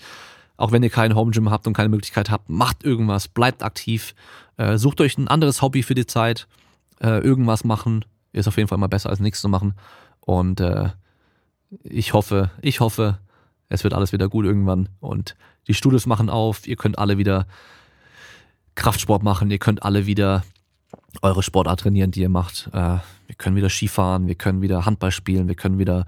[0.58, 4.14] Auch wenn ihr kein Home Gym habt und keine Möglichkeit habt, macht irgendwas, bleibt aktiv,
[4.58, 6.48] äh, sucht euch ein anderes Hobby für die Zeit.
[7.02, 8.04] Äh, irgendwas machen
[8.34, 9.74] ist auf jeden Fall immer besser als nichts zu machen.
[10.20, 10.90] Und äh,
[11.84, 13.20] ich hoffe, ich hoffe,
[13.70, 15.36] es wird alles wieder gut irgendwann und
[15.68, 17.46] die Studios machen auf, ihr könnt alle wieder
[18.76, 20.44] Kraftsport machen, ihr könnt alle wieder
[21.22, 22.70] eure Sportart trainieren, die ihr macht.
[23.30, 26.08] Wir können wieder Skifahren, wir können wieder Handball spielen, wir können wieder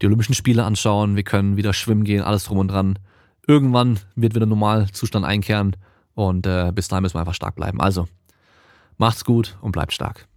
[0.00, 2.96] die Olympischen Spiele anschauen, wir können wieder schwimmen gehen, alles drum und dran.
[3.44, 5.74] Irgendwann wird wieder Normalzustand einkehren
[6.14, 7.80] Und äh, bis dahin müssen wir einfach stark bleiben.
[7.80, 8.06] Also,
[8.98, 10.28] macht's gut und bleibt stark.